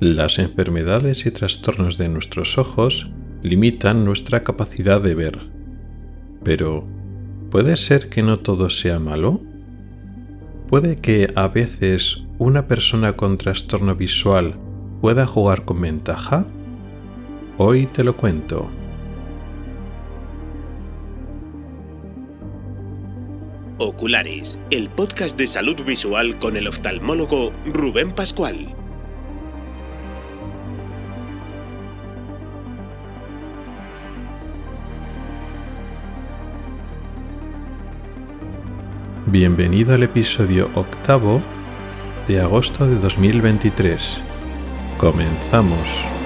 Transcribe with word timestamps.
Las 0.00 0.38
enfermedades 0.38 1.26
y 1.26 1.32
trastornos 1.32 1.98
de 1.98 2.08
nuestros 2.08 2.56
ojos 2.56 3.10
limitan 3.42 4.04
nuestra 4.04 4.44
capacidad 4.44 5.00
de 5.00 5.16
ver. 5.16 5.40
Pero, 6.44 6.86
¿puede 7.50 7.74
ser 7.76 8.08
que 8.08 8.22
no 8.22 8.38
todo 8.38 8.70
sea 8.70 9.00
malo? 9.00 9.40
¿Puede 10.68 10.94
que 10.94 11.32
a 11.34 11.48
veces 11.48 12.24
una 12.38 12.68
persona 12.68 13.14
con 13.14 13.36
trastorno 13.36 13.96
visual 13.96 14.56
pueda 15.00 15.26
jugar 15.26 15.64
con 15.64 15.80
ventaja? 15.80 16.46
Hoy 17.56 17.86
te 17.86 18.04
lo 18.04 18.16
cuento. 18.16 18.70
Oculares, 23.78 24.60
el 24.70 24.90
podcast 24.90 25.36
de 25.36 25.48
salud 25.48 25.84
visual 25.84 26.38
con 26.38 26.56
el 26.56 26.68
oftalmólogo 26.68 27.50
Rubén 27.66 28.12
Pascual. 28.12 28.76
Bienvenido 39.30 39.92
al 39.92 40.04
episodio 40.04 40.70
octavo 40.74 41.42
de 42.26 42.40
agosto 42.40 42.86
de 42.86 42.94
2023. 42.94 44.22
Comenzamos. 44.96 46.17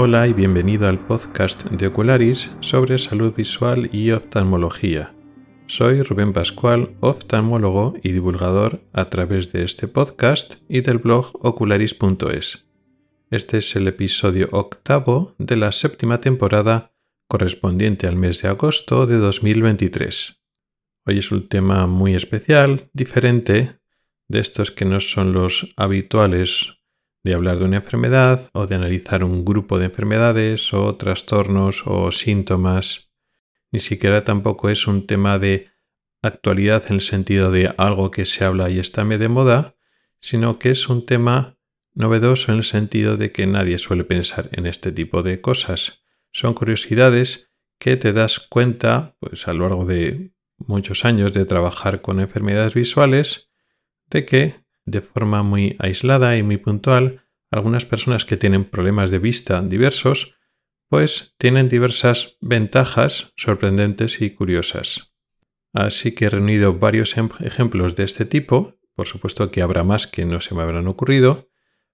Hola 0.00 0.28
y 0.28 0.32
bienvenido 0.32 0.86
al 0.86 1.04
podcast 1.04 1.64
de 1.64 1.88
Ocularis 1.88 2.52
sobre 2.60 2.98
salud 2.98 3.34
visual 3.34 3.90
y 3.92 4.12
oftalmología. 4.12 5.12
Soy 5.66 6.02
Rubén 6.02 6.32
Pascual, 6.32 6.94
oftalmólogo 7.00 7.94
y 8.00 8.12
divulgador 8.12 8.80
a 8.92 9.10
través 9.10 9.50
de 9.50 9.64
este 9.64 9.88
podcast 9.88 10.62
y 10.68 10.82
del 10.82 10.98
blog 10.98 11.44
ocularis.es. 11.44 12.64
Este 13.32 13.58
es 13.58 13.74
el 13.74 13.88
episodio 13.88 14.48
octavo 14.52 15.34
de 15.38 15.56
la 15.56 15.72
séptima 15.72 16.20
temporada 16.20 16.92
correspondiente 17.26 18.06
al 18.06 18.14
mes 18.14 18.40
de 18.42 18.50
agosto 18.50 19.04
de 19.04 19.16
2023. 19.16 20.40
Hoy 21.06 21.18
es 21.18 21.32
un 21.32 21.48
tema 21.48 21.88
muy 21.88 22.14
especial, 22.14 22.82
diferente, 22.92 23.80
de 24.28 24.38
estos 24.38 24.70
que 24.70 24.84
no 24.84 25.00
son 25.00 25.32
los 25.32 25.74
habituales 25.76 26.77
de 27.24 27.34
hablar 27.34 27.58
de 27.58 27.64
una 27.64 27.76
enfermedad 27.76 28.48
o 28.52 28.66
de 28.66 28.74
analizar 28.74 29.24
un 29.24 29.44
grupo 29.44 29.78
de 29.78 29.86
enfermedades 29.86 30.72
o 30.72 30.96
trastornos 30.96 31.82
o 31.86 32.12
síntomas. 32.12 33.10
Ni 33.70 33.80
siquiera 33.80 34.24
tampoco 34.24 34.70
es 34.70 34.86
un 34.86 35.06
tema 35.06 35.38
de 35.38 35.68
actualidad 36.22 36.84
en 36.88 36.94
el 36.94 37.00
sentido 37.00 37.50
de 37.50 37.74
algo 37.76 38.10
que 38.10 38.26
se 38.26 38.44
habla 38.44 38.70
y 38.70 38.78
está 38.78 39.04
de 39.04 39.28
moda, 39.28 39.76
sino 40.20 40.58
que 40.58 40.70
es 40.70 40.88
un 40.88 41.06
tema 41.06 41.58
novedoso 41.94 42.52
en 42.52 42.58
el 42.58 42.64
sentido 42.64 43.16
de 43.16 43.32
que 43.32 43.46
nadie 43.46 43.78
suele 43.78 44.04
pensar 44.04 44.48
en 44.52 44.66
este 44.66 44.92
tipo 44.92 45.22
de 45.22 45.40
cosas. 45.40 46.04
Son 46.32 46.54
curiosidades 46.54 47.52
que 47.78 47.96
te 47.96 48.12
das 48.12 48.38
cuenta, 48.40 49.16
pues 49.20 49.48
a 49.48 49.52
lo 49.52 49.68
largo 49.68 49.84
de 49.84 50.32
muchos 50.56 51.04
años 51.04 51.32
de 51.32 51.44
trabajar 51.44 52.00
con 52.00 52.20
enfermedades 52.20 52.74
visuales, 52.74 53.50
de 54.10 54.24
que 54.24 54.67
de 54.90 55.00
forma 55.00 55.42
muy 55.42 55.76
aislada 55.78 56.36
y 56.36 56.42
muy 56.42 56.56
puntual, 56.56 57.24
algunas 57.50 57.86
personas 57.86 58.24
que 58.24 58.36
tienen 58.36 58.64
problemas 58.64 59.10
de 59.10 59.18
vista 59.18 59.62
diversos, 59.62 60.34
pues 60.88 61.34
tienen 61.38 61.68
diversas 61.68 62.36
ventajas 62.40 63.32
sorprendentes 63.36 64.20
y 64.20 64.30
curiosas. 64.30 65.12
Así 65.74 66.12
que 66.12 66.26
he 66.26 66.30
reunido 66.30 66.78
varios 66.78 67.16
em-, 67.16 67.28
ejemplos 67.40 67.94
de 67.94 68.04
este 68.04 68.24
tipo, 68.24 68.78
por 68.94 69.06
supuesto 69.06 69.50
que 69.50 69.62
habrá 69.62 69.84
más 69.84 70.06
que 70.06 70.24
no 70.24 70.40
se 70.40 70.54
me 70.54 70.62
habrán 70.62 70.88
ocurrido, 70.88 71.50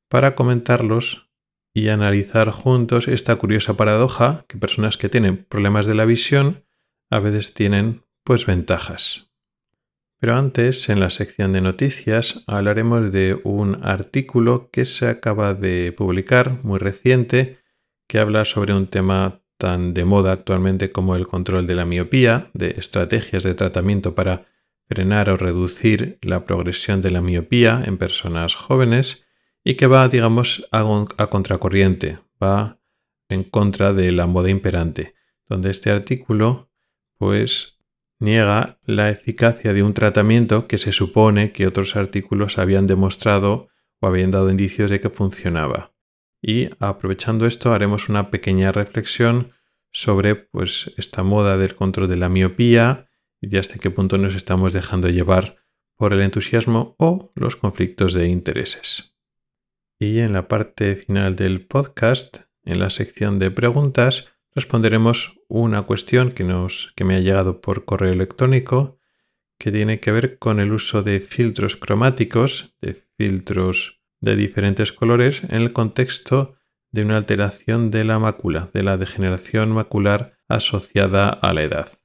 para 0.08 0.34
comentarlos 0.34 1.30
y 1.74 1.88
analizar 1.88 2.50
juntos 2.50 3.08
esta 3.08 3.34
curiosa 3.36 3.76
paradoja 3.76 4.44
que 4.48 4.58
personas 4.58 4.96
que 4.96 5.08
tienen 5.08 5.44
problemas 5.44 5.86
de 5.86 5.94
la 5.94 6.04
visión 6.04 6.64
a 7.10 7.18
veces 7.18 7.52
tienen 7.52 8.04
pues 8.22 8.46
ventajas. 8.46 9.33
Pero 10.24 10.38
antes, 10.38 10.88
en 10.88 11.00
la 11.00 11.10
sección 11.10 11.52
de 11.52 11.60
noticias, 11.60 12.44
hablaremos 12.46 13.12
de 13.12 13.38
un 13.44 13.78
artículo 13.82 14.70
que 14.70 14.86
se 14.86 15.06
acaba 15.06 15.52
de 15.52 15.92
publicar, 15.92 16.64
muy 16.64 16.78
reciente, 16.78 17.58
que 18.08 18.20
habla 18.20 18.46
sobre 18.46 18.72
un 18.72 18.86
tema 18.86 19.42
tan 19.58 19.92
de 19.92 20.06
moda 20.06 20.32
actualmente 20.32 20.90
como 20.90 21.14
el 21.14 21.26
control 21.26 21.66
de 21.66 21.74
la 21.74 21.84
miopía, 21.84 22.48
de 22.54 22.70
estrategias 22.78 23.42
de 23.42 23.52
tratamiento 23.52 24.14
para 24.14 24.46
frenar 24.88 25.28
o 25.28 25.36
reducir 25.36 26.18
la 26.22 26.46
progresión 26.46 27.02
de 27.02 27.10
la 27.10 27.20
miopía 27.20 27.82
en 27.84 27.98
personas 27.98 28.54
jóvenes 28.54 29.26
y 29.62 29.74
que 29.74 29.88
va, 29.88 30.08
digamos, 30.08 30.66
a, 30.72 31.26
contracorriente, 31.28 32.18
va 32.42 32.80
en 33.28 33.44
contra 33.44 33.92
de 33.92 34.10
la 34.10 34.26
moda 34.26 34.48
imperante, 34.48 35.14
donde 35.50 35.70
este 35.70 35.90
artículo 35.90 36.70
pues 37.18 37.73
niega 38.24 38.78
la 38.84 39.10
eficacia 39.10 39.72
de 39.72 39.82
un 39.82 39.94
tratamiento 39.94 40.66
que 40.66 40.78
se 40.78 40.92
supone 40.92 41.52
que 41.52 41.66
otros 41.66 41.94
artículos 41.94 42.58
habían 42.58 42.86
demostrado 42.86 43.68
o 44.00 44.06
habían 44.06 44.30
dado 44.30 44.50
indicios 44.50 44.90
de 44.90 45.00
que 45.00 45.10
funcionaba. 45.10 45.92
Y 46.42 46.70
aprovechando 46.78 47.46
esto 47.46 47.72
haremos 47.72 48.08
una 48.08 48.30
pequeña 48.30 48.72
reflexión 48.72 49.52
sobre 49.92 50.34
pues, 50.34 50.92
esta 50.96 51.22
moda 51.22 51.56
del 51.56 51.74
control 51.74 52.08
de 52.08 52.16
la 52.16 52.28
miopía 52.28 53.08
y 53.40 53.56
hasta 53.56 53.78
qué 53.78 53.90
punto 53.90 54.18
nos 54.18 54.34
estamos 54.34 54.72
dejando 54.72 55.08
llevar 55.08 55.56
por 55.96 56.12
el 56.12 56.20
entusiasmo 56.20 56.96
o 56.98 57.32
los 57.34 57.56
conflictos 57.56 58.14
de 58.14 58.28
intereses. 58.28 59.14
Y 59.98 60.18
en 60.20 60.32
la 60.32 60.48
parte 60.48 60.96
final 60.96 61.36
del 61.36 61.64
podcast, 61.66 62.38
en 62.64 62.80
la 62.80 62.90
sección 62.90 63.38
de 63.38 63.50
preguntas, 63.50 64.33
responderemos 64.54 65.40
una 65.48 65.82
cuestión 65.82 66.32
que, 66.32 66.44
nos, 66.44 66.92
que 66.96 67.04
me 67.04 67.16
ha 67.16 67.20
llegado 67.20 67.60
por 67.60 67.84
correo 67.84 68.12
electrónico 68.12 68.98
que 69.58 69.72
tiene 69.72 70.00
que 70.00 70.12
ver 70.12 70.38
con 70.38 70.60
el 70.60 70.72
uso 70.72 71.02
de 71.02 71.20
filtros 71.20 71.76
cromáticos, 71.76 72.74
de 72.80 72.94
filtros 73.16 74.00
de 74.20 74.36
diferentes 74.36 74.92
colores 74.92 75.42
en 75.44 75.56
el 75.56 75.72
contexto 75.72 76.56
de 76.90 77.02
una 77.02 77.16
alteración 77.16 77.90
de 77.90 78.04
la 78.04 78.18
mácula, 78.18 78.70
de 78.72 78.82
la 78.82 78.96
degeneración 78.96 79.72
macular 79.72 80.38
asociada 80.48 81.28
a 81.28 81.52
la 81.52 81.62
edad. 81.62 82.03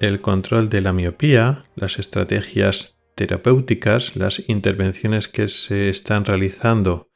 El 0.00 0.20
control 0.20 0.68
de 0.68 0.80
la 0.80 0.92
miopía, 0.92 1.64
las 1.74 1.98
estrategias 1.98 2.98
terapéuticas, 3.14 4.16
las 4.16 4.42
intervenciones 4.48 5.28
que 5.28 5.48
se 5.48 5.88
están 5.88 6.24
realizando, 6.24 7.10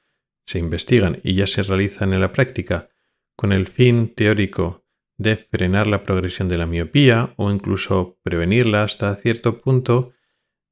se 0.47 0.59
investigan 0.59 1.21
y 1.23 1.35
ya 1.35 1.47
se 1.47 1.63
realizan 1.63 2.13
en 2.13 2.21
la 2.21 2.33
práctica 2.33 2.89
con 3.37 3.53
el 3.53 3.69
fin 3.69 4.13
teórico 4.15 4.85
de 5.17 5.37
frenar 5.37 5.87
la 5.87 6.03
progresión 6.03 6.49
de 6.49 6.59
la 6.59 6.67
miopía 6.67 7.33
o 7.37 7.51
incluso 7.51 8.19
prevenirla 8.23 8.83
hasta 8.83 9.15
cierto 9.15 9.59
punto, 9.59 10.13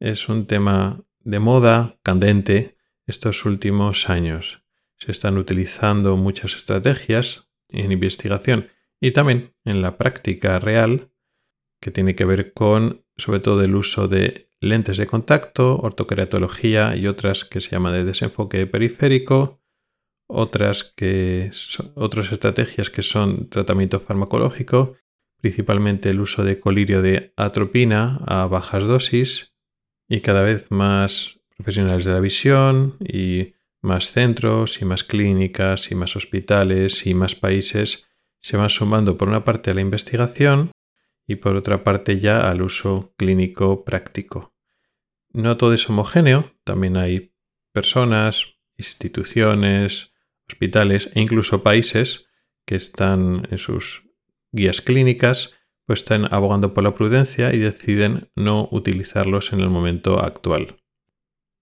es 0.01 0.29
un 0.29 0.47
tema 0.47 1.05
de 1.21 1.39
moda 1.39 1.99
candente 2.03 2.77
estos 3.07 3.45
últimos 3.45 4.09
años. 4.09 4.65
Se 4.97 5.13
están 5.13 5.39
utilizando 5.39 6.17
muchas 6.17 6.57
estrategias 6.57 7.49
en 7.69 7.93
investigación 7.93 8.69
y 9.01 9.13
también 9.13 9.55
en 9.65 9.83
la 9.83 9.97
práctica 9.97 10.59
real 10.59 11.10
que 11.81 11.91
tiene 11.91 12.15
que 12.15 12.25
ver 12.25 12.53
con 12.53 13.05
sobre 13.17 13.41
todo 13.41 13.63
el 13.63 13.75
uso 13.75 14.09
de 14.09 14.51
lentes 14.61 14.97
de 14.99 15.07
contacto, 15.07 15.79
ortoqueratología 15.79 16.97
y 16.97 17.07
otras 17.07 17.45
que 17.45 17.61
se 17.61 17.71
llaman 17.71 17.95
de 17.95 18.05
desenfoque 18.05 18.67
periférico, 18.67 19.63
otras 20.27 20.85
que 20.85 21.51
estrategias 21.51 22.91
que 22.91 23.03
son 23.03 23.49
tratamiento 23.49 24.01
farmacológico, 24.01 24.97
principalmente 25.41 26.11
el 26.11 26.21
uso 26.21 26.45
de 26.45 26.61
colirio 26.61 27.03
de 27.03 27.33
atropina 27.37 28.21
a 28.27 28.47
bajas 28.47 28.85
dosis 28.85 29.55
y 30.09 30.21
cada 30.21 30.43
vez 30.43 30.71
más 30.71 31.41
profesionales 31.57 32.05
de 32.05 32.13
la 32.13 32.21
visión 32.21 32.97
y 33.01 33.55
más 33.83 34.13
centros 34.13 34.83
y 34.83 34.85
más 34.85 35.05
clínicas 35.05 35.91
y 35.91 35.95
más 35.95 36.17
hospitales 36.17 37.07
y 37.07 37.15
más 37.15 37.35
países 37.35 38.07
se 38.43 38.57
van 38.57 38.71
sumando 38.71 39.17
por 39.17 39.29
una 39.29 39.45
parte 39.45 39.71
a 39.71 39.75
la 39.75 39.81
investigación 39.81 40.71
y 41.31 41.37
por 41.37 41.55
otra 41.55 41.85
parte 41.85 42.19
ya 42.19 42.51
al 42.51 42.61
uso 42.61 43.15
clínico 43.17 43.85
práctico. 43.85 44.53
No 45.33 45.57
todo 45.57 45.75
es 45.75 45.89
homogéneo, 45.89 46.51
también 46.65 46.97
hay 46.97 47.37
personas, 47.73 48.47
instituciones, 48.77 50.13
hospitales 50.49 51.09
e 51.15 51.21
incluso 51.21 51.63
países 51.63 52.27
que 52.67 52.75
están 52.75 53.47
en 53.49 53.59
sus 53.59 54.03
guías 54.51 54.81
clínicas, 54.81 55.55
pues 55.87 56.01
están 56.01 56.27
abogando 56.35 56.75
por 56.75 56.83
la 56.83 56.97
prudencia 56.97 57.55
y 57.55 57.59
deciden 57.61 58.29
no 58.35 58.69
utilizarlos 58.73 59.53
en 59.53 59.61
el 59.61 59.71
momento 59.71 60.19
actual. 60.19 60.83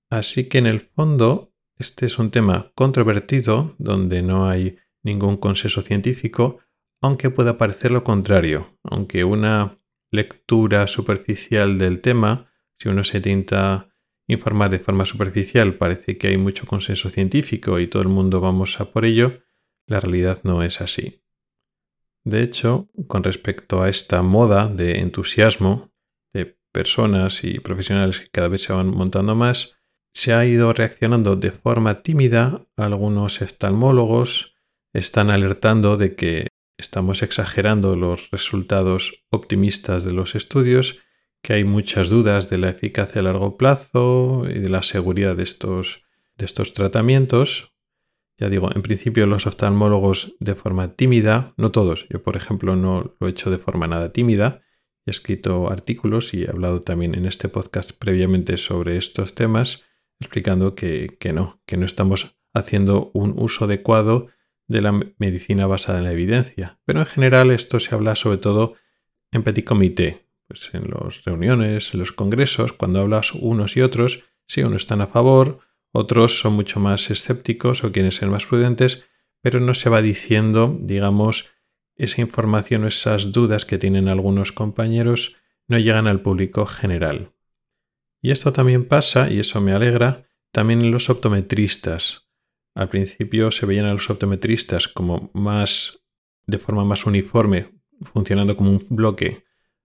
Así 0.08 0.48
que 0.48 0.56
en 0.56 0.66
el 0.66 0.80
fondo, 0.80 1.52
este 1.76 2.06
es 2.06 2.18
un 2.18 2.30
tema 2.30 2.72
controvertido 2.74 3.74
donde 3.76 4.22
no 4.22 4.48
hay 4.48 4.78
ningún 5.02 5.36
consenso 5.36 5.82
científico, 5.82 6.60
aunque 7.00 7.30
pueda 7.30 7.58
parecer 7.58 7.90
lo 7.90 8.04
contrario, 8.04 8.78
aunque 8.82 9.24
una 9.24 9.78
lectura 10.10 10.86
superficial 10.86 11.78
del 11.78 12.00
tema, 12.00 12.50
si 12.78 12.88
uno 12.88 13.04
se 13.04 13.18
intenta 13.18 13.94
informar 14.26 14.70
de 14.70 14.78
forma 14.78 15.04
superficial, 15.04 15.74
parece 15.74 16.18
que 16.18 16.28
hay 16.28 16.36
mucho 16.36 16.66
consenso 16.66 17.10
científico 17.10 17.78
y 17.78 17.86
todo 17.86 18.02
el 18.02 18.08
mundo 18.08 18.40
vamos 18.40 18.80
a 18.80 18.90
por 18.90 19.04
ello, 19.04 19.42
la 19.86 20.00
realidad 20.00 20.40
no 20.44 20.62
es 20.62 20.80
así. 20.80 21.22
De 22.24 22.42
hecho, 22.42 22.88
con 23.06 23.22
respecto 23.22 23.82
a 23.82 23.88
esta 23.88 24.22
moda 24.22 24.68
de 24.68 24.98
entusiasmo 24.98 25.92
de 26.34 26.58
personas 26.72 27.42
y 27.42 27.58
profesionales 27.60 28.20
que 28.20 28.28
cada 28.28 28.48
vez 28.48 28.62
se 28.62 28.72
van 28.72 28.88
montando 28.88 29.34
más, 29.34 29.76
se 30.12 30.34
ha 30.34 30.44
ido 30.44 30.72
reaccionando 30.72 31.36
de 31.36 31.50
forma 31.50 32.02
tímida. 32.02 32.66
Algunos 32.76 33.40
oftalmólogos 33.40 34.56
están 34.92 35.30
alertando 35.30 35.96
de 35.96 36.16
que 36.16 36.48
estamos 36.78 37.22
exagerando 37.22 37.96
los 37.96 38.30
resultados 38.30 39.24
optimistas 39.30 40.04
de 40.04 40.12
los 40.12 40.34
estudios, 40.34 41.00
que 41.42 41.52
hay 41.52 41.64
muchas 41.64 42.08
dudas 42.08 42.48
de 42.48 42.58
la 42.58 42.70
eficacia 42.70 43.20
a 43.20 43.24
largo 43.24 43.56
plazo 43.56 44.44
y 44.48 44.60
de 44.60 44.68
la 44.68 44.82
seguridad 44.82 45.36
de 45.36 45.42
estos, 45.42 46.04
de 46.36 46.46
estos 46.46 46.72
tratamientos. 46.72 47.74
Ya 48.38 48.48
digo, 48.48 48.70
en 48.74 48.82
principio 48.82 49.26
los 49.26 49.46
oftalmólogos 49.46 50.36
de 50.38 50.54
forma 50.54 50.94
tímida, 50.94 51.54
no 51.56 51.72
todos, 51.72 52.06
yo 52.08 52.22
por 52.22 52.36
ejemplo 52.36 52.76
no 52.76 53.14
lo 53.18 53.26
he 53.26 53.30
hecho 53.30 53.50
de 53.50 53.58
forma 53.58 53.88
nada 53.88 54.12
tímida, 54.12 54.62
he 55.04 55.10
escrito 55.10 55.70
artículos 55.70 56.32
y 56.34 56.44
he 56.44 56.48
hablado 56.48 56.80
también 56.80 57.14
en 57.14 57.26
este 57.26 57.48
podcast 57.48 57.92
previamente 57.92 58.56
sobre 58.56 58.96
estos 58.96 59.34
temas, 59.34 59.82
explicando 60.20 60.76
que, 60.76 61.16
que 61.18 61.32
no, 61.32 61.60
que 61.66 61.76
no 61.76 61.86
estamos 61.86 62.36
haciendo 62.54 63.10
un 63.14 63.34
uso 63.36 63.64
adecuado 63.64 64.28
de 64.68 64.82
la 64.82 64.92
medicina 65.18 65.66
basada 65.66 65.98
en 65.98 66.04
la 66.04 66.12
evidencia. 66.12 66.78
Pero 66.84 67.00
en 67.00 67.06
general 67.06 67.50
esto 67.50 67.80
se 67.80 67.94
habla 67.94 68.14
sobre 68.14 68.38
todo 68.38 68.74
en 69.32 69.42
petit 69.42 69.64
comité, 69.64 70.26
pues 70.46 70.70
en 70.72 70.90
las 70.90 71.24
reuniones, 71.24 71.92
en 71.92 72.00
los 72.00 72.12
congresos, 72.12 72.72
cuando 72.72 73.00
hablas 73.00 73.32
unos 73.34 73.76
y 73.76 73.82
otros, 73.82 74.24
si 74.46 74.62
unos 74.62 74.82
están 74.82 75.00
a 75.00 75.06
favor, 75.06 75.60
otros 75.92 76.38
son 76.38 76.52
mucho 76.54 76.80
más 76.80 77.10
escépticos 77.10 77.82
o 77.82 77.92
quieren 77.92 78.12
ser 78.12 78.28
más 78.28 78.46
prudentes, 78.46 79.04
pero 79.40 79.60
no 79.60 79.74
se 79.74 79.90
va 79.90 80.02
diciendo, 80.02 80.76
digamos, 80.80 81.50
esa 81.96 82.20
información 82.20 82.84
o 82.84 82.88
esas 82.88 83.32
dudas 83.32 83.64
que 83.64 83.78
tienen 83.78 84.08
algunos 84.08 84.52
compañeros 84.52 85.36
no 85.66 85.78
llegan 85.78 86.06
al 86.06 86.20
público 86.20 86.66
general. 86.66 87.32
Y 88.22 88.30
esto 88.30 88.52
también 88.52 88.86
pasa, 88.86 89.30
y 89.30 89.40
eso 89.40 89.60
me 89.60 89.72
alegra, 89.72 90.26
también 90.52 90.80
en 90.80 90.90
los 90.90 91.10
optometristas. 91.10 92.27
Al 92.78 92.88
principio 92.88 93.50
se 93.50 93.66
veían 93.66 93.86
a 93.86 93.92
los 93.92 94.08
optometristas 94.08 94.86
como 94.86 95.32
más 95.34 95.98
de 96.46 96.58
forma 96.58 96.84
más 96.84 97.06
uniforme, 97.06 97.72
funcionando 98.02 98.56
como 98.56 98.70
un 98.70 98.78
bloque 98.90 99.42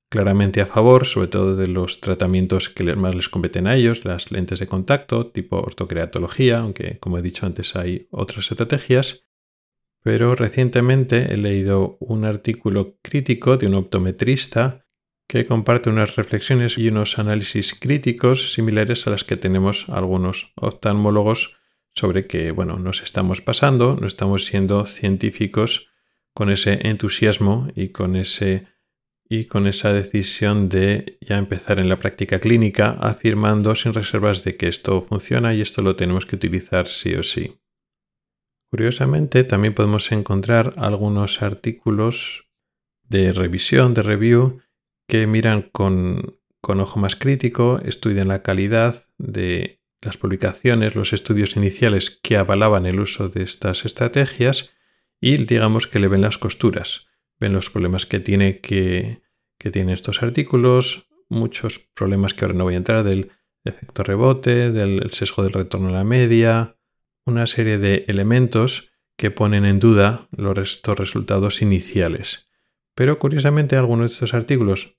claramente 0.10 0.62
a 0.62 0.68
favor, 0.68 1.08
sobre 1.08 1.28
todo 1.28 1.56
de 1.56 1.66
los 1.66 2.02
tratamientos 2.02 2.70
que 2.70 2.84
más 2.96 3.16
les 3.16 3.30
competen 3.30 3.66
a 3.66 3.76
ellos, 3.76 4.06
las 4.06 4.32
lentes 4.32 4.60
de 4.60 4.68
contacto, 4.68 5.26
tipo 5.26 5.58
ortocreatología, 5.58 6.60
aunque 6.60 7.00
como 7.00 7.18
he 7.18 7.24
dicho 7.24 7.48
antes 7.48 7.76
hay 7.76 8.08
otras 8.12 8.52
estrategias. 8.52 9.26
Pero 10.04 10.36
recientemente 10.36 11.34
he 11.34 11.38
leído 11.38 11.98
un 12.00 12.26
artículo 12.26 13.00
crítico 13.02 13.58
de 13.58 13.66
un 13.66 13.74
optometrista 13.74 14.86
que 15.28 15.48
comparte 15.48 15.90
unas 15.90 16.16
reflexiones 16.16 16.78
y 16.78 16.90
unos 16.90 17.18
análisis 17.18 17.74
críticos 17.74 18.54
similares 18.54 19.08
a 19.08 19.10
las 19.10 19.24
que 19.24 19.36
tenemos 19.36 19.90
algunos 19.90 20.54
oftalmólogos 20.58 21.58
sobre 21.96 22.26
que, 22.28 22.52
bueno, 22.52 22.78
nos 22.78 23.04
estamos 23.04 23.42
pasando, 23.42 23.98
no 24.00 24.08
estamos 24.08 24.46
siendo 24.46 24.86
científicos 24.86 25.90
con 26.34 26.50
ese 26.50 26.88
entusiasmo 26.88 27.68
y 27.76 27.90
con 27.90 28.16
ese 28.16 28.68
y 29.30 29.46
con 29.46 29.68
esa 29.68 29.94
decisión 29.94 30.70
de 30.70 31.18
ya 31.22 31.38
empezar 31.38 31.80
en 31.80 31.90
la 31.90 31.98
práctica 31.98 32.40
clínica 32.40 32.92
afirmando 33.00 33.74
sin 33.74 33.94
reservas 33.94 34.44
de 34.44 34.58
que 34.58 34.68
esto 34.68 35.02
funciona 35.02 35.54
y 35.54 35.62
esto 35.62 35.82
lo 35.82 35.96
tenemos 35.96 36.26
que 36.26 36.36
utilizar 36.36 36.88
sí 36.88 37.16
o 37.16 37.24
sí. 37.24 37.58
Curiosamente, 38.70 39.44
también 39.44 39.74
podemos 39.74 40.12
encontrar 40.12 40.74
algunos 40.78 41.42
artículos 41.42 42.50
de 43.08 43.32
revisión, 43.32 43.94
de 43.94 44.04
review, 44.04 44.62
que 45.08 45.26
miran 45.28 45.64
con, 45.64 46.40
con 46.62 46.80
ojo 46.80 47.00
más 47.00 47.16
crítico, 47.16 47.80
estudian 47.84 48.28
la 48.28 48.42
calidad 48.42 49.08
de 49.18 49.83
las 50.04 50.18
publicaciones, 50.18 50.96
los 50.96 51.14
estudios 51.14 51.56
iniciales 51.56 52.20
que 52.22 52.38
avalaban 52.38 52.86
el 52.86 53.00
uso 53.00 53.30
de 53.30 53.44
estas 53.44 53.86
estrategias 53.86 54.72
y 55.20 55.38
digamos 55.38 55.88
que 55.88 56.00
le 56.00 56.08
ven 56.08 56.22
las 56.22 56.38
costuras, 56.38 57.08
ven 57.40 57.54
los 57.54 57.70
problemas 57.70 58.06
que 58.06 58.20
tiene 58.20 58.60
que, 58.60 59.22
que 59.58 59.72
tienen 59.72 59.94
estos 59.94 60.22
artículos, 60.22 61.08
muchos 61.30 61.80
problemas 61.80 62.34
que 62.34 62.46
ahora 62.46 62.58
no 62.58 62.66
voy 62.66 62.74
a 62.76 62.78
entrar 62.78 63.04
del 63.04 63.32
efecto 63.64 64.04
rebote, 64.04 64.72
del 64.72 65.10
sesgo 65.12 65.44
del 65.44 65.54
retorno 65.54 65.90
a 65.90 65.94
la 65.94 66.04
media, 66.04 66.76
una 67.26 67.48
serie 67.48 67.78
de 67.78 68.06
elementos 68.08 68.92
que 69.16 69.32
ponen 69.32 69.66
en 69.66 69.80
duda 69.80 70.28
los 70.32 70.58
estos 70.58 70.98
resultados 70.98 71.62
iniciales. 71.62 72.50
Pero 72.96 73.20
curiosamente 73.20 73.76
algunos 73.76 74.12
de 74.12 74.14
estos 74.14 74.34
artículos, 74.34 74.98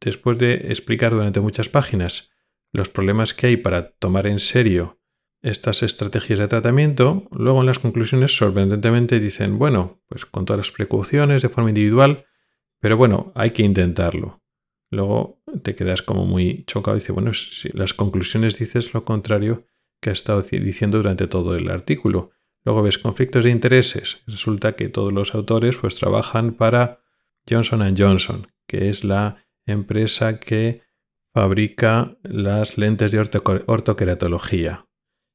después 0.00 0.38
de 0.38 0.54
explicar 0.68 1.12
durante 1.12 1.40
muchas 1.40 1.68
páginas 1.68 2.30
los 2.74 2.88
problemas 2.88 3.34
que 3.34 3.46
hay 3.46 3.56
para 3.56 3.92
tomar 3.92 4.26
en 4.26 4.40
serio 4.40 4.98
estas 5.42 5.82
estrategias 5.82 6.40
de 6.40 6.48
tratamiento, 6.48 7.28
luego 7.30 7.60
en 7.60 7.66
las 7.66 7.78
conclusiones 7.78 8.36
sorprendentemente 8.36 9.20
dicen, 9.20 9.58
bueno, 9.58 10.02
pues 10.08 10.26
con 10.26 10.44
todas 10.44 10.66
las 10.66 10.72
precauciones 10.72 11.42
de 11.42 11.50
forma 11.50 11.70
individual, 11.70 12.26
pero 12.80 12.96
bueno, 12.96 13.30
hay 13.36 13.52
que 13.52 13.62
intentarlo. 13.62 14.42
Luego 14.90 15.40
te 15.62 15.76
quedas 15.76 16.02
como 16.02 16.26
muy 16.26 16.64
chocado 16.66 16.96
y 16.96 17.00
dices, 17.00 17.14
bueno, 17.14 17.32
si 17.32 17.68
las 17.70 17.94
conclusiones 17.94 18.58
dices 18.58 18.92
lo 18.92 19.04
contrario 19.04 19.66
que 20.00 20.10
ha 20.10 20.12
estado 20.12 20.42
diciendo 20.42 20.96
durante 20.98 21.28
todo 21.28 21.54
el 21.54 21.70
artículo. 21.70 22.32
Luego 22.64 22.82
ves 22.82 22.98
conflictos 22.98 23.44
de 23.44 23.50
intereses. 23.50 24.22
Resulta 24.26 24.74
que 24.74 24.88
todos 24.88 25.12
los 25.12 25.34
autores 25.34 25.76
pues 25.76 25.94
trabajan 25.94 26.54
para 26.54 27.02
Johnson 27.48 27.94
Johnson, 27.96 28.48
que 28.66 28.88
es 28.88 29.04
la 29.04 29.44
empresa 29.66 30.40
que 30.40 30.83
fabrica 31.34 32.16
las 32.22 32.78
lentes 32.78 33.10
de 33.10 33.18
ortoqueratología. 33.66 34.86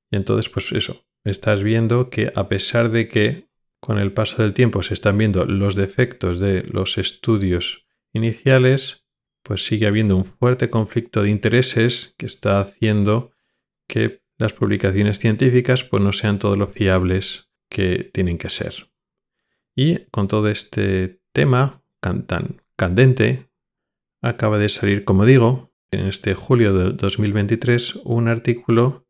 Y 0.10 0.16
entonces, 0.16 0.50
pues 0.50 0.72
eso, 0.72 1.06
estás 1.26 1.62
viendo 1.62 2.10
que 2.10 2.32
a 2.34 2.48
pesar 2.48 2.90
de 2.90 3.10
que 3.10 3.50
con 3.82 4.00
el 4.00 4.14
paso 4.14 4.42
del 4.42 4.54
tiempo 4.54 4.82
se 4.82 4.94
están 4.94 5.18
viendo 5.18 5.46
los 5.46 5.76
defectos 5.76 6.40
de 6.40 6.64
los 6.72 6.98
estudios 6.98 7.86
iniciales, 8.14 9.06
pues 9.44 9.66
sigue 9.66 9.88
habiendo 9.88 10.16
un 10.16 10.26
fuerte 10.26 10.70
conflicto 10.70 11.22
de 11.22 11.30
intereses 11.30 12.16
que 12.18 12.26
está 12.26 12.62
haciendo 12.62 13.32
que 13.88 14.24
las 14.38 14.54
publicaciones 14.54 15.20
científicas 15.20 15.84
pues 15.84 16.02
no 16.02 16.14
sean 16.14 16.40
todo 16.40 16.56
lo 16.56 16.68
fiables 16.68 17.50
que 17.70 18.10
tienen 18.14 18.38
que 18.38 18.50
ser. 18.50 18.90
Y 19.76 20.06
con 20.12 20.28
todo 20.28 20.48
este 20.48 21.22
tema 21.34 21.84
tan 22.00 22.62
candente, 22.78 23.50
acaba 24.22 24.58
de 24.58 24.70
salir, 24.70 25.04
como 25.04 25.26
digo, 25.26 25.69
en 25.92 26.08
este 26.08 26.34
julio 26.36 26.74
de 26.74 26.92
2023 26.92 28.02
un 28.04 28.28
artículo 28.28 29.08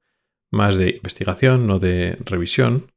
más 0.51 0.77
de 0.77 0.91
investigación, 0.91 1.67
no 1.67 1.79
de 1.79 2.17
revisión, 2.25 2.91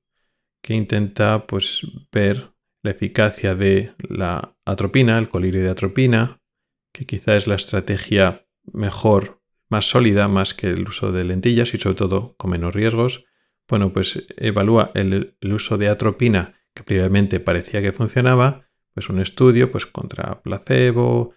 que 0.63 0.75
intenta 0.75 1.47
pues, 1.47 1.83
ver 2.11 2.53
la 2.83 2.93
eficacia 2.93 3.55
de 3.55 3.93
la 4.09 4.57
atropina, 4.65 5.19
el 5.19 5.29
colirio 5.29 5.63
de 5.63 5.71
atropina, 5.71 6.41
que 6.93 7.07
quizá 7.07 7.37
es 7.37 7.47
la 7.47 7.57
estrategia 7.57 8.47
mejor 8.73 9.43
más 9.69 9.87
sólida, 9.87 10.29
más 10.29 10.55
que 10.55 10.69
el 10.69 10.87
uso 10.87 11.13
de 11.13 11.25
lentillas 11.25 11.75
y 11.75 11.79
sobre 11.79 11.97
todo 11.97 12.35
con 12.37 12.51
menos 12.51 12.75
riesgos. 12.75 13.25
Bueno, 13.69 13.93
pues 13.93 14.25
evalúa 14.37 14.91
el, 14.95 15.37
uso 15.43 15.79
de 15.79 15.89
atropina 15.89 16.55
que 16.75 16.83
previamente 16.83 17.41
parecía 17.41 17.81
que 17.81 17.93
funcionaba, 17.93 18.69
pues 18.95 19.09
un 19.09 19.21
estudio 19.21 19.71
pues 19.71 19.87
contra 19.87 20.43
placebo, 20.43 21.35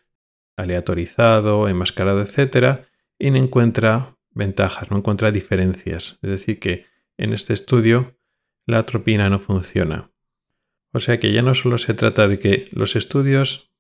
aleatorizado, 0.58 1.68
enmascarado, 1.68 2.22
etcétera, 2.22 2.88
y 3.20 3.32
no 3.32 3.38
encuentra 3.38 4.18
ventajas, 4.32 4.92
no 4.92 4.98
encuentra 4.98 5.32
diferencias. 5.32 6.20
Es 6.22 6.30
decir, 6.30 6.60
que 6.60 6.86
en 7.18 7.34
este 7.34 7.54
estudio 7.54 8.18
la 8.66 8.80
atropina 8.80 9.30
no 9.30 9.40
funciona. 9.40 10.12
O 10.94 11.00
sea 11.00 11.20
que 11.20 11.32
ya 11.32 11.42
no 11.42 11.54
solo 11.54 11.78
se 11.78 11.94
trata 11.94 12.28
de 12.28 12.40
que 12.40 12.66
los 12.72 12.96
estudios 12.96 13.74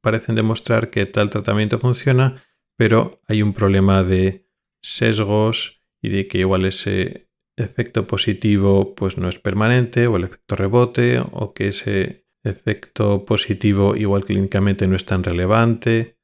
parecen 0.00 0.34
demostrar 0.34 0.90
que 0.90 1.06
tal 1.06 1.30
tratamiento 1.30 1.78
funciona, 1.78 2.42
pero 2.76 3.22
hay 3.26 3.42
un 3.42 3.52
problema 3.52 4.02
de 4.02 4.46
sesgos 4.82 5.82
y 6.00 6.10
de 6.10 6.28
que 6.28 6.38
igual 6.38 6.64
ese 6.64 7.30
efecto 7.56 8.06
positivo 8.06 8.94
pues 8.94 9.16
no 9.16 9.28
es 9.28 9.38
permanente 9.38 10.06
o 10.06 10.16
el 10.16 10.24
efecto 10.24 10.56
rebote 10.56 11.20
o 11.20 11.54
que 11.54 11.68
ese 11.68 12.23
efecto 12.44 13.24
positivo 13.24 13.96
igual 13.96 14.24
clínicamente 14.24 14.86
no 14.86 14.96
es 14.96 15.04
tan 15.04 15.24
relevante. 15.24 16.18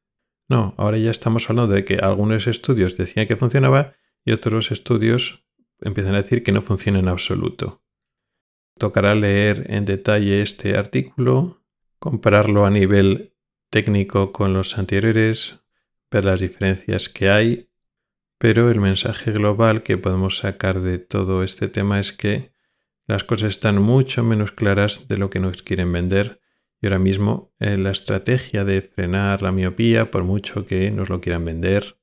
No, 0.49 0.75
ahora 0.77 0.99
ya 0.99 1.11
estamos 1.11 1.49
hablando 1.49 1.75
de 1.75 1.85
que 1.85 1.97
algunos 1.97 2.47
estudios 2.47 2.97
decían 2.97 3.27
que 3.27 3.37
funcionaba 3.37 3.95
y 4.25 4.33
otros 4.33 4.71
estudios 4.71 5.45
empiezan 5.81 6.15
a 6.15 6.23
decir 6.23 6.43
que 6.43 6.53
no 6.53 6.62
funciona 6.62 6.99
en 6.99 7.09
absoluto. 7.09 7.83
Tocará 8.79 9.15
leer 9.15 9.67
en 9.71 9.85
detalle 9.85 10.43
este 10.43 10.77
artículo, 10.77 11.62
compararlo 11.99 12.65
a 12.67 12.71
nivel 12.71 13.35
técnico 13.71 14.33
con 14.33 14.53
los 14.53 14.79
anteriores, 14.79 15.61
ver 16.11 16.25
las 16.25 16.41
diferencias 16.41 17.09
que 17.09 17.31
hay, 17.31 17.71
pero 18.39 18.71
el 18.71 18.81
mensaje 18.81 19.33
global 19.33 19.83
que 19.83 19.99
podemos 19.99 20.39
sacar 20.39 20.81
de 20.81 20.99
todo 20.99 21.43
este 21.43 21.69
tema 21.69 22.00
es 22.00 22.12
que 22.12 22.50
las 23.11 23.25
cosas 23.25 23.50
están 23.50 23.83
mucho 23.83 24.23
menos 24.23 24.52
claras 24.52 25.09
de 25.09 25.19
lo 25.19 25.31
que 25.31 25.40
nos 25.40 25.64
quieren 25.64 25.90
vender 25.90 26.40
y 26.81 26.87
ahora 26.87 27.00
mismo 27.00 27.52
eh, 27.59 27.76
la 27.76 27.90
estrategia 27.90 28.64
de 28.64 28.83
frenar 28.83 29.43
la 29.43 29.50
miopía, 29.50 30.12
por 30.12 30.23
mucho 30.23 30.64
que 30.64 30.93
nos 30.93 31.09
lo 31.09 31.21
quieran 31.21 31.45
vender, 31.45 31.97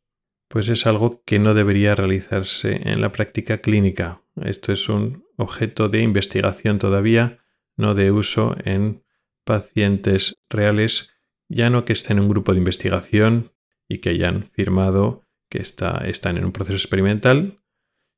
pues 0.49 0.67
es 0.67 0.85
algo 0.85 1.23
que 1.25 1.39
no 1.39 1.53
debería 1.53 1.95
realizarse 1.95 2.81
en 2.83 2.99
la 2.99 3.13
práctica 3.13 3.59
clínica. 3.59 4.21
Esto 4.35 4.73
es 4.73 4.89
un 4.89 5.23
objeto 5.37 5.87
de 5.87 6.01
investigación 6.01 6.77
todavía, 6.77 7.39
no 7.77 7.95
de 7.95 8.11
uso 8.11 8.57
en 8.65 9.05
pacientes 9.45 10.35
reales, 10.49 11.13
ya 11.47 11.69
no 11.69 11.85
que 11.85 11.93
estén 11.93 12.17
en 12.17 12.23
un 12.23 12.29
grupo 12.29 12.51
de 12.51 12.59
investigación 12.59 13.53
y 13.87 13.99
que 13.99 14.09
hayan 14.09 14.49
firmado 14.51 15.25
que 15.49 15.59
están 15.59 16.37
en 16.37 16.43
un 16.43 16.51
proceso 16.51 16.75
experimental, 16.75 17.61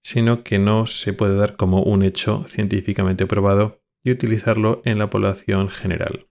sino 0.03 0.44
que 0.44 0.60
no 0.60 0.86
se 0.86 1.13
puede 1.13 1.36
dar 1.36 1.56
como 1.56 1.84
un 1.84 2.03
hecho 2.03 2.46
científicamente 2.48 3.25
probado 3.25 3.82
y 4.03 4.12
utilizarlo 4.12 4.82
en 4.86 5.00
la 5.00 5.10
población 5.10 5.70
general. 5.70 6.28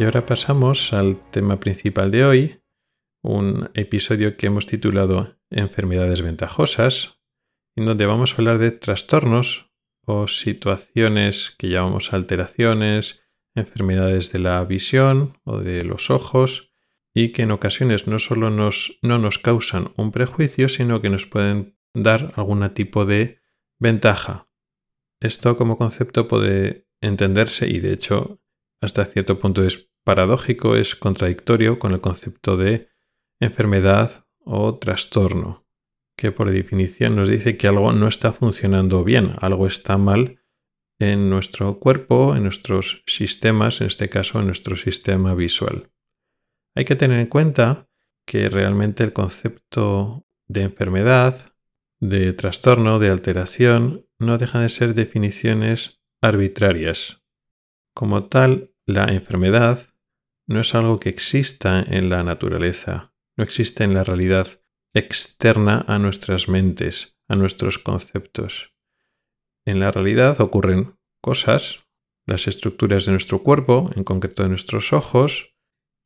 Y 0.00 0.04
ahora 0.04 0.24
pasamos 0.24 0.94
al 0.94 1.20
tema 1.30 1.60
principal 1.60 2.10
de 2.10 2.24
hoy, 2.24 2.62
un 3.22 3.68
episodio 3.74 4.38
que 4.38 4.46
hemos 4.46 4.64
titulado 4.64 5.36
Enfermedades 5.50 6.22
ventajosas, 6.22 7.20
en 7.76 7.84
donde 7.84 8.06
vamos 8.06 8.32
a 8.32 8.36
hablar 8.36 8.56
de 8.56 8.70
trastornos 8.70 9.70
o 10.06 10.26
situaciones 10.26 11.54
que 11.58 11.68
llamamos 11.68 12.14
alteraciones, 12.14 13.20
enfermedades 13.54 14.32
de 14.32 14.38
la 14.38 14.64
visión 14.64 15.36
o 15.44 15.58
de 15.58 15.84
los 15.84 16.08
ojos, 16.08 16.72
y 17.12 17.32
que 17.32 17.42
en 17.42 17.50
ocasiones 17.50 18.06
no 18.06 18.18
solo 18.18 18.48
nos, 18.48 18.98
no 19.02 19.18
nos 19.18 19.38
causan 19.38 19.92
un 19.98 20.12
prejuicio, 20.12 20.70
sino 20.70 21.02
que 21.02 21.10
nos 21.10 21.26
pueden 21.26 21.76
dar 21.92 22.32
algún 22.36 22.66
tipo 22.70 23.04
de 23.04 23.42
ventaja. 23.78 24.48
Esto 25.20 25.58
como 25.58 25.76
concepto 25.76 26.26
puede 26.26 26.88
entenderse 27.02 27.68
y 27.68 27.80
de 27.80 27.92
hecho 27.92 28.40
hasta 28.80 29.04
cierto 29.04 29.38
punto 29.38 29.62
es 29.62 29.89
paradójico, 30.04 30.76
es 30.76 30.94
contradictorio 30.94 31.78
con 31.78 31.92
el 31.92 32.00
concepto 32.00 32.56
de 32.56 32.88
enfermedad 33.40 34.26
o 34.44 34.78
trastorno, 34.78 35.66
que 36.16 36.32
por 36.32 36.50
definición 36.50 37.16
nos 37.16 37.28
dice 37.28 37.56
que 37.56 37.68
algo 37.68 37.92
no 37.92 38.08
está 38.08 38.32
funcionando 38.32 39.04
bien, 39.04 39.32
algo 39.40 39.66
está 39.66 39.98
mal 39.98 40.40
en 40.98 41.30
nuestro 41.30 41.78
cuerpo, 41.78 42.36
en 42.36 42.42
nuestros 42.42 43.02
sistemas, 43.06 43.80
en 43.80 43.86
este 43.86 44.08
caso 44.08 44.38
en 44.38 44.46
nuestro 44.46 44.76
sistema 44.76 45.34
visual. 45.34 45.90
Hay 46.74 46.84
que 46.84 46.96
tener 46.96 47.18
en 47.18 47.26
cuenta 47.26 47.88
que 48.26 48.48
realmente 48.48 49.02
el 49.02 49.12
concepto 49.12 50.26
de 50.46 50.62
enfermedad, 50.62 51.52
de 52.00 52.32
trastorno, 52.32 52.98
de 52.98 53.10
alteración, 53.10 54.06
no 54.18 54.38
dejan 54.38 54.62
de 54.62 54.68
ser 54.68 54.94
definiciones 54.94 56.02
arbitrarias. 56.20 57.22
Como 57.94 58.28
tal, 58.28 58.74
la 58.86 59.04
enfermedad 59.04 59.89
no 60.50 60.60
es 60.60 60.74
algo 60.74 60.98
que 60.98 61.08
exista 61.08 61.80
en 61.80 62.10
la 62.10 62.24
naturaleza, 62.24 63.14
no 63.36 63.44
existe 63.44 63.84
en 63.84 63.94
la 63.94 64.02
realidad 64.02 64.48
externa 64.92 65.84
a 65.86 66.00
nuestras 66.00 66.48
mentes, 66.48 67.16
a 67.28 67.36
nuestros 67.36 67.78
conceptos. 67.78 68.74
En 69.64 69.78
la 69.78 69.92
realidad 69.92 70.40
ocurren 70.40 70.96
cosas, 71.20 71.86
las 72.26 72.48
estructuras 72.48 73.04
de 73.04 73.12
nuestro 73.12 73.44
cuerpo, 73.44 73.92
en 73.94 74.02
concreto 74.02 74.42
de 74.42 74.48
nuestros 74.48 74.92
ojos, 74.92 75.54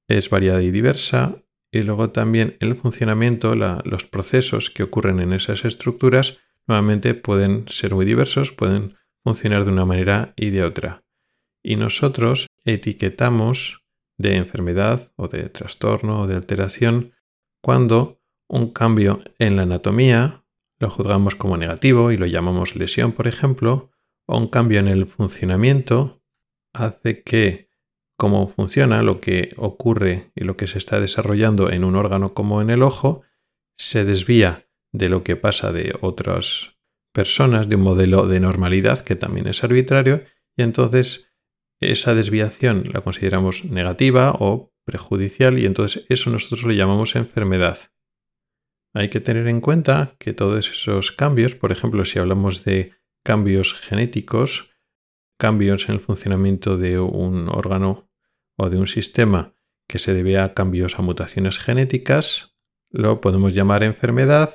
es 0.08 0.28
variada 0.28 0.62
y 0.62 0.70
diversa, 0.70 1.42
y 1.72 1.80
luego 1.80 2.10
también 2.10 2.58
el 2.60 2.76
funcionamiento, 2.76 3.54
los 3.54 4.04
procesos 4.04 4.68
que 4.68 4.82
ocurren 4.82 5.20
en 5.20 5.32
esas 5.32 5.64
estructuras, 5.64 6.38
nuevamente 6.66 7.14
pueden 7.14 7.64
ser 7.68 7.94
muy 7.94 8.04
diversos, 8.04 8.52
pueden 8.52 8.96
funcionar 9.22 9.64
de 9.64 9.72
una 9.72 9.86
manera 9.86 10.34
y 10.36 10.50
de 10.50 10.64
otra. 10.64 11.02
Y 11.62 11.76
nosotros 11.76 12.46
etiquetamos 12.66 13.83
de 14.18 14.36
enfermedad 14.36 15.12
o 15.16 15.28
de 15.28 15.48
trastorno 15.48 16.22
o 16.22 16.26
de 16.26 16.36
alteración 16.36 17.12
cuando 17.62 18.20
un 18.48 18.72
cambio 18.72 19.20
en 19.38 19.56
la 19.56 19.62
anatomía 19.62 20.44
lo 20.78 20.90
juzgamos 20.90 21.34
como 21.34 21.56
negativo 21.56 22.12
y 22.12 22.16
lo 22.16 22.26
llamamos 22.26 22.76
lesión, 22.76 23.12
por 23.12 23.26
ejemplo, 23.26 23.90
o 24.26 24.38
un 24.38 24.48
cambio 24.48 24.80
en 24.80 24.88
el 24.88 25.06
funcionamiento 25.06 26.22
hace 26.72 27.22
que 27.22 27.68
cómo 28.16 28.46
funciona 28.48 29.02
lo 29.02 29.20
que 29.20 29.54
ocurre 29.56 30.30
y 30.34 30.44
lo 30.44 30.56
que 30.56 30.66
se 30.66 30.78
está 30.78 31.00
desarrollando 31.00 31.70
en 31.70 31.84
un 31.84 31.96
órgano 31.96 32.34
como 32.34 32.60
en 32.62 32.70
el 32.70 32.82
ojo 32.82 33.22
se 33.76 34.04
desvía 34.04 34.68
de 34.92 35.08
lo 35.08 35.24
que 35.24 35.36
pasa 35.36 35.72
de 35.72 35.96
otras 36.00 36.76
personas, 37.12 37.68
de 37.68 37.76
un 37.76 37.82
modelo 37.82 38.26
de 38.26 38.40
normalidad 38.40 39.00
que 39.00 39.16
también 39.16 39.48
es 39.48 39.64
arbitrario, 39.64 40.22
y 40.56 40.62
entonces 40.62 41.28
esa 41.80 42.14
desviación 42.14 42.84
la 42.92 43.00
consideramos 43.00 43.64
negativa 43.64 44.34
o 44.38 44.72
prejudicial 44.84 45.58
y 45.58 45.66
entonces 45.66 46.06
eso 46.08 46.30
nosotros 46.30 46.64
lo 46.64 46.72
llamamos 46.72 47.16
enfermedad. 47.16 47.78
Hay 48.92 49.08
que 49.08 49.20
tener 49.20 49.48
en 49.48 49.60
cuenta 49.60 50.14
que 50.18 50.32
todos 50.32 50.70
esos 50.70 51.10
cambios, 51.10 51.54
por 51.54 51.72
ejemplo, 51.72 52.04
si 52.04 52.18
hablamos 52.18 52.64
de 52.64 52.92
cambios 53.24 53.74
genéticos, 53.74 54.70
cambios 55.38 55.88
en 55.88 55.96
el 55.96 56.00
funcionamiento 56.00 56.76
de 56.76 57.00
un 57.00 57.48
órgano 57.48 58.08
o 58.56 58.70
de 58.70 58.78
un 58.78 58.86
sistema 58.86 59.56
que 59.88 59.98
se 59.98 60.14
debe 60.14 60.38
a 60.38 60.54
cambios 60.54 60.98
a 60.98 61.02
mutaciones 61.02 61.58
genéticas, 61.58 62.56
lo 62.90 63.20
podemos 63.20 63.52
llamar 63.54 63.82
enfermedad 63.82 64.54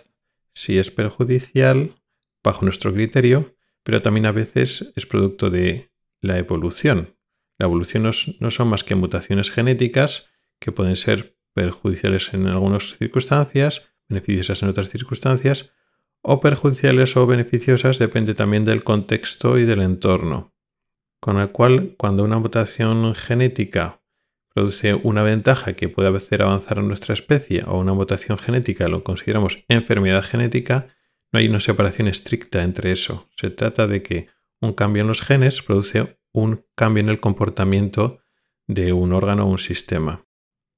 si 0.54 0.78
es 0.78 0.92
perjudicial 0.92 1.96
bajo 2.44 2.64
nuestro 2.64 2.94
criterio, 2.94 3.56
pero 3.84 4.02
también 4.02 4.26
a 4.26 4.32
veces 4.32 4.94
es 4.96 5.06
producto 5.06 5.50
de 5.50 5.89
la 6.22 6.38
evolución. 6.38 7.16
La 7.58 7.66
evolución 7.66 8.04
no, 8.04 8.52
son 8.52 8.68
más 8.70 8.84
que 8.84 8.96
mutaciones 8.96 9.52
genéticas 9.52 10.28
que 10.60 10.72
pueden 10.72 10.96
ser 10.96 11.38
perjudiciales 11.54 12.34
en 12.34 12.48
algunas 12.48 12.98
circunstancias, 12.98 13.90
beneficiosas 14.08 14.64
en 14.64 14.70
otras 14.70 14.90
circunstancias, 14.90 15.72
o 16.22 16.40
perjudiciales 16.40 17.16
o 17.18 17.26
beneficiosas 17.26 18.00
depende 18.00 18.34
también 18.34 18.66
del 18.66 18.84
contexto 18.84 19.58
y 19.58 19.66
del 19.66 19.82
entorno. 19.82 20.54
Con 21.20 21.38
el 21.38 21.52
cual, 21.52 21.96
cuando 21.98 22.24
una 22.24 22.40
mutación 22.40 23.14
genética 23.16 24.02
produce 24.54 24.94
una 24.94 25.24
ventaja 25.24 25.74
que 25.74 25.90
puede 25.90 26.16
hacer 26.16 26.42
avanzar 26.42 26.80
a 26.80 26.82
nuestra 26.82 27.14
especie 27.14 27.64
o 27.68 27.78
una 27.78 27.94
mutación 27.94 28.38
genética 28.38 28.88
lo 28.88 29.04
consideramos 29.04 29.64
enfermedad 29.68 30.24
genética, 30.24 30.88
no 31.32 31.40
hay 31.40 31.48
una 31.48 31.60
separación 31.60 32.08
estricta 32.08 32.64
entre 32.64 32.92
eso. 32.92 33.30
Se 33.36 33.50
trata 33.50 33.88
de 33.88 34.02
que 34.02 34.28
un 34.62 34.74
cambio 34.74 35.02
en 35.02 35.08
los 35.08 35.22
genes 35.22 35.62
produce 35.62 36.20
un 36.32 36.66
cambio 36.76 37.04
en 37.04 37.10
el 37.10 37.20
comportamiento 37.20 38.20
de 38.68 38.94
un 38.94 39.14
órgano 39.14 39.46
o 39.46 39.50
un 39.50 39.60
sistema. 39.60 40.26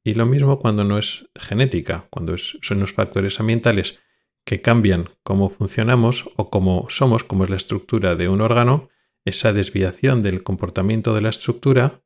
Y 0.04 0.16
lo 0.16 0.26
mismo 0.26 0.60
cuando 0.60 0.84
no 0.84 0.98
es 0.98 1.30
genética, 1.36 2.08
cuando 2.10 2.38
son 2.38 2.80
los 2.80 2.94
factores 2.94 3.40
ambientales 3.40 4.00
que 4.46 4.62
cambian 4.62 5.10
cómo 5.24 5.50
funcionamos 5.50 6.30
o 6.36 6.50
cómo 6.50 6.88
somos, 6.90 7.24
cómo 7.24 7.44
es 7.44 7.50
la 7.50 7.58
estructura 7.58 8.16
de 8.16 8.28
un 8.28 8.42
órgano, 8.42 8.90
esa 9.26 9.54
desviación 9.54 10.24
del 10.24 10.42
comportamiento 10.42 11.14
de 11.14 11.22
la 11.22 11.30
estructura 11.30 12.02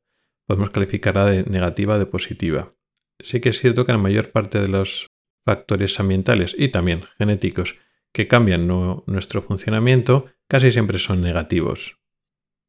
podemos 0.46 0.70
calificarla 0.70 1.26
de 1.26 1.44
negativa 1.44 1.96
o 1.96 2.00
de 2.00 2.06
positiva. 2.06 2.74
Sí 3.20 3.40
que 3.40 3.50
es 3.50 3.60
cierto 3.60 3.86
que 3.86 3.94
la 3.94 3.98
mayor 3.98 4.32
parte 4.32 4.60
de 4.60 4.68
los 4.68 5.12
factores 5.46 6.00
ambientales 6.00 6.56
y 6.58 6.70
también 6.70 7.04
genéticos 7.18 7.76
que 8.12 8.28
cambian 8.28 8.68
nuestro 8.68 9.42
funcionamiento 9.42 10.28
casi 10.48 10.72
siempre 10.72 11.00
son 11.00 11.22
negativos. 11.22 12.00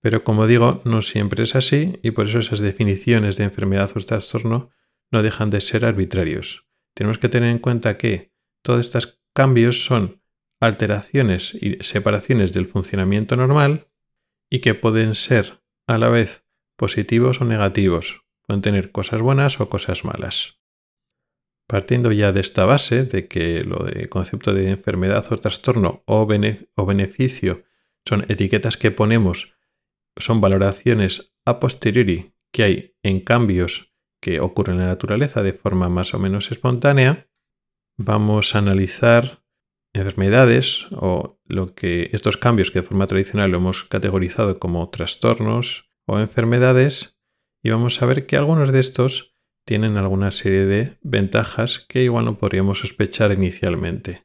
Pero 0.02 0.24
como 0.24 0.46
digo, 0.46 0.82
no 0.84 1.02
siempre 1.02 1.42
es 1.42 1.56
así 1.56 1.98
y 2.02 2.12
por 2.12 2.28
eso 2.28 2.38
esas 2.38 2.60
definiciones 2.60 3.36
de 3.36 3.44
enfermedad 3.44 3.90
o 3.94 4.00
trastorno 4.00 4.70
no 5.10 5.22
dejan 5.22 5.50
de 5.50 5.60
ser 5.60 5.84
arbitrarios. 5.84 6.66
Tenemos 6.94 7.18
que 7.18 7.28
tener 7.28 7.50
en 7.50 7.58
cuenta 7.58 7.98
que 7.98 8.32
todos 8.62 8.80
estos 8.80 9.20
cambios 9.34 9.84
son 9.84 10.22
alteraciones 10.60 11.54
y 11.54 11.78
separaciones 11.82 12.52
del 12.52 12.66
funcionamiento 12.66 13.36
normal 13.36 13.88
y 14.50 14.60
que 14.60 14.74
pueden 14.74 15.14
ser 15.14 15.62
a 15.86 15.98
la 15.98 16.08
vez 16.08 16.44
positivos 16.76 17.40
o 17.40 17.44
negativos, 17.44 18.24
pueden 18.46 18.62
tener 18.62 18.92
cosas 18.92 19.20
buenas 19.20 19.60
o 19.60 19.68
cosas 19.68 20.04
malas. 20.04 20.60
Partiendo 21.68 22.12
ya 22.12 22.32
de 22.32 22.40
esta 22.40 22.64
base 22.64 23.04
de 23.04 23.26
que 23.26 23.60
lo 23.62 23.84
de 23.84 24.08
concepto 24.08 24.54
de 24.54 24.70
enfermedad 24.70 25.26
o 25.30 25.36
trastorno 25.36 26.04
o, 26.06 26.28
o 26.74 26.86
beneficio 26.86 27.64
son 28.06 28.24
etiquetas 28.28 28.76
que 28.76 28.90
ponemos, 28.90 29.54
son 30.16 30.40
valoraciones 30.40 31.34
a 31.44 31.60
posteriori 31.60 32.34
que 32.52 32.62
hay 32.62 32.96
en 33.02 33.20
cambios 33.20 33.92
que 34.20 34.40
ocurren 34.40 34.76
en 34.76 34.82
la 34.82 34.88
naturaleza 34.88 35.42
de 35.42 35.52
forma 35.52 35.88
más 35.88 36.14
o 36.14 36.18
menos 36.18 36.50
espontánea, 36.50 37.28
vamos 37.98 38.54
a 38.54 38.58
analizar 38.58 39.44
enfermedades 39.94 40.86
o 40.92 41.40
lo 41.46 41.74
que 41.74 42.10
estos 42.12 42.36
cambios 42.36 42.70
que 42.70 42.80
de 42.80 42.86
forma 42.86 43.06
tradicional 43.06 43.50
lo 43.50 43.58
hemos 43.58 43.84
categorizado 43.84 44.58
como 44.58 44.88
trastornos 44.90 45.90
o 46.06 46.18
enfermedades. 46.18 47.18
Y 47.62 47.70
vamos 47.70 48.00
a 48.02 48.06
ver 48.06 48.26
que 48.26 48.36
algunos 48.36 48.72
de 48.72 48.80
estos 48.80 49.34
tienen 49.64 49.96
alguna 49.96 50.30
serie 50.30 50.66
de 50.66 50.98
ventajas 51.02 51.80
que 51.80 52.02
igual 52.02 52.26
no 52.26 52.38
podríamos 52.38 52.80
sospechar 52.80 53.32
inicialmente. 53.32 54.24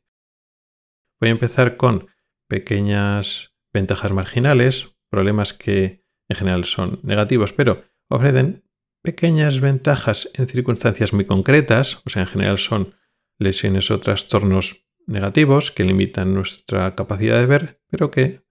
Voy 1.19 1.29
a 1.29 1.31
empezar 1.31 1.77
con 1.77 2.07
pequeñas 2.47 3.50
ventajas 3.73 4.11
marginales, 4.11 4.95
problemas 5.09 5.53
que 5.53 6.03
en 6.29 6.37
general 6.37 6.65
son 6.65 6.99
negativos, 7.03 7.53
pero 7.53 7.83
ofrecen 8.09 8.63
pequeñas 9.01 9.59
ventajas 9.59 10.29
en 10.33 10.47
circunstancias 10.47 11.13
muy 11.13 11.25
concretas, 11.25 12.01
o 12.05 12.09
sea, 12.09 12.23
en 12.23 12.27
general 12.27 12.57
son 12.57 12.95
lesiones 13.39 13.89
o 13.91 13.99
trastornos 13.99 14.85
negativos 15.07 15.71
que 15.71 15.83
limitan 15.83 16.33
nuestra 16.33 16.95
capacidad 16.95 17.39
de 17.39 17.45
ver, 17.47 17.81
pero 17.89 18.11
que 18.11 18.41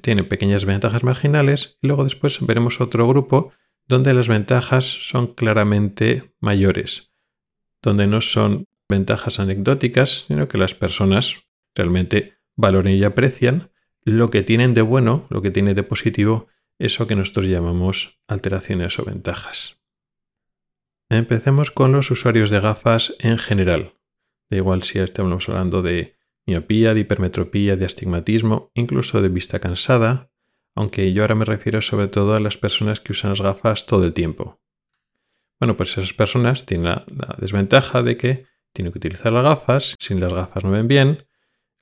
tienen 0.00 0.28
pequeñas 0.28 0.64
ventajas 0.64 1.04
marginales. 1.04 1.78
Y 1.82 1.88
luego 1.88 2.04
después 2.04 2.44
veremos 2.44 2.80
otro 2.80 3.06
grupo 3.06 3.52
donde 3.86 4.14
las 4.14 4.28
ventajas 4.28 4.84
son 4.84 5.34
claramente 5.34 6.34
mayores, 6.40 7.12
donde 7.82 8.06
no 8.06 8.20
son 8.20 8.68
ventajas 8.88 9.38
anecdóticas, 9.38 10.24
sino 10.28 10.48
que 10.48 10.58
las 10.58 10.74
personas 10.74 11.44
realmente 11.74 12.38
valoran 12.56 12.92
y 12.92 13.04
aprecian 13.04 13.71
lo 14.04 14.30
que 14.30 14.42
tienen 14.42 14.74
de 14.74 14.82
bueno, 14.82 15.26
lo 15.30 15.42
que 15.42 15.50
tiene 15.50 15.74
de 15.74 15.82
positivo, 15.82 16.48
eso 16.78 17.06
que 17.06 17.16
nosotros 17.16 17.46
llamamos 17.46 18.18
alteraciones 18.26 18.98
o 18.98 19.04
ventajas. 19.04 19.80
Empecemos 21.08 21.70
con 21.70 21.92
los 21.92 22.10
usuarios 22.10 22.50
de 22.50 22.60
gafas 22.60 23.14
en 23.18 23.38
general. 23.38 23.94
Da 24.50 24.56
igual 24.56 24.82
si 24.82 24.98
estamos 24.98 25.48
hablando 25.48 25.82
de 25.82 26.16
miopía, 26.46 26.94
de 26.94 27.00
hipermetropía, 27.00 27.76
de 27.76 27.84
astigmatismo, 27.84 28.70
incluso 28.74 29.22
de 29.22 29.28
vista 29.28 29.60
cansada, 29.60 30.30
aunque 30.74 31.12
yo 31.12 31.22
ahora 31.22 31.34
me 31.34 31.44
refiero 31.44 31.82
sobre 31.82 32.08
todo 32.08 32.34
a 32.34 32.40
las 32.40 32.56
personas 32.56 33.00
que 33.00 33.12
usan 33.12 33.30
las 33.30 33.42
gafas 33.42 33.86
todo 33.86 34.04
el 34.04 34.14
tiempo. 34.14 34.60
Bueno, 35.60 35.76
pues 35.76 35.96
esas 35.96 36.14
personas 36.14 36.66
tienen 36.66 36.86
la, 36.86 37.04
la 37.08 37.36
desventaja 37.38 38.02
de 38.02 38.16
que 38.16 38.46
tienen 38.72 38.92
que 38.92 38.98
utilizar 38.98 39.32
las 39.32 39.44
gafas, 39.44 39.94
sin 40.00 40.18
las 40.18 40.32
gafas 40.32 40.64
no 40.64 40.70
ven 40.70 40.88
bien, 40.88 41.26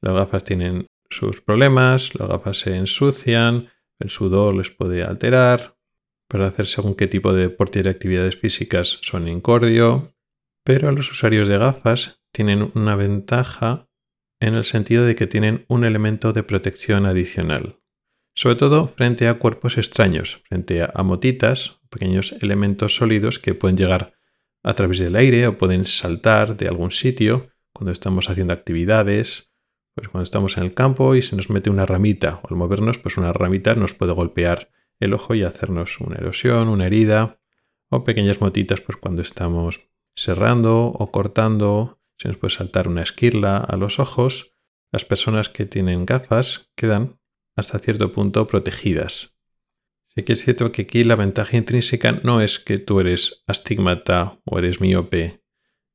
las 0.01 0.15
gafas 0.15 0.45
tienen 0.45 0.87
sus 1.11 1.41
problemas, 1.43 2.15
las 2.15 2.29
gafas 2.29 2.61
se 2.61 2.77
ensucian, 2.77 3.69
el 3.99 4.09
sudor 4.09 4.55
les 4.55 4.71
puede 4.71 5.03
alterar, 5.03 5.77
para 6.29 6.47
hacer 6.47 6.67
según 6.67 6.95
qué 6.95 7.09
tipo 7.09 7.33
de 7.33 7.43
deporte 7.43 7.83
de 7.83 7.91
actividades 7.91 8.37
físicas 8.37 8.99
son 9.03 9.29
incordio, 9.29 10.15
pero 10.65 10.93
los 10.93 11.11
usuarios 11.11 11.49
de 11.49 11.59
gafas 11.59 12.23
tienen 12.33 12.71
una 12.75 12.95
ventaja 12.95 13.89
en 14.41 14.55
el 14.55 14.65
sentido 14.65 15.05
de 15.05 15.17
que 15.17 15.27
tienen 15.27 15.67
un 15.69 15.85
elemento 15.85 16.33
de 16.33 16.45
protección 16.45 17.05
adicional, 17.05 17.81
sobre 18.35 18.57
todo 18.57 18.87
frente 18.87 19.29
a 19.29 19.35
cuerpos 19.35 19.77
extraños, 19.77 20.41
frente 20.49 20.83
a 20.83 21.03
motitas, 21.03 21.81
pequeños 21.91 22.33
elementos 22.41 22.95
sólidos 22.95 23.39
que 23.39 23.55
pueden 23.55 23.77
llegar 23.77 24.15
a 24.63 24.75
través 24.75 25.01
del 25.01 25.17
aire 25.17 25.47
o 25.47 25.59
pueden 25.59 25.85
saltar 25.85 26.57
de 26.57 26.69
algún 26.69 26.93
sitio 26.93 27.51
cuando 27.73 27.93
estamos 27.93 28.31
haciendo 28.31 28.55
actividades, 28.55 29.50
pues 30.01 30.09
cuando 30.09 30.25
estamos 30.25 30.57
en 30.57 30.65
el 30.65 30.75
campo 30.75 31.15
y 31.15 31.23
se 31.23 31.37
nos 31.37 31.51
mete 31.51 31.69
una 31.69 31.85
ramita 31.85 32.41
o 32.43 32.49
al 32.49 32.57
movernos 32.57 32.99
pues 32.99 33.19
una 33.19 33.33
ramita 33.33 33.75
nos 33.75 33.95
puede 33.95 34.13
golpear 34.13 34.71
el 34.99 35.13
ojo 35.13 35.35
y 35.35 35.43
hacernos 35.43 36.01
una 36.01 36.17
erosión, 36.17 36.69
una 36.69 36.87
herida 36.87 37.39
o 37.91 38.03
pequeñas 38.03 38.41
motitas 38.41 38.81
pues 38.81 38.97
cuando 38.97 39.21
estamos 39.21 39.91
cerrando 40.15 40.87
o 40.87 41.11
cortando, 41.11 42.01
se 42.17 42.29
nos 42.29 42.39
puede 42.39 42.55
saltar 42.55 42.89
una 42.89 43.03
esquirla 43.03 43.59
a 43.59 43.77
los 43.77 43.99
ojos. 43.99 44.57
Las 44.91 45.05
personas 45.05 45.49
que 45.49 45.67
tienen 45.67 46.07
gafas 46.07 46.71
quedan 46.75 47.21
hasta 47.55 47.79
cierto 47.79 48.11
punto 48.13 48.47
protegidas. 48.47 49.35
Sí 50.05 50.23
que 50.23 50.33
es 50.33 50.45
cierto 50.45 50.73
que 50.73 50.83
aquí 50.83 51.05
la 51.05 51.15
ventaja 51.15 51.57
intrínseca 51.57 52.13
no 52.13 52.41
es 52.41 52.59
que 52.59 52.79
tú 52.79 53.01
eres 53.01 53.45
astigmata 53.47 54.41
o 54.45 54.59
eres 54.59 54.81
miope, 54.81 55.45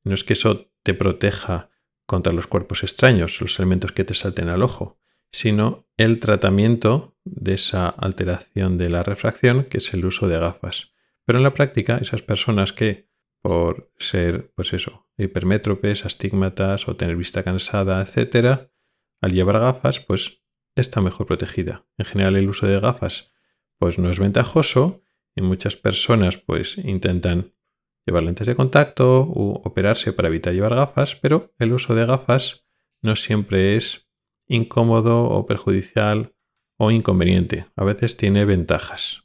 no 0.04 0.14
es 0.14 0.24
que 0.24 0.32
eso 0.32 0.70
te 0.82 0.94
proteja 0.94 1.70
contra 2.06 2.32
los 2.32 2.46
cuerpos 2.46 2.82
extraños, 2.82 3.40
los 3.40 3.58
elementos 3.58 3.92
que 3.92 4.04
te 4.04 4.14
salten 4.14 4.48
al 4.48 4.62
ojo, 4.62 4.98
sino 5.32 5.88
el 5.96 6.20
tratamiento 6.20 7.16
de 7.24 7.54
esa 7.54 7.88
alteración 7.88 8.78
de 8.78 8.88
la 8.88 9.02
refracción, 9.02 9.64
que 9.64 9.78
es 9.78 9.92
el 9.92 10.04
uso 10.04 10.28
de 10.28 10.38
gafas. 10.38 10.92
Pero 11.24 11.38
en 11.38 11.42
la 11.42 11.54
práctica, 11.54 11.98
esas 11.98 12.22
personas 12.22 12.72
que, 12.72 13.10
por 13.42 13.92
ser, 13.98 14.52
pues 14.54 14.72
eso, 14.72 15.08
hipermétropes, 15.18 16.04
astigmatas 16.04 16.88
o 16.88 16.96
tener 16.96 17.16
vista 17.16 17.42
cansada, 17.42 18.00
etc., 18.00 18.70
al 19.20 19.32
llevar 19.32 19.58
gafas, 19.58 20.00
pues 20.00 20.42
está 20.76 21.00
mejor 21.00 21.26
protegida. 21.26 21.86
En 21.98 22.04
general, 22.04 22.36
el 22.36 22.48
uso 22.48 22.66
de 22.66 22.78
gafas, 22.78 23.32
pues 23.78 23.98
no 23.98 24.10
es 24.10 24.18
ventajoso 24.18 25.02
y 25.34 25.42
muchas 25.42 25.76
personas, 25.76 26.38
pues 26.38 26.78
intentan 26.78 27.55
llevar 28.06 28.22
lentes 28.22 28.46
de 28.46 28.54
contacto 28.54 29.24
u 29.24 29.60
operarse 29.64 30.12
para 30.12 30.28
evitar 30.28 30.54
llevar 30.54 30.74
gafas, 30.74 31.16
pero 31.16 31.52
el 31.58 31.72
uso 31.72 31.94
de 31.94 32.06
gafas 32.06 32.66
no 33.02 33.16
siempre 33.16 33.76
es 33.76 34.08
incómodo 34.46 35.24
o 35.24 35.46
perjudicial 35.46 36.34
o 36.78 36.90
inconveniente. 36.90 37.66
A 37.76 37.84
veces 37.84 38.16
tiene 38.16 38.44
ventajas. 38.44 39.24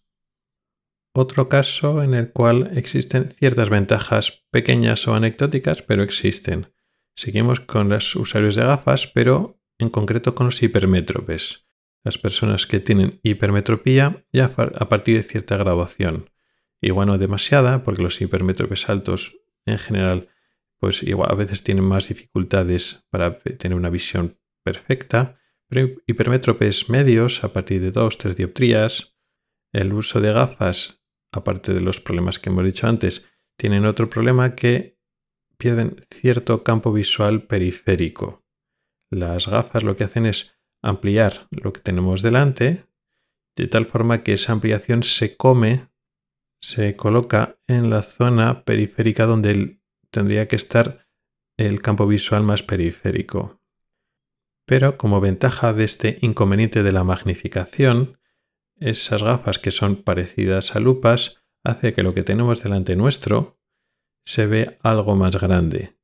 Otro 1.14 1.50
caso 1.50 2.02
en 2.04 2.14
el 2.14 2.32
cual 2.32 2.72
existen 2.76 3.32
ciertas 3.32 3.70
ventajas 3.70 4.46
pequeñas 4.50 5.08
o 5.08 5.14
anecdóticas, 5.14 5.82
pero 5.82 6.04
existen. 6.04 6.74
Seguimos 7.16 7.60
con 7.60 7.90
los 7.90 8.16
usuarios 8.16 8.56
de 8.56 8.64
gafas, 8.64 9.08
pero 9.08 9.60
en 9.78 9.90
concreto 9.90 10.34
con 10.36 10.46
los 10.46 10.64
hipermétropes. 10.64 11.68
Las 12.04 12.18
personas 12.18 12.66
que 12.66 12.80
tienen 12.80 13.20
hipermetropía 13.24 14.26
ya 14.32 14.46
a 14.56 14.90
partir 14.90 15.18
de 15.18 15.24
cierta 15.24 15.58
graduación. 15.58 16.31
Igual 16.82 17.08
no 17.08 17.18
demasiada, 17.18 17.84
porque 17.84 18.02
los 18.02 18.20
hipermétropes 18.20 18.90
altos 18.90 19.38
en 19.66 19.78
general, 19.78 20.30
pues 20.80 21.04
igual 21.04 21.30
a 21.32 21.36
veces 21.36 21.64
tienen 21.64 21.84
más 21.84 22.08
dificultades 22.08 23.06
para 23.12 23.38
tener 23.38 23.78
una 23.78 23.92
visión 23.92 24.40
perfecta, 24.64 25.40
pero 25.68 25.90
hipermétropes 26.08 26.90
medios 26.90 27.44
a 27.44 27.54
partir 27.54 27.82
de 27.82 27.92
2-3 27.94 28.34
dioptrías. 28.34 29.16
El 29.72 29.94
uso 29.94 30.20
de 30.20 30.34
gafas, 30.34 31.02
aparte 31.32 31.74
de 31.74 31.82
los 31.82 32.02
problemas 32.02 32.40
que 32.40 32.50
hemos 32.50 32.66
dicho 32.66 32.88
antes, 32.88 33.26
tienen 33.56 33.86
otro 33.86 34.10
problema 34.10 34.56
que 34.56 35.00
pierden 35.58 35.96
cierto 36.10 36.64
campo 36.64 36.92
visual 36.92 37.44
periférico. 37.44 38.44
Las 39.12 39.48
gafas 39.48 39.84
lo 39.84 39.96
que 39.96 40.06
hacen 40.06 40.26
es 40.26 40.58
ampliar 40.82 41.48
lo 41.52 41.72
que 41.72 41.82
tenemos 41.82 42.24
delante, 42.24 42.88
de 43.56 43.68
tal 43.68 43.86
forma 43.86 44.24
que 44.24 44.34
esa 44.34 44.54
ampliación 44.54 45.04
se 45.04 45.38
come, 45.38 45.91
se 46.62 46.96
coloca 46.96 47.58
en 47.68 47.90
la 47.90 48.04
zona 48.04 48.64
periférica 48.64 49.26
donde 49.26 49.82
tendría 50.12 50.48
que 50.48 50.56
estar 50.56 51.08
el 51.58 51.82
campo 51.82 52.08
visual 52.08 52.44
más 52.44 52.64
periférico. 52.64 53.60
Pero 54.66 54.98
como 54.98 55.20
ventaja 55.20 55.74
de 55.74 55.84
este 55.84 56.20
inconveniente 56.22 56.84
de 56.84 56.92
la 56.92 57.04
magnificación, 57.04 58.20
esas 58.80 59.24
gafas 59.24 59.60
que 59.60 59.72
son 59.72 59.98
parecidas 59.98 60.76
a 60.76 60.80
lupas 60.80 61.44
hace 61.64 61.94
que 61.94 62.04
lo 62.04 62.14
que 62.14 62.24
tenemos 62.24 62.64
delante 62.64 62.96
nuestro 62.96 63.60
se 64.24 64.46
ve 64.46 64.78
algo 64.82 65.16
más 65.16 65.36
grande. 65.36 65.98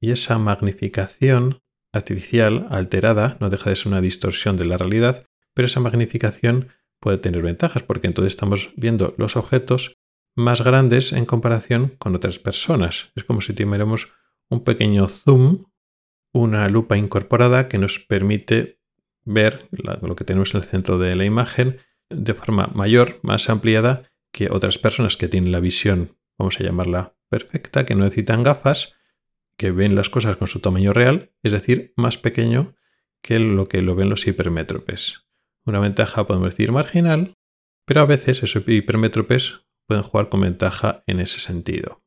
Y 0.00 0.12
esa 0.12 0.38
magnificación 0.38 1.62
artificial, 1.92 2.66
alterada, 2.70 3.36
no 3.40 3.50
deja 3.50 3.70
de 3.70 3.76
ser 3.76 3.88
una 3.88 4.00
distorsión 4.00 4.56
de 4.56 4.66
la 4.66 4.76
realidad, 4.76 5.26
pero 5.54 5.66
esa 5.66 5.80
magnificación 5.80 6.68
puede 7.00 7.18
tener 7.18 7.42
ventajas 7.42 7.82
porque 7.82 8.06
entonces 8.06 8.32
estamos 8.32 8.70
viendo 8.76 9.14
los 9.18 9.36
objetos 9.36 9.95
más 10.36 10.62
grandes 10.62 11.12
en 11.12 11.24
comparación 11.24 11.94
con 11.98 12.14
otras 12.14 12.38
personas. 12.38 13.10
Es 13.16 13.24
como 13.24 13.40
si 13.40 13.54
tuviéramos 13.54 14.12
un 14.48 14.62
pequeño 14.62 15.08
zoom, 15.08 15.64
una 16.32 16.68
lupa 16.68 16.96
incorporada 16.96 17.68
que 17.68 17.78
nos 17.78 17.98
permite 17.98 18.78
ver 19.24 19.66
lo 19.72 20.14
que 20.14 20.24
tenemos 20.24 20.54
en 20.54 20.58
el 20.58 20.64
centro 20.64 20.98
de 20.98 21.16
la 21.16 21.24
imagen 21.24 21.78
de 22.10 22.34
forma 22.34 22.70
mayor, 22.74 23.18
más 23.22 23.50
ampliada 23.50 24.04
que 24.30 24.48
otras 24.50 24.78
personas 24.78 25.16
que 25.16 25.28
tienen 25.28 25.50
la 25.50 25.60
visión, 25.60 26.16
vamos 26.38 26.60
a 26.60 26.62
llamarla 26.62 27.16
perfecta, 27.28 27.84
que 27.84 27.94
no 27.94 28.04
necesitan 28.04 28.42
gafas, 28.42 28.94
que 29.56 29.70
ven 29.70 29.96
las 29.96 30.10
cosas 30.10 30.36
con 30.36 30.46
su 30.46 30.60
tamaño 30.60 30.92
real, 30.92 31.32
es 31.42 31.52
decir, 31.52 31.94
más 31.96 32.18
pequeño 32.18 32.76
que 33.22 33.40
lo 33.40 33.64
que 33.64 33.82
lo 33.82 33.94
ven 33.94 34.10
los 34.10 34.26
hipermétropes. 34.26 35.26
Una 35.64 35.80
ventaja 35.80 36.26
podemos 36.26 36.50
decir 36.50 36.70
marginal, 36.70 37.34
pero 37.86 38.02
a 38.02 38.06
veces 38.06 38.42
esos 38.42 38.62
hipermétropes 38.68 39.65
pueden 39.86 40.02
jugar 40.02 40.28
con 40.28 40.40
ventaja 40.40 41.02
en 41.06 41.20
ese 41.20 41.40
sentido. 41.40 42.02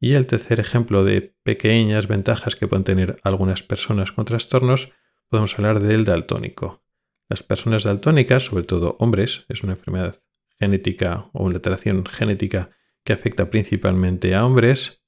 Y 0.00 0.14
el 0.14 0.26
tercer 0.26 0.60
ejemplo 0.60 1.04
de 1.04 1.36
pequeñas 1.42 2.08
ventajas 2.08 2.56
que 2.56 2.66
pueden 2.66 2.84
tener 2.84 3.16
algunas 3.22 3.62
personas 3.62 4.12
con 4.12 4.24
trastornos, 4.24 4.90
podemos 5.28 5.56
hablar 5.58 5.80
del 5.80 6.04
daltónico. 6.04 6.82
Las 7.28 7.42
personas 7.42 7.84
daltónicas, 7.84 8.44
sobre 8.44 8.64
todo 8.64 8.96
hombres, 8.98 9.46
es 9.48 9.62
una 9.62 9.72
enfermedad 9.72 10.16
genética 10.58 11.30
o 11.32 11.44
una 11.44 11.54
alteración 11.54 12.04
genética 12.04 12.70
que 13.04 13.12
afecta 13.12 13.50
principalmente 13.50 14.34
a 14.34 14.44
hombres, 14.44 15.02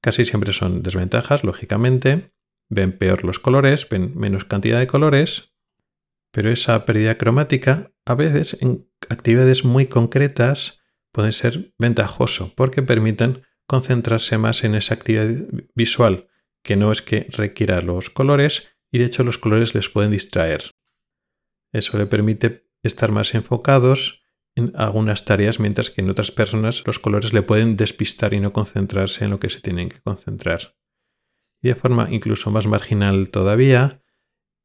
casi 0.00 0.24
siempre 0.24 0.52
son 0.52 0.82
desventajas, 0.82 1.44
lógicamente, 1.44 2.32
ven 2.68 2.96
peor 2.96 3.24
los 3.24 3.38
colores, 3.38 3.88
ven 3.88 4.12
menos 4.16 4.44
cantidad 4.44 4.78
de 4.78 4.86
colores, 4.86 5.54
pero 6.30 6.50
esa 6.50 6.84
pérdida 6.84 7.16
cromática 7.16 7.92
a 8.04 8.14
veces 8.14 8.56
en 8.60 8.88
actividades 9.08 9.64
muy 9.64 9.86
concretas 9.86 10.80
puede 11.14 11.30
ser 11.30 11.72
ventajoso 11.78 12.52
porque 12.56 12.82
permiten 12.82 13.44
concentrarse 13.68 14.36
más 14.36 14.64
en 14.64 14.74
esa 14.74 14.94
actividad 14.94 15.46
visual, 15.74 16.28
que 16.62 16.74
no 16.74 16.90
es 16.90 17.02
que 17.02 17.28
requiera 17.30 17.80
los 17.80 18.10
colores 18.10 18.76
y 18.92 18.98
de 18.98 19.06
hecho 19.06 19.22
los 19.22 19.38
colores 19.38 19.74
les 19.74 19.88
pueden 19.88 20.10
distraer. 20.10 20.72
Eso 21.72 21.96
le 21.98 22.06
permite 22.06 22.68
estar 22.82 23.12
más 23.12 23.34
enfocados 23.34 24.26
en 24.56 24.72
algunas 24.76 25.24
tareas, 25.24 25.58
mientras 25.60 25.90
que 25.90 26.00
en 26.00 26.10
otras 26.10 26.30
personas 26.30 26.82
los 26.84 26.98
colores 26.98 27.32
le 27.32 27.42
pueden 27.42 27.76
despistar 27.76 28.34
y 28.34 28.40
no 28.40 28.52
concentrarse 28.52 29.24
en 29.24 29.30
lo 29.30 29.38
que 29.38 29.50
se 29.50 29.60
tienen 29.60 29.88
que 29.88 30.00
concentrar. 30.00 30.76
Y 31.62 31.68
de 31.68 31.74
forma 31.74 32.08
incluso 32.10 32.50
más 32.50 32.66
marginal 32.66 33.30
todavía, 33.30 34.03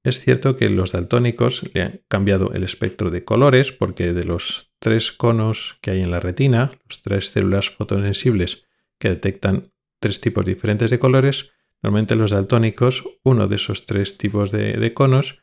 es 0.03 0.19
cierto 0.21 0.55
que 0.55 0.69
los 0.69 0.93
daltónicos 0.93 1.69
le 1.73 1.81
han 1.81 2.01
cambiado 2.07 2.53
el 2.53 2.63
espectro 2.63 3.09
de 3.11 3.25
colores 3.25 3.71
porque 3.71 4.13
de 4.13 4.23
los 4.23 4.71
tres 4.79 5.11
conos 5.11 5.77
que 5.81 5.91
hay 5.91 6.01
en 6.01 6.11
la 6.11 6.21
retina, 6.21 6.71
las 6.87 7.01
tres 7.01 7.27
células 7.27 7.69
fotosensibles 7.69 8.63
que 8.97 9.09
detectan 9.09 9.73
tres 9.99 10.21
tipos 10.21 10.45
diferentes 10.45 10.89
de 10.89 10.99
colores, 10.99 11.51
normalmente 11.81 12.15
los 12.15 12.31
daltónicos, 12.31 13.03
uno 13.23 13.47
de 13.47 13.57
esos 13.57 13.85
tres 13.85 14.17
tipos 14.17 14.51
de, 14.51 14.93
conos, 14.93 15.41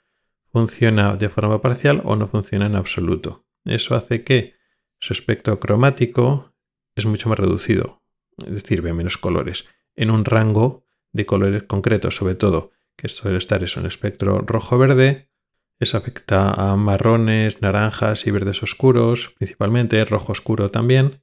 funciona 0.50 1.16
de 1.16 1.28
forma 1.28 1.60
parcial 1.60 2.00
o 2.04 2.16
no 2.16 2.26
funciona 2.26 2.66
en 2.66 2.76
absoluto. 2.76 3.44
Eso 3.64 3.94
hace 3.94 4.22
que 4.24 4.54
su 4.98 5.12
espectro 5.12 5.60
cromático 5.60 6.54
es 6.94 7.04
mucho 7.04 7.28
más 7.28 7.38
reducido, 7.38 8.02
es 8.38 8.54
decir, 8.54 8.80
ve 8.80 8.94
menos 8.94 9.18
colores, 9.18 9.66
en 9.94 10.10
un 10.10 10.24
rango 10.24 10.86
de 11.12 11.26
colores 11.26 11.64
concretos, 11.64 12.16
sobre 12.16 12.36
todo 12.36 12.72
que 12.96 13.08
suele 13.08 13.38
estar 13.38 13.62
en 13.62 13.68
el 13.76 13.86
espectro 13.86 14.38
rojo-verde. 14.38 15.30
Eso 15.78 15.98
afecta 15.98 16.50
a 16.50 16.76
marrones, 16.76 17.60
naranjas 17.60 18.26
y 18.26 18.30
verdes 18.30 18.62
oscuros, 18.62 19.34
principalmente 19.36 20.04
rojo 20.04 20.32
oscuro 20.32 20.70
también. 20.70 21.22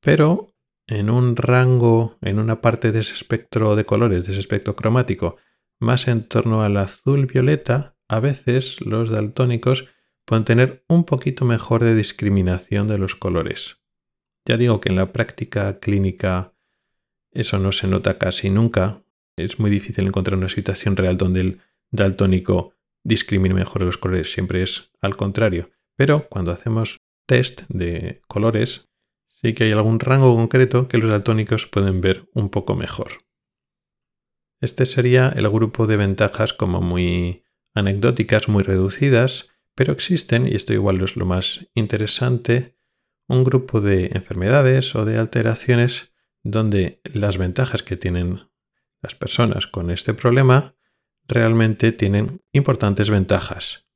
Pero 0.00 0.54
en 0.86 1.10
un 1.10 1.36
rango, 1.36 2.16
en 2.22 2.38
una 2.38 2.60
parte 2.60 2.92
de 2.92 3.00
ese 3.00 3.14
espectro 3.14 3.76
de 3.76 3.84
colores, 3.84 4.26
de 4.26 4.32
ese 4.32 4.40
espectro 4.40 4.76
cromático, 4.76 5.36
más 5.78 6.08
en 6.08 6.24
torno 6.24 6.62
al 6.62 6.76
azul-violeta, 6.76 7.96
a 8.08 8.20
veces 8.20 8.80
los 8.80 9.10
daltónicos 9.10 9.88
pueden 10.24 10.44
tener 10.44 10.84
un 10.88 11.04
poquito 11.04 11.44
mejor 11.44 11.82
de 11.84 11.94
discriminación 11.94 12.88
de 12.88 12.98
los 12.98 13.14
colores. 13.14 13.78
Ya 14.44 14.56
digo 14.56 14.80
que 14.80 14.88
en 14.88 14.96
la 14.96 15.12
práctica 15.12 15.78
clínica 15.78 16.54
eso 17.32 17.58
no 17.58 17.72
se 17.72 17.86
nota 17.86 18.16
casi 18.16 18.48
nunca, 18.48 19.02
es 19.36 19.58
muy 19.58 19.70
difícil 19.70 20.06
encontrar 20.06 20.38
una 20.38 20.48
situación 20.48 20.96
real 20.96 21.16
donde 21.16 21.40
el 21.40 21.60
daltónico 21.90 22.72
discrimine 23.04 23.54
mejor 23.54 23.82
los 23.82 23.98
colores, 23.98 24.32
siempre 24.32 24.62
es 24.62 24.90
al 25.00 25.16
contrario. 25.16 25.70
Pero 25.96 26.26
cuando 26.28 26.50
hacemos 26.50 26.98
test 27.26 27.62
de 27.68 28.22
colores, 28.26 28.88
sí 29.28 29.54
que 29.54 29.64
hay 29.64 29.72
algún 29.72 30.00
rango 30.00 30.34
concreto 30.34 30.88
que 30.88 30.98
los 30.98 31.10
daltónicos 31.10 31.66
pueden 31.66 32.00
ver 32.00 32.28
un 32.34 32.50
poco 32.50 32.74
mejor. 32.74 33.24
Este 34.60 34.86
sería 34.86 35.28
el 35.28 35.48
grupo 35.48 35.86
de 35.86 35.96
ventajas 35.96 36.52
como 36.52 36.80
muy 36.80 37.44
anecdóticas, 37.74 38.48
muy 38.48 38.62
reducidas, 38.62 39.50
pero 39.74 39.92
existen, 39.92 40.48
y 40.48 40.54
esto 40.54 40.72
igual 40.72 41.02
es 41.02 41.16
lo 41.16 41.26
más 41.26 41.68
interesante, 41.74 42.74
un 43.28 43.44
grupo 43.44 43.80
de 43.80 44.06
enfermedades 44.14 44.94
o 44.94 45.04
de 45.04 45.18
alteraciones 45.18 46.12
donde 46.42 47.00
las 47.04 47.38
ventajas 47.38 47.82
que 47.82 47.96
tienen 47.96 48.48
las 49.06 49.14
personas 49.14 49.68
con 49.68 49.92
este 49.92 50.14
problema 50.14 50.74
realmente 51.28 51.92
tienen 51.92 52.42
importantes 52.50 53.08
ventajas. 53.08 53.86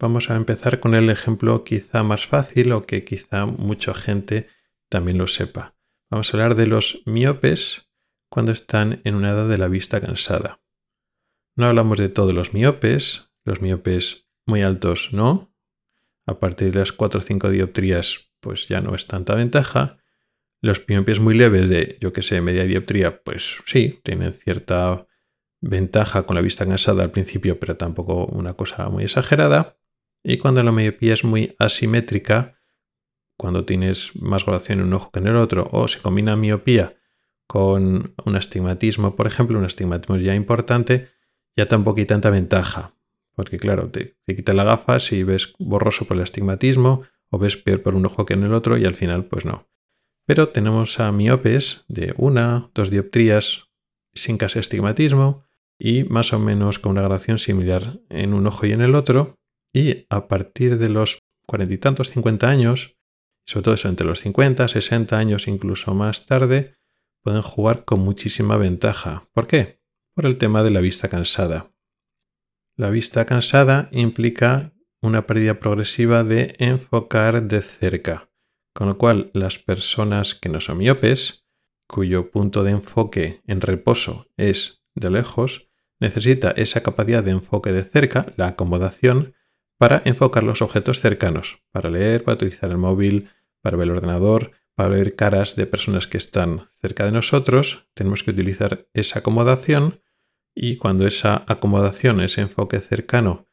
Vamos 0.00 0.30
a 0.30 0.34
empezar 0.34 0.80
con 0.80 0.96
el 0.96 1.10
ejemplo 1.10 1.62
quizá 1.62 2.02
más 2.02 2.26
fácil 2.26 2.72
o 2.72 2.82
que 2.82 3.04
quizá 3.04 3.46
mucha 3.46 3.94
gente 3.94 4.48
también 4.90 5.16
lo 5.16 5.28
sepa. 5.28 5.76
Vamos 6.10 6.28
a 6.28 6.36
hablar 6.36 6.56
de 6.56 6.66
los 6.66 7.02
miopes 7.06 7.88
cuando 8.28 8.50
están 8.50 9.00
en 9.04 9.14
una 9.14 9.30
edad 9.30 9.48
de 9.48 9.58
la 9.58 9.68
vista 9.68 10.00
cansada. 10.00 10.60
No 11.54 11.66
hablamos 11.66 11.96
de 11.96 12.08
todos 12.08 12.34
los 12.34 12.52
miopes, 12.52 13.32
los 13.44 13.60
miopes 13.60 14.28
muy 14.44 14.62
altos 14.62 15.12
no. 15.12 15.54
A 16.26 16.40
partir 16.40 16.72
de 16.72 16.80
las 16.80 16.90
4 16.90 17.20
o 17.20 17.22
5 17.22 17.50
dioptrías 17.50 18.32
pues 18.40 18.66
ya 18.66 18.80
no 18.80 18.96
es 18.96 19.06
tanta 19.06 19.36
ventaja, 19.36 19.98
los 20.66 20.86
miopias 20.88 21.20
muy 21.20 21.34
leves 21.34 21.68
de, 21.68 21.96
yo 22.00 22.12
que 22.12 22.22
sé, 22.22 22.40
media 22.40 22.64
dioptría, 22.64 23.22
pues 23.22 23.58
sí, 23.66 24.00
tienen 24.02 24.32
cierta 24.32 25.06
ventaja 25.60 26.24
con 26.24 26.36
la 26.36 26.42
vista 26.42 26.66
cansada 26.66 27.02
al 27.02 27.10
principio, 27.10 27.58
pero 27.58 27.76
tampoco 27.76 28.26
una 28.26 28.54
cosa 28.54 28.88
muy 28.88 29.04
exagerada. 29.04 29.76
Y 30.22 30.38
cuando 30.38 30.62
la 30.62 30.72
miopía 30.72 31.14
es 31.14 31.24
muy 31.24 31.54
asimétrica, 31.58 32.58
cuando 33.36 33.64
tienes 33.64 34.16
más 34.16 34.44
graduación 34.44 34.80
en 34.80 34.86
un 34.86 34.94
ojo 34.94 35.10
que 35.10 35.20
en 35.20 35.28
el 35.28 35.36
otro, 35.36 35.68
o 35.70 35.88
se 35.88 36.00
combina 36.00 36.36
miopía 36.36 36.96
con 37.46 38.14
un 38.24 38.36
astigmatismo, 38.36 39.14
por 39.14 39.26
ejemplo, 39.26 39.58
un 39.58 39.64
astigmatismo 39.64 40.16
ya 40.16 40.34
importante, 40.34 41.08
ya 41.56 41.66
tampoco 41.68 42.00
hay 42.00 42.06
tanta 42.06 42.30
ventaja. 42.30 42.94
Porque 43.34 43.58
claro, 43.58 43.90
te, 43.90 44.16
te 44.24 44.34
quitas 44.34 44.54
la 44.56 44.64
gafa 44.64 44.98
si 44.98 45.22
ves 45.22 45.54
borroso 45.58 46.06
por 46.06 46.16
el 46.16 46.22
astigmatismo, 46.22 47.02
o 47.30 47.38
ves 47.38 47.56
peor 47.56 47.82
por 47.82 47.94
un 47.94 48.06
ojo 48.06 48.24
que 48.26 48.34
en 48.34 48.42
el 48.42 48.54
otro, 48.54 48.78
y 48.78 48.84
al 48.84 48.94
final, 48.94 49.26
pues 49.26 49.44
no. 49.44 49.68
Pero 50.26 50.48
tenemos 50.48 50.98
a 51.00 51.12
miopes 51.12 51.84
de 51.88 52.12
una, 52.16 52.70
dos 52.74 52.90
dioptrías 52.90 53.68
sin 54.12 54.38
casi 54.38 54.58
astigmatismo 54.58 55.44
y 55.78 56.04
más 56.04 56.32
o 56.32 56.38
menos 56.38 56.78
con 56.78 56.92
una 56.92 57.02
gradación 57.02 57.38
similar 57.38 58.00
en 58.08 58.34
un 58.34 58.46
ojo 58.46 58.66
y 58.66 58.72
en 58.72 58.80
el 58.80 58.94
otro. 58.94 59.36
Y 59.72 60.06
a 60.10 60.26
partir 60.26 60.78
de 60.78 60.88
los 60.88 61.18
cuarenta 61.46 61.74
y 61.74 61.78
tantos, 61.78 62.10
cincuenta 62.10 62.48
años, 62.48 62.96
sobre 63.46 63.64
todo 63.64 63.74
eso 63.74 63.88
entre 63.88 64.06
los 64.06 64.20
50, 64.20 64.66
60 64.66 65.16
años, 65.16 65.46
incluso 65.46 65.94
más 65.94 66.26
tarde, 66.26 66.74
pueden 67.22 67.42
jugar 67.42 67.84
con 67.84 68.00
muchísima 68.00 68.56
ventaja. 68.56 69.28
¿Por 69.32 69.46
qué? 69.46 69.80
Por 70.14 70.26
el 70.26 70.38
tema 70.38 70.62
de 70.62 70.70
la 70.70 70.80
vista 70.80 71.08
cansada. 71.08 71.72
La 72.76 72.90
vista 72.90 73.24
cansada 73.26 73.88
implica 73.92 74.72
una 75.00 75.26
pérdida 75.26 75.60
progresiva 75.60 76.24
de 76.24 76.56
enfocar 76.58 77.42
de 77.42 77.62
cerca. 77.62 78.28
Con 78.76 78.88
lo 78.88 78.98
cual, 78.98 79.30
las 79.32 79.58
personas 79.58 80.34
que 80.34 80.50
no 80.50 80.60
son 80.60 80.76
miopes, 80.76 81.46
cuyo 81.86 82.30
punto 82.30 82.62
de 82.62 82.72
enfoque 82.72 83.40
en 83.46 83.62
reposo 83.62 84.28
es 84.36 84.82
de 84.94 85.08
lejos, 85.08 85.70
necesita 85.98 86.50
esa 86.50 86.82
capacidad 86.82 87.24
de 87.24 87.30
enfoque 87.30 87.72
de 87.72 87.84
cerca, 87.84 88.34
la 88.36 88.48
acomodación, 88.48 89.34
para 89.78 90.02
enfocar 90.04 90.44
los 90.44 90.60
objetos 90.60 91.00
cercanos, 91.00 91.62
para 91.70 91.88
leer, 91.88 92.22
para 92.22 92.34
utilizar 92.34 92.68
el 92.68 92.76
móvil, 92.76 93.30
para 93.62 93.78
ver 93.78 93.88
el 93.88 93.96
ordenador, 93.96 94.50
para 94.74 94.90
ver 94.90 95.16
caras 95.16 95.56
de 95.56 95.66
personas 95.66 96.06
que 96.06 96.18
están 96.18 96.68
cerca 96.78 97.06
de 97.06 97.12
nosotros, 97.12 97.88
tenemos 97.94 98.22
que 98.22 98.32
utilizar 98.32 98.88
esa 98.92 99.20
acomodación 99.20 100.02
y 100.54 100.76
cuando 100.76 101.06
esa 101.06 101.44
acomodación, 101.46 102.20
ese 102.20 102.42
enfoque 102.42 102.80
cercano, 102.80 103.48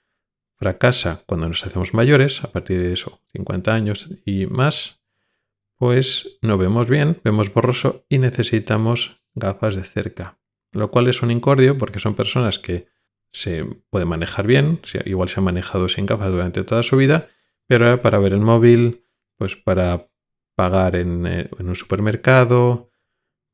fracasa 0.57 1.23
cuando 1.25 1.47
nos 1.47 1.65
hacemos 1.65 1.93
mayores, 1.93 2.43
a 2.43 2.51
partir 2.51 2.81
de 2.81 2.91
eso, 2.91 3.21
50 3.31 3.73
años 3.73 4.09
y 4.25 4.47
más, 4.47 4.99
pues 5.84 6.38
no 6.41 6.58
vemos 6.58 6.88
bien, 6.88 7.19
vemos 7.26 7.54
borroso 7.54 8.06
y 8.08 8.17
necesitamos 8.17 9.22
gafas 9.34 9.76
de 9.76 9.84
cerca. 9.84 10.39
Lo 10.72 10.89
cual 10.91 11.10
es 11.10 11.22
un 11.22 11.30
incordio 11.30 11.78
porque 11.78 12.00
son 12.00 12.15
personas 12.15 12.58
que 12.58 12.88
se 13.34 13.65
pueden 13.89 14.08
manejar 14.08 14.48
bien, 14.48 14.80
igual 15.04 15.28
se 15.28 15.41
han 15.41 15.43
manejado 15.43 15.89
sin 15.89 16.06
gafas 16.06 16.32
durante 16.32 16.63
toda 16.63 16.84
su 16.84 16.96
vida, 16.96 17.28
pero 17.67 18.02
para 18.02 18.19
ver 18.19 18.32
el 18.32 18.39
móvil, 18.39 19.04
pues 19.38 19.58
para 19.58 20.10
pagar 20.56 20.96
en, 20.96 21.28
eh, 21.28 21.50
en 21.60 21.67
un 21.67 21.76
supermercado, 21.76 22.89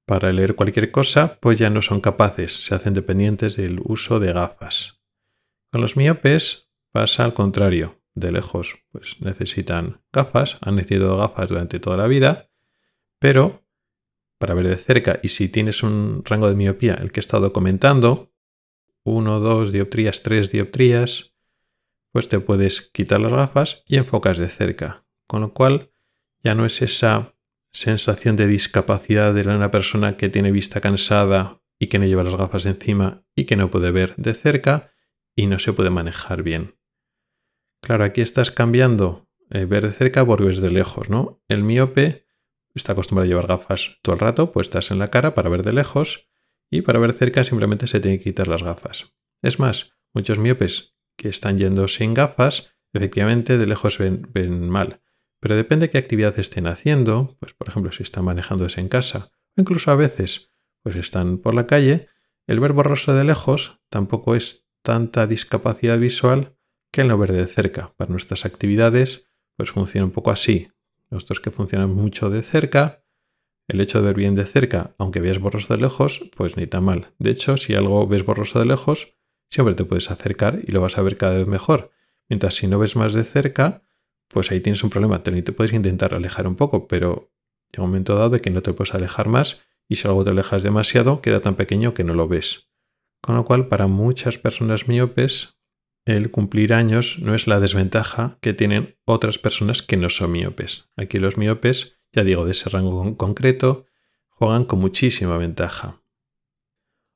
para 0.05 0.31
leer 0.31 0.53
cualquier 0.53 0.91
cosa, 0.91 1.39
pues 1.41 1.57
ya 1.57 1.71
no 1.71 1.81
son 1.81 1.99
capaces, 1.99 2.63
se 2.63 2.75
hacen 2.75 2.93
dependientes 2.93 3.55
del 3.55 3.81
uso 3.83 4.19
de 4.19 4.33
gafas. 4.33 5.01
Con 5.71 5.81
los 5.81 5.97
miopes 5.97 6.69
pasa 6.91 7.23
al 7.23 7.33
contrario 7.33 7.98
de 8.19 8.31
lejos 8.31 8.79
pues 8.91 9.17
necesitan 9.19 10.01
gafas, 10.11 10.57
han 10.61 10.75
necesitado 10.75 11.17
gafas 11.17 11.49
durante 11.49 11.79
toda 11.79 11.97
la 11.97 12.07
vida, 12.07 12.49
pero 13.19 13.65
para 14.37 14.53
ver 14.53 14.67
de 14.67 14.77
cerca 14.77 15.19
y 15.21 15.29
si 15.29 15.49
tienes 15.49 15.83
un 15.83 16.23
rango 16.25 16.49
de 16.49 16.55
miopía, 16.55 16.95
el 16.95 17.11
que 17.11 17.19
he 17.19 17.21
estado 17.21 17.51
comentando, 17.53 18.33
1, 19.03 19.39
2 19.39 19.71
dioptrías, 19.71 20.21
3 20.21 20.51
dioptrías, 20.51 21.35
pues 22.11 22.29
te 22.29 22.39
puedes 22.39 22.81
quitar 22.81 23.19
las 23.19 23.31
gafas 23.31 23.83
y 23.87 23.97
enfocas 23.97 24.37
de 24.37 24.49
cerca, 24.49 25.05
con 25.27 25.41
lo 25.41 25.53
cual 25.53 25.91
ya 26.43 26.55
no 26.55 26.65
es 26.65 26.81
esa 26.81 27.35
sensación 27.71 28.35
de 28.35 28.47
discapacidad 28.47 29.33
de 29.33 29.41
una 29.41 29.71
persona 29.71 30.17
que 30.17 30.29
tiene 30.29 30.51
vista 30.51 30.81
cansada 30.81 31.61
y 31.77 31.87
que 31.87 31.99
no 31.99 32.05
lleva 32.05 32.23
las 32.23 32.35
gafas 32.35 32.65
encima 32.65 33.23
y 33.35 33.45
que 33.45 33.55
no 33.55 33.69
puede 33.69 33.91
ver 33.91 34.15
de 34.17 34.33
cerca 34.33 34.91
y 35.35 35.47
no 35.47 35.59
se 35.59 35.73
puede 35.73 35.89
manejar 35.89 36.43
bien. 36.43 36.78
Claro, 37.81 38.03
aquí 38.03 38.21
estás 38.21 38.51
cambiando 38.51 39.29
eh, 39.49 39.65
ver 39.65 39.85
de 39.85 39.93
cerca 39.93 40.25
por 40.25 40.43
ver 40.43 40.57
de 40.57 40.71
lejos, 40.71 41.09
¿no? 41.09 41.41
El 41.47 41.63
miope 41.63 42.27
está 42.75 42.93
acostumbrado 42.93 43.25
a 43.25 43.27
llevar 43.27 43.47
gafas 43.47 43.97
todo 44.01 44.13
el 44.13 44.19
rato 44.19 44.51
puestas 44.51 44.91
en 44.91 44.99
la 44.99 45.07
cara 45.07 45.33
para 45.33 45.49
ver 45.49 45.63
de 45.63 45.73
lejos 45.73 46.29
y 46.69 46.81
para 46.81 46.99
ver 46.99 47.13
cerca 47.13 47.43
simplemente 47.43 47.87
se 47.87 47.99
tiene 47.99 48.17
que 48.17 48.25
quitar 48.25 48.47
las 48.47 48.63
gafas. 48.63 49.13
Es 49.41 49.59
más, 49.59 49.91
muchos 50.13 50.39
miopes 50.39 50.95
que 51.17 51.29
están 51.29 51.57
yendo 51.57 51.87
sin 51.87 52.13
gafas, 52.13 52.71
efectivamente 52.93 53.57
de 53.57 53.65
lejos 53.65 53.97
ven, 53.97 54.69
mal. 54.69 55.01
Pero 55.39 55.55
depende 55.55 55.87
de 55.87 55.91
qué 55.91 55.97
actividad 55.97 56.37
estén 56.37 56.67
haciendo, 56.67 57.37
pues 57.39 57.53
por 57.53 57.69
ejemplo 57.69 57.91
si 57.91 58.03
están 58.03 58.25
manejándose 58.25 58.81
en 58.81 58.87
casa 58.87 59.31
o 59.57 59.61
incluso 59.61 59.91
a 59.91 59.95
veces 59.95 60.51
pues 60.83 60.95
están 60.95 61.39
por 61.39 61.53
la 61.53 61.67
calle, 61.67 62.07
el 62.47 62.59
ver 62.59 62.73
borroso 62.73 63.13
de 63.13 63.23
lejos 63.23 63.79
tampoco 63.89 64.35
es 64.35 64.67
tanta 64.81 65.27
discapacidad 65.27 65.97
visual 65.97 66.57
que 66.91 67.01
el 67.01 67.07
no 67.07 67.17
ver 67.17 67.31
de 67.31 67.47
cerca. 67.47 67.93
Para 67.97 68.11
nuestras 68.11 68.45
actividades, 68.45 69.27
pues 69.55 69.71
funciona 69.71 70.05
un 70.05 70.11
poco 70.11 70.31
así. 70.31 70.69
Nosotros 71.09 71.39
que 71.39 71.51
funcionan 71.51 71.93
mucho 71.93 72.29
de 72.29 72.41
cerca, 72.41 73.03
el 73.67 73.81
hecho 73.81 73.99
de 73.99 74.05
ver 74.05 74.15
bien 74.15 74.35
de 74.35 74.45
cerca, 74.45 74.95
aunque 74.97 75.19
veas 75.19 75.39
borroso 75.39 75.73
de 75.73 75.81
lejos, 75.81 76.29
pues 76.35 76.57
ni 76.57 76.67
tan 76.67 76.83
mal. 76.83 77.13
De 77.19 77.31
hecho, 77.31 77.57
si 77.57 77.75
algo 77.75 78.07
ves 78.07 78.25
borroso 78.25 78.59
de 78.59 78.65
lejos, 78.65 79.15
siempre 79.49 79.75
te 79.75 79.85
puedes 79.85 80.11
acercar 80.11 80.59
y 80.65 80.71
lo 80.71 80.81
vas 80.81 80.97
a 80.97 81.01
ver 81.01 81.17
cada 81.17 81.35
vez 81.35 81.47
mejor. 81.47 81.91
Mientras 82.27 82.55
si 82.55 82.67
no 82.67 82.79
ves 82.79 82.95
más 82.95 83.13
de 83.13 83.23
cerca, 83.23 83.83
pues 84.27 84.51
ahí 84.51 84.61
tienes 84.61 84.83
un 84.83 84.89
problema. 84.89 85.23
Te 85.23 85.41
puedes 85.51 85.73
intentar 85.73 86.13
alejar 86.13 86.47
un 86.47 86.55
poco, 86.55 86.87
pero 86.87 87.31
llega 87.71 87.83
un 87.83 87.89
momento 87.89 88.15
dado 88.15 88.29
de 88.29 88.39
que 88.39 88.49
no 88.49 88.61
te 88.61 88.73
puedes 88.73 88.93
alejar 88.93 89.27
más 89.27 89.61
y 89.87 89.95
si 89.95 90.07
algo 90.07 90.23
te 90.23 90.29
alejas 90.29 90.63
demasiado, 90.63 91.21
queda 91.21 91.41
tan 91.41 91.55
pequeño 91.55 91.93
que 91.93 92.03
no 92.03 92.13
lo 92.13 92.27
ves. 92.27 92.69
Con 93.21 93.35
lo 93.35 93.43
cual, 93.43 93.67
para 93.67 93.87
muchas 93.87 94.37
personas 94.37 94.87
miopes, 94.87 95.58
el 96.09 96.31
cumplir 96.31 96.73
años 96.73 97.19
no 97.19 97.35
es 97.35 97.47
la 97.47 97.59
desventaja 97.59 98.37
que 98.41 98.53
tienen 98.53 98.97
otras 99.05 99.37
personas 99.37 99.81
que 99.81 99.97
no 99.97 100.09
son 100.09 100.31
miopes. 100.31 100.89
Aquí 100.95 101.19
los 101.19 101.37
miopes, 101.37 101.97
ya 102.11 102.23
digo, 102.23 102.45
de 102.45 102.51
ese 102.51 102.69
rango 102.69 103.17
concreto, 103.17 103.85
juegan 104.29 104.65
con 104.65 104.79
muchísima 104.79 105.37
ventaja. 105.37 106.01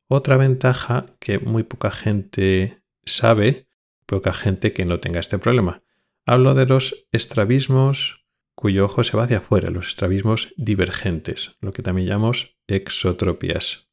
Otra 0.07 0.37
ventaja 0.37 1.05
que 1.19 1.39
muy 1.39 1.63
poca 1.63 1.89
gente 1.89 2.83
sabe, 3.05 3.67
poca 4.05 4.33
gente 4.33 4.73
que 4.73 4.85
no 4.85 4.99
tenga 4.99 5.19
este 5.19 5.39
problema. 5.39 5.81
Hablo 6.25 6.53
de 6.53 6.65
los 6.65 7.07
estrabismos 7.11 8.25
cuyo 8.55 8.85
ojo 8.85 9.03
se 9.03 9.17
va 9.17 9.23
hacia 9.23 9.39
afuera, 9.39 9.71
los 9.71 9.89
estrabismos 9.89 10.53
divergentes, 10.57 11.57
lo 11.59 11.71
que 11.71 11.81
también 11.81 12.07
llamamos 12.07 12.57
exotropias. 12.67 13.89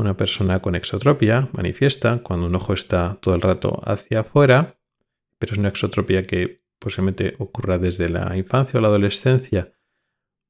Una 0.00 0.16
persona 0.16 0.60
con 0.60 0.74
exotropia 0.76 1.50
manifiesta 1.52 2.22
cuando 2.22 2.46
un 2.46 2.54
ojo 2.54 2.72
está 2.72 3.18
todo 3.20 3.34
el 3.34 3.42
rato 3.42 3.82
hacia 3.84 4.20
afuera, 4.20 4.78
pero 5.38 5.52
es 5.52 5.58
una 5.58 5.68
exotropia 5.68 6.26
que 6.26 6.64
posiblemente 6.78 7.34
ocurra 7.38 7.76
desde 7.76 8.08
la 8.08 8.34
infancia 8.34 8.78
o 8.78 8.80
la 8.80 8.88
adolescencia 8.88 9.74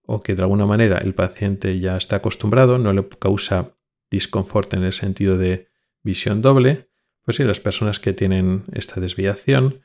o 0.07 0.23
que 0.23 0.37
de 0.37 0.43
alguna 0.43 0.67
manera 0.67 0.99
el 0.99 1.17
paciente 1.17 1.81
ya 1.81 1.97
está 1.97 2.17
acostumbrado, 2.17 2.79
no 2.79 2.93
le 2.93 3.09
causa 3.09 3.77
disconfort 4.09 4.73
en 4.75 4.85
el 4.85 4.93
sentido 4.93 5.37
de 5.37 5.67
visión 6.05 6.43
doble, 6.43 6.89
pues 7.23 7.37
sí, 7.37 7.43
las 7.43 7.59
personas 7.59 7.99
que 7.99 8.13
tienen 8.13 8.63
esta 8.73 9.01
desviación 9.01 9.83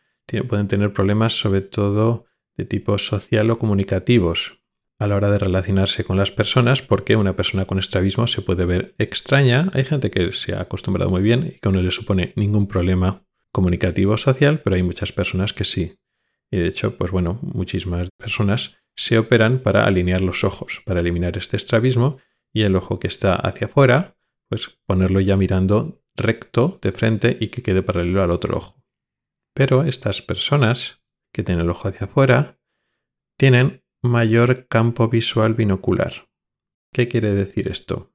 pueden 0.47 0.67
tener 0.67 0.93
problemas 0.93 1.39
sobre 1.39 1.61
todo 1.61 2.25
de 2.55 2.65
tipo 2.65 2.99
social 2.99 3.49
o 3.49 3.57
comunicativos, 3.57 4.63
a 4.97 5.07
la 5.07 5.15
hora 5.15 5.29
de 5.29 5.39
relacionarse 5.39 6.03
con 6.03 6.17
las 6.17 6.31
personas 6.31 6.81
porque 6.81 7.15
una 7.15 7.35
persona 7.35 7.65
con 7.65 7.79
estrabismo 7.79 8.27
se 8.27 8.41
puede 8.41 8.65
ver 8.65 8.95
extraña. 8.97 9.69
Hay 9.73 9.83
gente 9.83 10.09
que 10.09 10.31
se 10.31 10.53
ha 10.53 10.61
acostumbrado 10.61 11.09
muy 11.09 11.21
bien 11.21 11.53
y 11.55 11.59
que 11.59 11.69
no 11.69 11.81
le 11.81 11.91
supone 11.91 12.33
ningún 12.35 12.67
problema 12.67 13.23
comunicativo 13.51 14.13
o 14.13 14.17
social, 14.17 14.59
pero 14.63 14.75
hay 14.75 14.83
muchas 14.83 15.11
personas 15.11 15.53
que 15.53 15.65
sí. 15.65 15.97
Y 16.51 16.57
de 16.57 16.67
hecho, 16.67 16.97
pues 16.97 17.11
bueno, 17.11 17.39
muchísimas 17.41 18.09
personas 18.17 18.77
se 18.95 19.17
operan 19.17 19.59
para 19.59 19.83
alinear 19.83 20.21
los 20.21 20.43
ojos, 20.43 20.81
para 20.85 21.01
eliminar 21.01 21.37
este 21.37 21.57
estrabismo 21.57 22.17
y 22.53 22.63
el 22.63 22.75
ojo 22.75 22.99
que 22.99 23.07
está 23.07 23.35
hacia 23.35 23.67
afuera, 23.67 24.15
pues 24.47 24.77
ponerlo 24.85 25.19
ya 25.19 25.35
mirando 25.35 26.01
recto 26.15 26.79
de 26.81 26.91
frente 26.93 27.37
y 27.39 27.49
que 27.49 27.61
quede 27.61 27.81
paralelo 27.81 28.23
al 28.23 28.31
otro 28.31 28.57
ojo. 28.57 28.81
Pero 29.53 29.83
estas 29.83 30.21
personas 30.21 31.01
que 31.33 31.43
tienen 31.43 31.65
el 31.65 31.71
ojo 31.71 31.89
hacia 31.89 32.05
afuera 32.05 32.57
tienen 33.37 33.83
mayor 34.09 34.67
campo 34.67 35.09
visual 35.09 35.53
binocular. 35.53 36.29
¿Qué 36.93 37.07
quiere 37.07 37.33
decir 37.33 37.67
esto? 37.67 38.13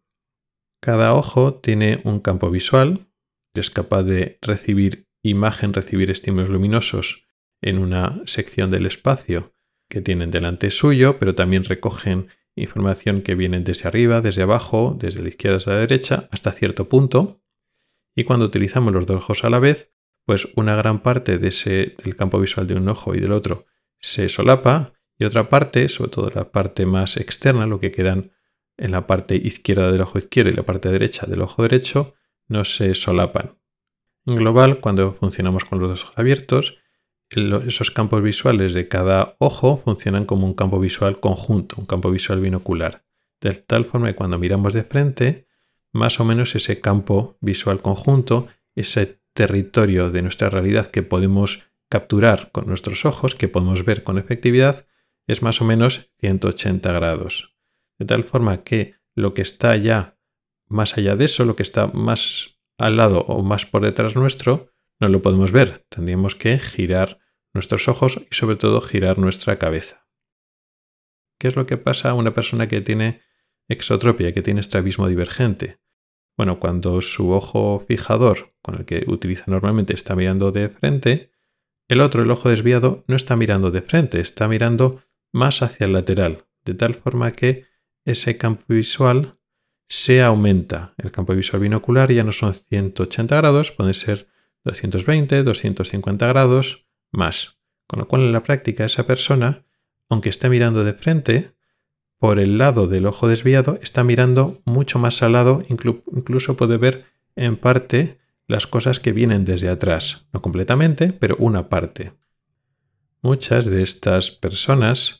Cada 0.80 1.14
ojo 1.14 1.54
tiene 1.54 2.00
un 2.04 2.20
campo 2.20 2.50
visual, 2.50 3.08
es 3.54 3.70
capaz 3.70 4.04
de 4.04 4.38
recibir 4.40 5.08
imagen, 5.22 5.74
recibir 5.74 6.10
estímulos 6.10 6.48
luminosos 6.48 7.26
en 7.60 7.78
una 7.78 8.22
sección 8.24 8.70
del 8.70 8.86
espacio 8.86 9.54
que 9.88 10.00
tienen 10.00 10.30
delante 10.30 10.70
suyo, 10.70 11.18
pero 11.18 11.34
también 11.34 11.64
recogen 11.64 12.28
información 12.56 13.22
que 13.22 13.34
viene 13.34 13.60
desde 13.60 13.88
arriba, 13.88 14.20
desde 14.20 14.42
abajo, 14.42 14.96
desde 14.98 15.22
la 15.22 15.28
izquierda 15.28 15.58
hasta 15.58 15.72
la 15.72 15.80
derecha, 15.80 16.28
hasta 16.30 16.52
cierto 16.52 16.88
punto. 16.88 17.42
Y 18.14 18.24
cuando 18.24 18.46
utilizamos 18.46 18.92
los 18.92 19.06
dos 19.06 19.24
ojos 19.24 19.44
a 19.44 19.50
la 19.50 19.58
vez, 19.58 19.92
pues 20.24 20.48
una 20.56 20.76
gran 20.76 21.02
parte 21.02 21.38
de 21.38 21.48
ese, 21.48 21.96
del 22.02 22.16
campo 22.16 22.40
visual 22.40 22.66
de 22.66 22.74
un 22.74 22.88
ojo 22.88 23.14
y 23.14 23.20
del 23.20 23.32
otro 23.32 23.66
se 23.98 24.28
solapa 24.28 24.94
y 25.20 25.26
otra 25.26 25.50
parte, 25.50 25.88
sobre 25.90 26.10
todo 26.10 26.30
la 26.30 26.50
parte 26.50 26.86
más 26.86 27.18
externa, 27.18 27.66
lo 27.66 27.78
que 27.78 27.92
quedan 27.92 28.32
en 28.78 28.92
la 28.92 29.06
parte 29.06 29.36
izquierda 29.36 29.92
del 29.92 30.00
ojo 30.00 30.16
izquierdo 30.16 30.50
y 30.50 30.54
la 30.54 30.62
parte 30.62 30.90
derecha 30.90 31.26
del 31.26 31.42
ojo 31.42 31.62
derecho, 31.62 32.14
no 32.48 32.64
se 32.64 32.94
solapan. 32.94 33.58
En 34.24 34.36
global, 34.36 34.80
cuando 34.80 35.12
funcionamos 35.12 35.66
con 35.66 35.78
los 35.78 36.04
ojos 36.04 36.18
abiertos, 36.18 36.78
esos 37.28 37.90
campos 37.90 38.22
visuales 38.22 38.72
de 38.72 38.88
cada 38.88 39.36
ojo 39.38 39.76
funcionan 39.76 40.24
como 40.24 40.46
un 40.46 40.54
campo 40.54 40.80
visual 40.80 41.20
conjunto, 41.20 41.76
un 41.78 41.86
campo 41.86 42.10
visual 42.10 42.40
binocular, 42.40 43.04
de 43.42 43.52
tal 43.52 43.84
forma 43.84 44.08
que 44.08 44.16
cuando 44.16 44.38
miramos 44.38 44.72
de 44.72 44.84
frente, 44.84 45.46
más 45.92 46.18
o 46.18 46.24
menos 46.24 46.54
ese 46.54 46.80
campo 46.80 47.36
visual 47.42 47.82
conjunto, 47.82 48.46
ese 48.74 49.20
territorio 49.34 50.10
de 50.10 50.22
nuestra 50.22 50.48
realidad 50.48 50.86
que 50.86 51.02
podemos 51.02 51.64
capturar 51.90 52.50
con 52.52 52.66
nuestros 52.66 53.04
ojos, 53.04 53.34
que 53.34 53.48
podemos 53.48 53.84
ver 53.84 54.02
con 54.02 54.16
efectividad, 54.16 54.86
es 55.30 55.42
más 55.42 55.60
o 55.60 55.64
menos 55.64 56.10
180 56.18 56.92
grados. 56.92 57.56
De 57.98 58.06
tal 58.06 58.24
forma 58.24 58.64
que 58.64 58.96
lo 59.14 59.32
que 59.32 59.42
está 59.42 59.76
ya 59.76 60.18
más 60.66 60.96
allá 60.96 61.16
de 61.16 61.26
eso, 61.26 61.44
lo 61.44 61.56
que 61.56 61.62
está 61.62 61.86
más 61.88 62.58
al 62.78 62.96
lado 62.96 63.20
o 63.20 63.42
más 63.42 63.66
por 63.66 63.82
detrás 63.82 64.16
nuestro, 64.16 64.72
no 64.98 65.08
lo 65.08 65.22
podemos 65.22 65.52
ver. 65.52 65.86
Tendríamos 65.88 66.34
que 66.34 66.58
girar 66.58 67.18
nuestros 67.52 67.88
ojos 67.88 68.20
y 68.30 68.34
sobre 68.34 68.56
todo 68.56 68.80
girar 68.80 69.18
nuestra 69.18 69.58
cabeza. 69.58 70.08
¿Qué 71.38 71.48
es 71.48 71.56
lo 71.56 71.66
que 71.66 71.76
pasa 71.76 72.10
a 72.10 72.14
una 72.14 72.34
persona 72.34 72.68
que 72.68 72.80
tiene 72.80 73.22
exotropia, 73.68 74.32
que 74.32 74.42
tiene 74.42 74.60
estrabismo 74.60 75.08
divergente? 75.08 75.80
Bueno, 76.36 76.58
cuando 76.58 77.00
su 77.02 77.30
ojo 77.32 77.78
fijador, 77.86 78.54
con 78.62 78.76
el 78.76 78.84
que 78.84 79.04
utiliza 79.06 79.44
normalmente, 79.46 79.94
está 79.94 80.16
mirando 80.16 80.52
de 80.52 80.70
frente, 80.70 81.30
el 81.88 82.00
otro, 82.00 82.22
el 82.22 82.30
ojo 82.30 82.48
desviado, 82.48 83.04
no 83.08 83.16
está 83.16 83.36
mirando 83.36 83.70
de 83.70 83.82
frente, 83.82 84.20
está 84.20 84.48
mirando 84.48 85.02
más 85.32 85.62
hacia 85.62 85.86
el 85.86 85.92
lateral, 85.92 86.46
de 86.64 86.74
tal 86.74 86.94
forma 86.94 87.32
que 87.32 87.66
ese 88.04 88.36
campo 88.36 88.64
visual 88.68 89.38
se 89.88 90.22
aumenta. 90.22 90.94
El 90.98 91.10
campo 91.10 91.34
visual 91.34 91.62
binocular 91.62 92.12
ya 92.12 92.24
no 92.24 92.32
son 92.32 92.54
180 92.54 93.36
grados, 93.36 93.72
pueden 93.72 93.94
ser 93.94 94.28
220, 94.64 95.42
250 95.42 96.26
grados 96.26 96.86
más. 97.10 97.58
Con 97.86 97.98
lo 97.98 98.08
cual 98.08 98.22
en 98.22 98.32
la 98.32 98.42
práctica 98.42 98.84
esa 98.84 99.06
persona, 99.06 99.64
aunque 100.08 100.28
esté 100.28 100.48
mirando 100.48 100.84
de 100.84 100.94
frente, 100.94 101.54
por 102.18 102.38
el 102.38 102.58
lado 102.58 102.86
del 102.86 103.06
ojo 103.06 103.28
desviado 103.28 103.78
está 103.82 104.04
mirando 104.04 104.58
mucho 104.64 104.98
más 104.98 105.22
al 105.22 105.32
lado, 105.32 105.64
incluso 105.68 106.56
puede 106.56 106.76
ver 106.76 107.06
en 107.34 107.56
parte 107.56 108.18
las 108.46 108.66
cosas 108.66 109.00
que 109.00 109.12
vienen 109.12 109.44
desde 109.44 109.70
atrás, 109.70 110.26
no 110.32 110.42
completamente, 110.42 111.12
pero 111.12 111.36
una 111.38 111.68
parte. 111.68 112.12
Muchas 113.22 113.66
de 113.66 113.82
estas 113.82 114.30
personas 114.30 115.19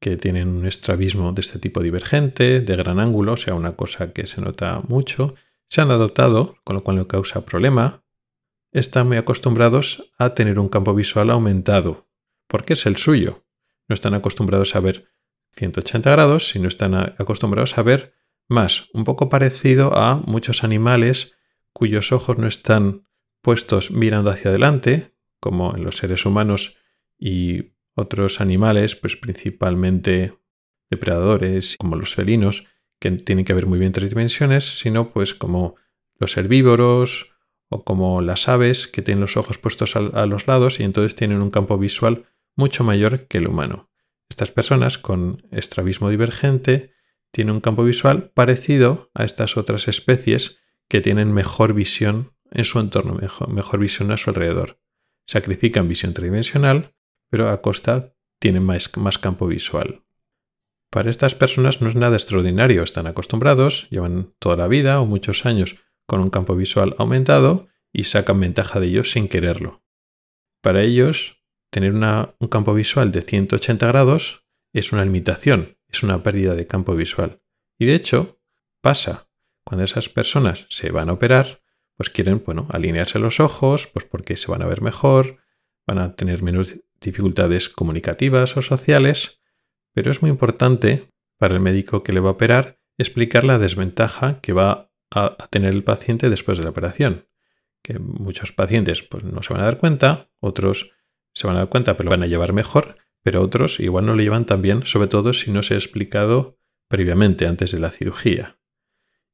que 0.00 0.16
tienen 0.16 0.48
un 0.48 0.66
estrabismo 0.66 1.32
de 1.32 1.40
este 1.40 1.58
tipo 1.58 1.80
divergente, 1.80 2.60
de 2.60 2.76
gran 2.76 3.00
ángulo, 3.00 3.32
o 3.32 3.36
sea, 3.36 3.54
una 3.54 3.72
cosa 3.72 4.12
que 4.12 4.26
se 4.26 4.40
nota 4.40 4.82
mucho, 4.86 5.34
se 5.68 5.80
han 5.80 5.90
adoptado, 5.90 6.56
con 6.64 6.76
lo 6.76 6.84
cual 6.84 6.96
no 6.96 7.08
causa 7.08 7.44
problema, 7.44 8.04
están 8.72 9.08
muy 9.08 9.16
acostumbrados 9.16 10.12
a 10.18 10.34
tener 10.34 10.58
un 10.58 10.68
campo 10.68 10.94
visual 10.94 11.30
aumentado, 11.30 12.08
porque 12.48 12.74
es 12.74 12.86
el 12.86 12.96
suyo. 12.96 13.44
No 13.88 13.94
están 13.94 14.14
acostumbrados 14.14 14.74
a 14.76 14.80
ver 14.80 15.06
180 15.52 16.10
grados, 16.10 16.48
sino 16.48 16.68
están 16.68 16.94
acostumbrados 16.94 17.78
a 17.78 17.82
ver 17.82 18.14
más, 18.48 18.88
un 18.92 19.04
poco 19.04 19.28
parecido 19.28 19.96
a 19.96 20.16
muchos 20.16 20.64
animales 20.64 21.34
cuyos 21.72 22.12
ojos 22.12 22.38
no 22.38 22.46
están 22.46 23.06
puestos 23.42 23.90
mirando 23.90 24.30
hacia 24.30 24.50
adelante, 24.50 25.14
como 25.40 25.74
en 25.76 25.84
los 25.84 25.96
seres 25.96 26.24
humanos 26.24 26.76
y 27.18 27.73
otros 27.94 28.40
animales, 28.40 28.96
pues 28.96 29.16
principalmente 29.16 30.38
depredadores 30.90 31.76
como 31.78 31.96
los 31.96 32.14
felinos, 32.14 32.64
que 32.98 33.10
tienen 33.12 33.44
que 33.44 33.54
ver 33.54 33.66
muy 33.66 33.78
bien 33.78 33.92
tres 33.92 34.10
dimensiones, 34.10 34.78
sino 34.78 35.10
pues 35.10 35.34
como 35.34 35.76
los 36.18 36.36
herbívoros 36.36 37.32
o 37.68 37.84
como 37.84 38.20
las 38.20 38.48
aves 38.48 38.86
que 38.86 39.02
tienen 39.02 39.20
los 39.20 39.36
ojos 39.36 39.58
puestos 39.58 39.96
a, 39.96 40.26
los 40.26 40.46
lados 40.46 40.80
y 40.80 40.84
entonces 40.84 41.16
tienen 41.16 41.42
un 41.42 41.50
campo 41.50 41.76
visual 41.78 42.26
mucho 42.56 42.84
mayor 42.84 43.26
que 43.26 43.38
el 43.38 43.48
humano. 43.48 43.90
Estas 44.28 44.50
personas 44.50 44.98
con 44.98 45.46
estrabismo 45.50 46.08
divergente 46.08 46.94
tienen 47.30 47.54
un 47.54 47.60
campo 47.60 47.84
visual 47.84 48.30
parecido 48.30 49.10
a 49.14 49.24
estas 49.24 49.56
otras 49.56 49.88
especies 49.88 50.58
que 50.88 51.00
tienen 51.00 51.32
mejor 51.32 51.74
visión 51.74 52.32
en 52.50 52.64
su 52.64 52.78
entorno, 52.78 53.14
mejor, 53.14 53.48
mejor 53.48 53.80
visión 53.80 54.12
a 54.12 54.16
su 54.16 54.30
alrededor. 54.30 54.78
Sacrifican 55.26 55.88
visión 55.88 56.12
tridimensional 56.12 56.94
pero 57.34 57.50
a 57.50 57.60
costa 57.60 58.14
tienen 58.38 58.62
más, 58.62 59.18
campo 59.18 59.48
visual. 59.48 60.04
Para 60.88 61.10
estas 61.10 61.34
personas 61.34 61.80
no 61.82 61.88
es 61.88 61.96
nada 61.96 62.14
extraordinario, 62.14 62.84
están 62.84 63.08
acostumbrados, 63.08 63.90
llevan 63.90 64.32
toda 64.38 64.54
la 64.54 64.68
vida 64.68 65.00
o 65.00 65.04
muchos 65.04 65.44
años 65.44 65.74
con 66.06 66.20
un 66.20 66.30
campo 66.30 66.54
visual 66.54 66.94
aumentado 66.96 67.66
y 67.92 68.04
sacan 68.04 68.38
ventaja 68.38 68.78
de 68.78 68.86
ello 68.86 69.02
sin 69.02 69.26
quererlo. 69.26 69.82
Para 70.62 70.82
ellos, 70.82 71.42
tener 71.70 71.92
un 71.92 72.48
campo 72.48 72.72
visual 72.72 73.10
de 73.10 73.22
180 73.22 73.84
grados 73.84 74.46
es 74.72 74.92
una 74.92 75.04
limitación, 75.04 75.76
es 75.88 76.04
una 76.04 76.22
pérdida 76.22 76.54
de 76.54 76.68
campo 76.68 76.94
visual. 76.94 77.42
Y 77.80 77.86
de 77.86 77.96
hecho, 77.96 78.40
pasa. 78.80 79.28
Cuando 79.64 79.82
esas 79.82 80.08
personas 80.08 80.66
se 80.68 80.92
van 80.92 81.08
a 81.08 81.14
operar, 81.14 81.64
pues 81.96 82.10
quieren, 82.10 82.44
bueno, 82.46 82.68
alinearse 82.70 83.18
los 83.18 83.40
ojos, 83.40 83.88
pues 83.88 84.04
porque 84.04 84.36
se 84.36 84.52
van 84.52 84.62
a 84.62 84.66
ver 84.66 84.82
mejor, 84.82 85.38
van 85.84 85.98
a 85.98 86.14
tener 86.14 86.44
menos 86.44 86.76
dificultades 87.04 87.68
comunicativas 87.68 88.56
o 88.56 88.62
sociales, 88.62 89.40
pero 89.92 90.10
es 90.10 90.22
muy 90.22 90.30
importante 90.30 91.08
para 91.38 91.54
el 91.54 91.60
médico 91.60 92.02
que 92.02 92.12
le 92.12 92.20
va 92.20 92.30
a 92.30 92.32
operar 92.32 92.78
explicar 92.98 93.44
la 93.44 93.58
desventaja 93.58 94.40
que 94.40 94.52
va 94.52 94.90
a, 95.10 95.36
tener 95.50 95.72
el 95.72 95.84
paciente 95.84 96.30
después 96.30 96.58
de 96.58 96.64
la 96.64 96.70
operación. 96.70 97.28
Que 97.82 97.98
muchos 97.98 98.52
pacientes 98.52 99.02
pues, 99.02 99.24
no 99.24 99.42
se 99.42 99.52
van 99.52 99.62
a 99.62 99.66
dar 99.66 99.78
cuenta, 99.78 100.30
otros 100.40 100.92
se 101.34 101.46
van 101.46 101.56
a 101.56 101.60
dar 101.60 101.68
cuenta 101.68 101.96
pero 101.96 102.06
lo 102.06 102.10
van 102.12 102.22
a 102.22 102.26
llevar 102.26 102.52
mejor, 102.52 102.96
pero 103.22 103.42
otros 103.42 103.80
igual 103.80 104.06
no 104.06 104.14
lo 104.14 104.22
llevan 104.22 104.46
tan 104.46 104.62
bien, 104.62 104.84
sobre 104.84 105.08
todo 105.08 105.32
si 105.32 105.50
no 105.50 105.62
se 105.62 105.74
ha 105.74 105.76
explicado 105.76 106.58
previamente 106.88 107.46
antes 107.46 107.72
de 107.72 107.80
la 107.80 107.90
cirugía. 107.90 108.58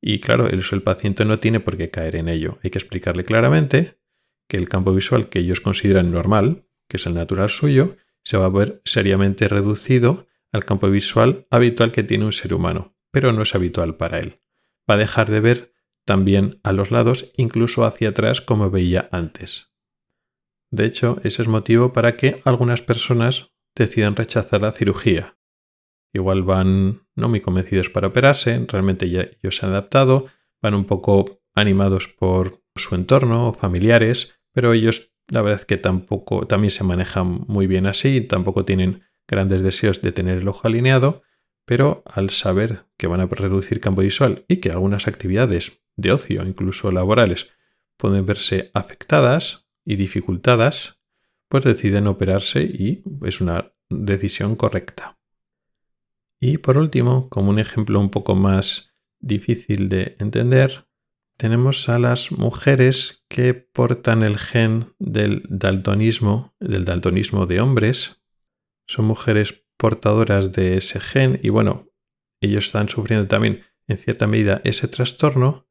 Y 0.01 0.21
claro, 0.21 0.49
el 0.49 0.83
paciente 0.83 1.25
no 1.25 1.39
tiene 1.41 1.61
por 1.61 1.77
qué 1.77 1.91
caer 1.91 2.17
en 2.17 2.29
ello. 2.29 2.59
Hay 2.63 2.71
que 2.71 2.79
explicarle 2.79 3.25
claramente 3.25 3.99
que 4.49 4.57
el 4.57 4.69
campo 4.69 4.95
visual 4.95 5.29
que 5.29 5.41
ellos 5.41 5.61
consideran 5.61 6.11
normal, 6.11 6.67
que 6.91 6.97
es 6.97 7.07
el 7.07 7.15
natural 7.15 7.49
suyo, 7.49 7.97
se 8.25 8.37
va 8.37 8.47
a 8.47 8.51
ver 8.51 8.83
seriamente 8.85 9.49
reducido 9.49 10.27
al 10.53 10.65
campo 10.65 10.91
visual 10.91 11.47
habitual 11.49 11.93
que 11.93 12.03
tiene 12.03 12.25
un 12.25 12.33
ser 12.33 12.53
humano, 12.53 12.97
pero 13.13 13.33
no 13.33 13.43
es 13.43 13.55
habitual 13.55 13.97
para 13.97 14.19
él. 14.19 14.41
Va 14.91 14.95
a 14.95 14.99
dejar 14.99 15.31
de 15.31 15.41
ver 15.41 15.73
también 16.05 16.59
a 16.65 16.73
los 16.73 16.91
lados, 16.91 17.31
incluso 17.37 17.85
hacia 17.85 18.09
atrás 18.09 18.41
como 18.41 18.71
veía 18.71 19.09
antes. 19.13 19.71
De 20.73 20.85
hecho, 20.85 21.21
ese 21.23 21.43
es 21.43 21.49
motivo 21.49 21.93
para 21.93 22.17
que 22.17 22.43
algunas 22.45 22.83
personas 22.83 23.53
decidan 23.77 24.17
rechazar 24.17 24.63
la 24.63 24.73
cirugía. 24.73 25.39
Igual 26.13 26.43
van 26.43 27.07
no 27.15 27.29
muy 27.29 27.41
convencidos 27.41 27.89
para 27.89 28.09
operarse, 28.09 28.67
realmente 28.67 29.09
ya 29.09 29.29
ellos 29.41 29.57
se 29.57 29.67
han 29.67 29.73
adaptado, 29.73 30.27
van 30.61 30.75
un 30.75 30.87
poco 30.87 31.41
animados 31.55 32.09
por 32.09 32.65
su 32.75 32.97
entorno 32.97 33.49
o 33.49 33.53
familiares, 33.53 34.41
pero 34.53 34.73
ellos 34.73 35.13
la 35.31 35.43
verdad 35.43 35.61
es 35.61 35.67
que 35.67 35.77
tampoco, 35.77 36.47
también 36.47 36.71
se 36.71 36.85
manejan 36.85 37.45
muy 37.47 37.67
bien 37.67 37.87
así, 37.87 38.21
tampoco 38.21 38.65
tienen 38.65 39.05
grandes 39.27 39.63
deseos 39.63 40.03
de 40.03 40.13
tener 40.13 40.39
el 40.39 40.49
ojo 40.49 40.67
alineado, 40.67 41.23
pero 41.65 42.03
al 42.07 42.31
saber 42.31 42.87
que 42.97 43.07
van 43.07 43.21
a 43.21 43.27
reducir 43.27 43.81
campo 43.81 44.03
visual 44.03 44.45
y 44.49 44.57
que 44.57 44.71
algunas 44.71 45.07
actividades 45.07 45.81
de 45.97 46.13
ocio, 46.13 46.45
incluso 46.45 46.91
laborales, 46.91 47.49
pueden 47.97 48.27
verse 48.27 48.71
afectadas 48.75 49.69
y 49.85 49.97
dificultadas, 49.97 50.99
pues 51.49 51.65
deciden 51.65 52.09
operarse 52.09 52.63
y 52.63 53.05
es 53.25 53.41
una 53.41 53.73
decisión 53.89 54.57
correcta. 54.57 55.19
Y 56.41 56.59
por 56.59 56.79
último, 56.79 57.29
como 57.29 57.51
un 57.51 57.59
ejemplo 57.59 58.01
un 58.01 58.11
poco 58.11 58.35
más 58.35 58.95
difícil 59.21 59.89
de 59.89 60.17
entender, 60.19 60.87
tenemos 61.41 61.89
a 61.89 61.99
las 61.99 62.33
mujeres 62.33 63.25
que 63.31 63.55
portan 63.55 64.23
el 64.23 64.37
gen 64.37 64.93
del 64.99 65.43
daltonismo, 65.49 66.55
del 66.61 66.85
daltonismo 66.85 67.47
de 67.47 67.63
hombres. 67.63 68.21
Son 68.87 69.07
mujeres 69.07 69.65
portadoras 69.79 70.53
de 70.53 70.77
ese 70.77 71.01
gen 71.01 71.41
y 71.43 71.49
bueno, 71.49 71.89
ellos 72.43 72.67
están 72.67 72.91
sufriendo 72.91 73.27
también 73.27 73.63
en 73.89 73.97
cierta 73.97 74.27
medida 74.27 74.61
ese 74.65 74.87
trastorno, 74.87 75.67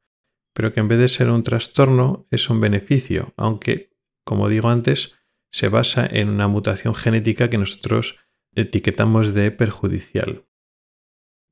pero 0.56 0.74
que 0.74 0.80
en 0.80 0.88
vez 0.88 0.98
de 0.98 1.08
ser 1.08 1.30
un 1.30 1.44
trastorno 1.44 2.26
es 2.32 2.50
un 2.50 2.62
beneficio, 2.62 3.36
aunque, 3.38 3.96
como 4.26 4.50
digo 4.50 4.70
antes, 4.70 5.14
se 5.52 5.70
basa 5.70 6.04
en 6.04 6.30
una 6.30 6.48
mutación 6.48 6.96
genética 6.96 7.52
que 7.52 7.60
nosotros 7.60 8.18
etiquetamos 8.56 9.36
de 9.36 9.52
perjudicial. 9.52 10.48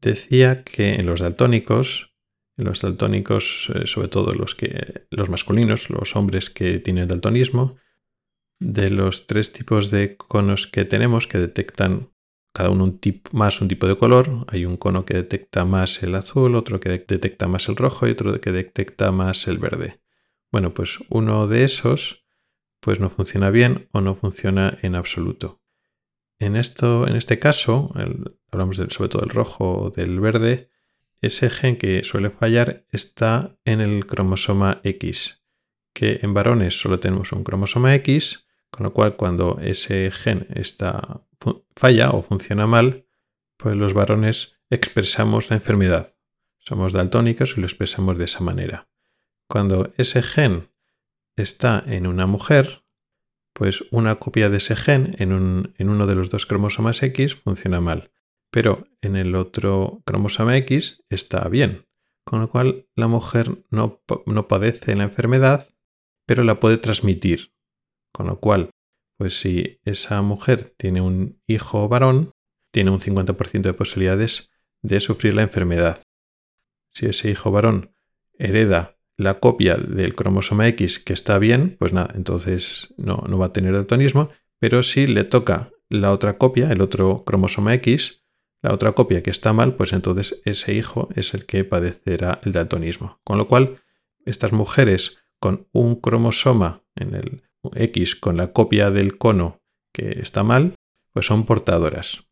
Decía 0.01 0.63
que 0.63 0.95
en 0.95 1.05
los 1.05 1.19
daltónicos 1.19 2.16
los 2.57 2.81
daltónicos, 2.81 3.71
eh, 3.73 3.85
sobre 3.85 4.07
todo 4.07 4.31
los, 4.33 4.55
que, 4.55 5.05
los 5.11 5.29
masculinos, 5.29 5.89
los 5.89 6.15
hombres 6.15 6.49
que 6.49 6.79
tienen 6.79 7.07
daltonismo, 7.07 7.77
de 8.59 8.89
los 8.89 9.27
tres 9.27 9.53
tipos 9.53 9.91
de 9.91 10.17
conos 10.17 10.67
que 10.67 10.83
tenemos 10.83 11.27
que 11.27 11.37
detectan 11.37 12.09
cada 12.51 12.71
uno 12.71 12.85
un 12.85 12.99
más 13.33 13.61
un 13.61 13.67
tipo 13.67 13.85
de 13.85 13.95
color. 13.95 14.45
Hay 14.47 14.65
un 14.65 14.77
cono 14.77 15.05
que 15.05 15.13
detecta 15.13 15.63
más 15.63 16.01
el 16.01 16.15
azul, 16.15 16.55
otro 16.55 16.79
que 16.79 16.89
detecta 16.89 17.47
más 17.47 17.69
el 17.69 17.75
rojo 17.75 18.07
y 18.07 18.11
otro 18.11 18.33
que 18.41 18.51
detecta 18.51 19.11
más 19.11 19.47
el 19.47 19.59
verde. 19.59 19.99
Bueno, 20.51 20.73
pues 20.73 20.97
uno 21.09 21.45
de 21.47 21.63
esos 21.63 22.25
pues 22.79 22.99
no 22.99 23.11
funciona 23.11 23.51
bien 23.51 23.89
o 23.91 24.01
no 24.01 24.15
funciona 24.15 24.77
en 24.81 24.95
absoluto. 24.95 25.61
En, 26.39 26.55
esto, 26.55 27.07
en 27.07 27.15
este 27.15 27.37
caso, 27.37 27.93
hablamos 28.51 28.77
sobre 28.77 29.09
todo 29.09 29.21
del 29.21 29.29
rojo 29.29 29.83
o 29.83 29.89
del 29.91 30.19
verde, 30.19 30.69
ese 31.21 31.49
gen 31.49 31.77
que 31.77 32.03
suele 32.03 32.29
fallar 32.29 32.85
está 32.91 33.57
en 33.65 33.81
el 33.81 34.05
cromosoma 34.05 34.81
X, 34.83 35.43
que 35.93 36.19
en 36.21 36.33
varones 36.33 36.79
solo 36.79 36.99
tenemos 36.99 37.31
un 37.31 37.43
cromosoma 37.43 37.95
X, 37.95 38.47
con 38.69 38.85
lo 38.85 38.93
cual 38.93 39.15
cuando 39.15 39.59
ese 39.61 40.11
gen 40.11 40.47
está, 40.53 41.21
falla 41.75 42.11
o 42.11 42.21
funciona 42.21 42.67
mal, 42.67 43.07
pues 43.57 43.75
los 43.75 43.93
varones 43.93 44.59
expresamos 44.69 45.49
la 45.49 45.55
enfermedad. 45.55 46.15
Somos 46.59 46.93
daltónicos 46.93 47.57
y 47.57 47.61
lo 47.61 47.67
expresamos 47.67 48.17
de 48.17 48.25
esa 48.25 48.41
manera. 48.41 48.89
Cuando 49.47 49.93
ese 49.97 50.21
gen 50.21 50.69
está 51.35 51.83
en 51.87 52.05
una 52.05 52.27
mujer, 52.27 52.83
pues 53.53 53.85
una 53.89 54.15
copia 54.15 54.49
de 54.49 54.57
ese 54.57 54.75
gen 54.75 55.15
en, 55.17 55.73
en 55.77 55.89
uno 55.89 56.05
de 56.05 56.15
los 56.15 56.29
dos 56.29 56.45
cromosomas 56.45 57.01
X 57.01 57.35
funciona 57.35 57.81
mal 57.81 58.11
pero 58.57 58.87
en 59.03 59.15
el 59.15 59.35
otro 59.35 60.01
cromosoma 60.03 60.57
X 60.57 61.03
está 61.11 61.47
bien, 61.47 61.85
con 62.23 62.39
lo 62.39 62.49
cual 62.49 62.87
la 62.95 63.07
mujer 63.07 63.63
no, 63.69 64.01
padece 64.47 64.95
la 64.95 65.03
enfermedad, 65.03 65.69
pero 66.25 66.43
la 66.43 66.59
puede 66.59 66.79
transmitir. 66.79 67.53
Con 68.11 68.25
lo 68.25 68.39
cual, 68.39 68.71
pues 69.15 69.39
si 69.39 69.79
esa 69.85 70.23
mujer 70.23 70.65
tiene 70.65 71.01
un 71.01 71.39
hijo 71.45 71.87
varón, 71.87 72.31
tiene 72.71 72.89
un 72.89 72.99
50% 72.99 73.61
de 73.61 73.73
posibilidades 73.75 74.49
de 74.81 75.01
sufrir 75.01 75.35
la 75.35 75.43
enfermedad. 75.43 76.01
Si 76.91 77.05
ese 77.05 77.29
hijo 77.29 77.51
varón 77.51 77.93
hereda 78.39 78.97
la 79.17 79.35
copia 79.39 79.75
del 79.75 80.15
cromosoma 80.15 80.67
X 80.69 80.97
que 80.97 81.13
está 81.13 81.37
bien, 81.37 81.75
pues 81.77 81.93
nada, 81.93 82.11
entonces 82.15 82.91
no, 82.97 83.23
no 83.29 83.37
va 83.37 83.45
a 83.45 83.53
tener 83.53 83.73
daltonismo, 83.73 84.31
pero 84.57 84.81
si 84.81 85.05
le 85.05 85.25
toca 85.25 85.69
la 85.89 86.11
otra 86.11 86.39
copia, 86.39 86.71
el 86.71 86.81
otro 86.81 87.23
cromosoma 87.23 87.75
X, 87.75 88.23
la 88.61 88.73
otra 88.73 88.93
copia 88.93 89.23
que 89.23 89.29
está 89.29 89.53
mal, 89.53 89.75
pues 89.75 89.93
entonces 89.93 90.41
ese 90.45 90.73
hijo 90.73 91.09
es 91.15 91.33
el 91.33 91.45
que 91.45 91.63
padecerá 91.63 92.39
el 92.43 92.53
daltonismo. 92.53 93.19
Con 93.23 93.37
lo 93.37 93.47
cual, 93.47 93.81
estas 94.25 94.51
mujeres 94.51 95.17
con 95.39 95.67
un 95.71 95.95
cromosoma 95.95 96.83
en 96.95 97.15
el 97.15 97.43
X 97.75 98.15
con 98.15 98.37
la 98.37 98.53
copia 98.53 98.91
del 98.91 99.17
cono 99.17 99.61
que 99.91 100.19
está 100.21 100.43
mal, 100.43 100.75
pues 101.13 101.25
son 101.25 101.45
portadoras. 101.45 102.27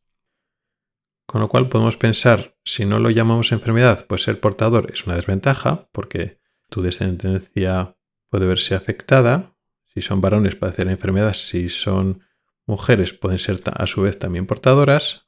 Con 1.26 1.42
lo 1.42 1.50
cual 1.50 1.70
podemos 1.70 1.98
pensar, 1.98 2.56
si 2.64 2.86
no 2.86 3.00
lo 3.00 3.10
llamamos 3.10 3.52
enfermedad, 3.52 4.06
pues 4.08 4.24
ser 4.24 4.40
portador 4.40 4.92
es 4.92 5.06
una 5.06 5.16
desventaja, 5.16 5.90
porque 5.92 6.40
tu 6.70 6.82
descendencia 6.82 7.98
puede 8.30 8.46
verse 8.46 8.76
afectada. 8.76 9.56
Si 9.86 10.02
son 10.02 10.22
varones 10.22 10.56
padecer 10.56 10.86
la 10.86 10.92
enfermedad, 10.92 11.34
si 11.34 11.70
son 11.70 12.22
mujeres 12.66 13.14
pueden 13.14 13.40
ser 13.40 13.62
a 13.74 13.88
su 13.88 14.02
vez 14.04 14.20
también 14.20 14.46
portadoras. 14.46 15.25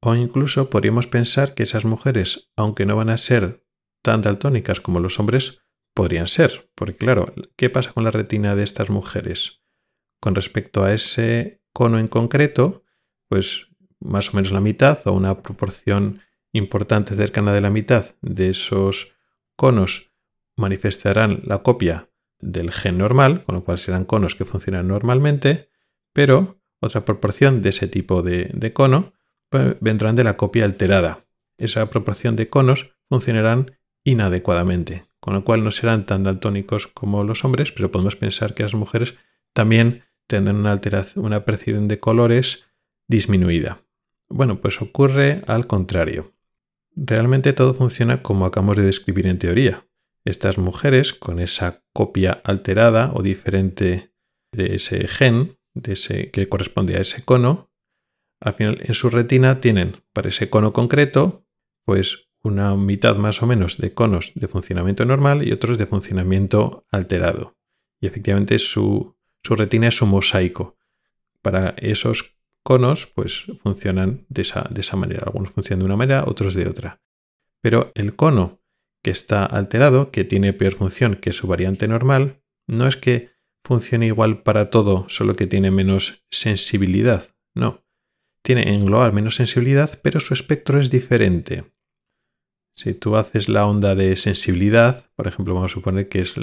O 0.00 0.14
incluso 0.14 0.70
podríamos 0.70 1.06
pensar 1.06 1.54
que 1.54 1.62
esas 1.62 1.84
mujeres, 1.84 2.50
aunque 2.56 2.86
no 2.86 2.96
van 2.96 3.10
a 3.10 3.16
ser 3.16 3.64
tan 4.02 4.22
daltónicas 4.22 4.80
como 4.80 5.00
los 5.00 5.18
hombres, 5.18 5.60
podrían 5.94 6.26
ser. 6.26 6.70
Porque 6.74 6.96
claro, 6.96 7.34
¿qué 7.56 7.70
pasa 7.70 7.92
con 7.92 8.04
la 8.04 8.10
retina 8.10 8.54
de 8.54 8.62
estas 8.62 8.90
mujeres? 8.90 9.62
Con 10.20 10.34
respecto 10.34 10.84
a 10.84 10.92
ese 10.92 11.62
cono 11.72 11.98
en 11.98 12.08
concreto, 12.08 12.84
pues 13.28 13.68
más 14.00 14.32
o 14.32 14.36
menos 14.36 14.52
la 14.52 14.60
mitad 14.60 14.98
o 15.06 15.12
una 15.12 15.42
proporción 15.42 16.20
importante 16.52 17.14
cercana 17.14 17.52
de 17.52 17.60
la 17.60 17.70
mitad 17.70 18.14
de 18.22 18.50
esos 18.50 19.14
conos 19.56 20.12
manifestarán 20.56 21.42
la 21.44 21.62
copia 21.62 22.10
del 22.38 22.70
gen 22.70 22.98
normal, 22.98 23.44
con 23.44 23.56
lo 23.56 23.64
cual 23.64 23.78
serán 23.78 24.04
conos 24.04 24.34
que 24.34 24.44
funcionan 24.44 24.88
normalmente, 24.88 25.70
pero 26.12 26.60
otra 26.80 27.04
proporción 27.04 27.62
de 27.62 27.70
ese 27.70 27.88
tipo 27.88 28.22
de, 28.22 28.72
cono 28.72 29.02
pues, 29.02 29.15
vendrán 29.50 30.16
de 30.16 30.24
la 30.24 30.36
copia 30.36 30.64
alterada. 30.64 31.24
Esa 31.58 31.88
proporción 31.88 32.36
de 32.36 32.48
conos 32.48 32.94
funcionarán 33.08 33.78
inadecuadamente, 34.04 35.06
con 35.20 35.34
lo 35.34 35.44
cual 35.44 35.64
no 35.64 35.70
serán 35.70 36.06
tan 36.06 36.22
daltónicos 36.22 36.86
como 36.86 37.24
los 37.24 37.44
hombres, 37.44 37.72
pero 37.72 37.90
podemos 37.90 38.16
pensar 38.16 38.54
que 38.54 38.62
las 38.62 38.74
mujeres 38.74 39.14
también 39.52 40.04
tendrán 40.26 40.56
una, 40.56 40.72
alteración, 40.72 41.24
una 41.24 41.44
percepción 41.44 41.88
de 41.88 41.98
colores 41.98 42.64
disminuida. 43.08 43.82
Bueno, 44.28 44.60
pues 44.60 44.82
ocurre 44.82 45.42
al 45.46 45.66
contrario. 45.66 46.32
Realmente 46.94 47.52
todo 47.52 47.74
funciona 47.74 48.22
como 48.22 48.46
acabamos 48.46 48.76
de 48.76 48.84
describir 48.84 49.26
en 49.26 49.38
teoría. 49.38 49.86
Estas 50.24 50.58
mujeres, 50.58 51.12
con 51.12 51.38
esa 51.38 51.84
copia 51.92 52.40
alterada 52.44 53.12
o 53.14 53.22
diferente 53.22 54.12
de 54.52 54.74
ese 54.74 55.06
gen, 55.06 55.58
de 55.74 55.92
ese, 55.92 56.30
que 56.30 56.48
corresponde 56.48 56.96
a 56.96 57.00
ese 57.00 57.24
cono, 57.24 57.70
al 58.40 58.54
final 58.54 58.78
en 58.82 58.94
su 58.94 59.10
retina 59.10 59.60
tienen 59.60 60.02
para 60.12 60.28
ese 60.28 60.50
cono 60.50 60.72
concreto, 60.72 61.46
pues 61.84 62.28
una 62.42 62.76
mitad 62.76 63.16
más 63.16 63.42
o 63.42 63.46
menos 63.46 63.78
de 63.78 63.92
conos 63.92 64.32
de 64.34 64.48
funcionamiento 64.48 65.04
normal 65.04 65.46
y 65.46 65.52
otros 65.52 65.78
de 65.78 65.86
funcionamiento 65.86 66.86
alterado. 66.90 67.56
Y 68.00 68.06
efectivamente 68.06 68.58
su, 68.58 69.16
su 69.42 69.56
retina 69.56 69.88
es 69.88 70.00
un 70.02 70.10
mosaico. 70.10 70.76
Para 71.42 71.70
esos 71.78 72.36
conos 72.62 73.06
pues 73.06 73.46
funcionan 73.62 74.26
de 74.28 74.42
esa, 74.42 74.66
de 74.70 74.80
esa 74.80 74.96
manera. 74.96 75.24
Algunos 75.26 75.52
funcionan 75.52 75.80
de 75.80 75.86
una 75.86 75.96
manera, 75.96 76.24
otros 76.26 76.54
de 76.54 76.68
otra. 76.68 77.00
Pero 77.60 77.90
el 77.94 78.14
cono 78.14 78.60
que 79.02 79.10
está 79.10 79.44
alterado, 79.44 80.10
que 80.10 80.24
tiene 80.24 80.52
peor 80.52 80.74
función 80.74 81.16
que 81.16 81.32
su 81.32 81.46
variante 81.46 81.88
normal, 81.88 82.42
no 82.66 82.86
es 82.86 82.96
que 82.96 83.30
funcione 83.64 84.06
igual 84.06 84.42
para 84.42 84.70
todo, 84.70 85.06
solo 85.08 85.34
que 85.34 85.46
tiene 85.46 85.70
menos 85.70 86.24
sensibilidad. 86.30 87.34
No. 87.54 87.85
Tiene 88.46 88.72
en 88.72 88.86
global 88.86 89.12
menos 89.12 89.34
sensibilidad, 89.34 89.98
pero 90.04 90.20
su 90.20 90.32
espectro 90.32 90.78
es 90.78 90.88
diferente. 90.88 91.64
Si 92.76 92.94
tú 92.94 93.16
haces 93.16 93.48
la 93.48 93.66
onda 93.66 93.96
de 93.96 94.14
sensibilidad, 94.14 95.04
por 95.16 95.26
ejemplo, 95.26 95.52
vamos 95.52 95.72
a 95.72 95.74
suponer 95.74 96.08
que 96.08 96.20
es, 96.20 96.36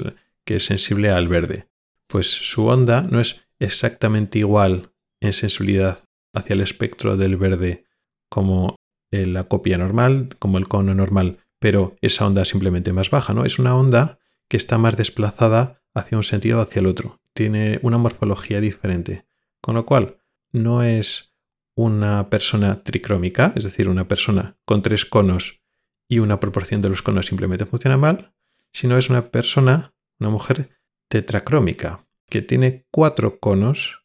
que 0.44 0.56
es 0.56 0.66
sensible 0.66 1.10
al 1.10 1.28
verde, 1.28 1.66
pues 2.06 2.26
su 2.26 2.66
onda 2.66 3.00
no 3.00 3.20
es 3.20 3.46
exactamente 3.58 4.40
igual 4.40 4.92
en 5.20 5.32
sensibilidad 5.32 6.04
hacia 6.34 6.52
el 6.52 6.60
espectro 6.60 7.16
del 7.16 7.38
verde 7.38 7.86
como 8.28 8.76
la 9.10 9.44
copia 9.44 9.78
normal, 9.78 10.28
como 10.38 10.58
el 10.58 10.68
cono 10.68 10.94
normal, 10.94 11.38
pero 11.58 11.96
esa 12.02 12.26
onda 12.26 12.42
es 12.42 12.48
simplemente 12.48 12.92
más 12.92 13.08
baja, 13.08 13.32
¿no? 13.32 13.46
Es 13.46 13.58
una 13.58 13.74
onda 13.74 14.18
que 14.48 14.58
está 14.58 14.76
más 14.76 14.98
desplazada 14.98 15.80
hacia 15.94 16.18
un 16.18 16.24
sentido 16.24 16.58
o 16.58 16.62
hacia 16.62 16.80
el 16.80 16.86
otro. 16.86 17.22
Tiene 17.32 17.78
una 17.80 17.96
morfología 17.96 18.60
diferente. 18.60 19.24
Con 19.62 19.74
lo 19.74 19.86
cual, 19.86 20.18
no 20.52 20.82
es 20.82 21.33
una 21.74 22.30
persona 22.30 22.82
tricrómica, 22.82 23.52
es 23.56 23.64
decir, 23.64 23.88
una 23.88 24.06
persona 24.06 24.56
con 24.64 24.82
tres 24.82 25.04
conos 25.04 25.62
y 26.08 26.18
una 26.18 26.40
proporción 26.40 26.82
de 26.82 26.88
los 26.88 27.02
conos 27.02 27.26
simplemente 27.26 27.66
funciona 27.66 27.96
mal, 27.96 28.34
sino 28.72 28.96
es 28.96 29.10
una 29.10 29.30
persona, 29.30 29.94
una 30.18 30.30
mujer 30.30 30.70
tetracrómica, 31.08 32.06
que 32.28 32.42
tiene 32.42 32.86
cuatro 32.90 33.38
conos 33.38 34.04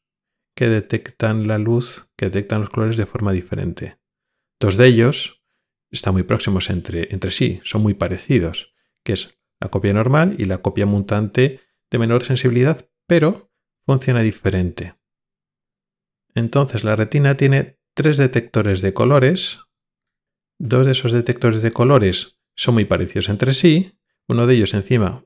que 0.55 0.67
detectan 0.67 1.47
la 1.47 1.57
luz, 1.57 2.09
que 2.15 2.25
detectan 2.25 2.61
los 2.61 2.69
colores 2.69 2.97
de 2.97 3.05
forma 3.05 3.31
diferente. 3.31 3.97
Dos 4.59 4.75
de 4.75 4.87
ellos 4.87 5.43
están 5.89 6.13
muy 6.13 6.23
próximos 6.23 6.69
entre, 6.69 7.07
entre 7.11 7.31
sí, 7.31 7.61
son 7.63 7.81
muy 7.81 7.93
parecidos, 7.93 8.73
que 9.03 9.13
es 9.13 9.39
la 9.59 9.69
copia 9.69 9.93
normal 9.93 10.35
y 10.37 10.45
la 10.45 10.59
copia 10.59 10.85
mutante 10.85 11.61
de 11.89 11.97
menor 11.97 12.23
sensibilidad, 12.23 12.89
pero 13.07 13.51
funciona 13.85 14.21
diferente. 14.21 14.98
Entonces 16.39 16.85
la 16.85 16.95
retina 16.95 17.35
tiene 17.35 17.77
tres 17.93 18.15
detectores 18.17 18.81
de 18.81 18.93
colores. 18.93 19.59
Dos 20.57 20.85
de 20.85 20.93
esos 20.93 21.11
detectores 21.11 21.61
de 21.61 21.71
colores 21.71 22.39
son 22.55 22.75
muy 22.75 22.85
parecidos 22.85 23.27
entre 23.27 23.53
sí. 23.53 23.99
Uno 24.27 24.47
de 24.47 24.55
ellos 24.55 24.73
encima 24.73 25.25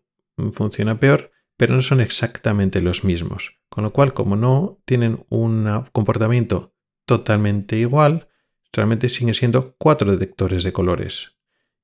funciona 0.53 0.99
peor, 0.99 1.31
pero 1.55 1.75
no 1.75 1.83
son 1.83 2.01
exactamente 2.01 2.81
los 2.81 3.03
mismos. 3.03 3.59
Con 3.69 3.83
lo 3.83 3.93
cual, 3.93 4.13
como 4.13 4.35
no 4.35 4.81
tienen 4.85 5.23
un 5.29 5.85
comportamiento 5.91 6.73
totalmente 7.05 7.77
igual, 7.77 8.27
realmente 8.71 9.07
siguen 9.07 9.35
siendo 9.35 9.75
cuatro 9.77 10.11
detectores 10.11 10.63
de 10.63 10.73
colores. 10.73 11.35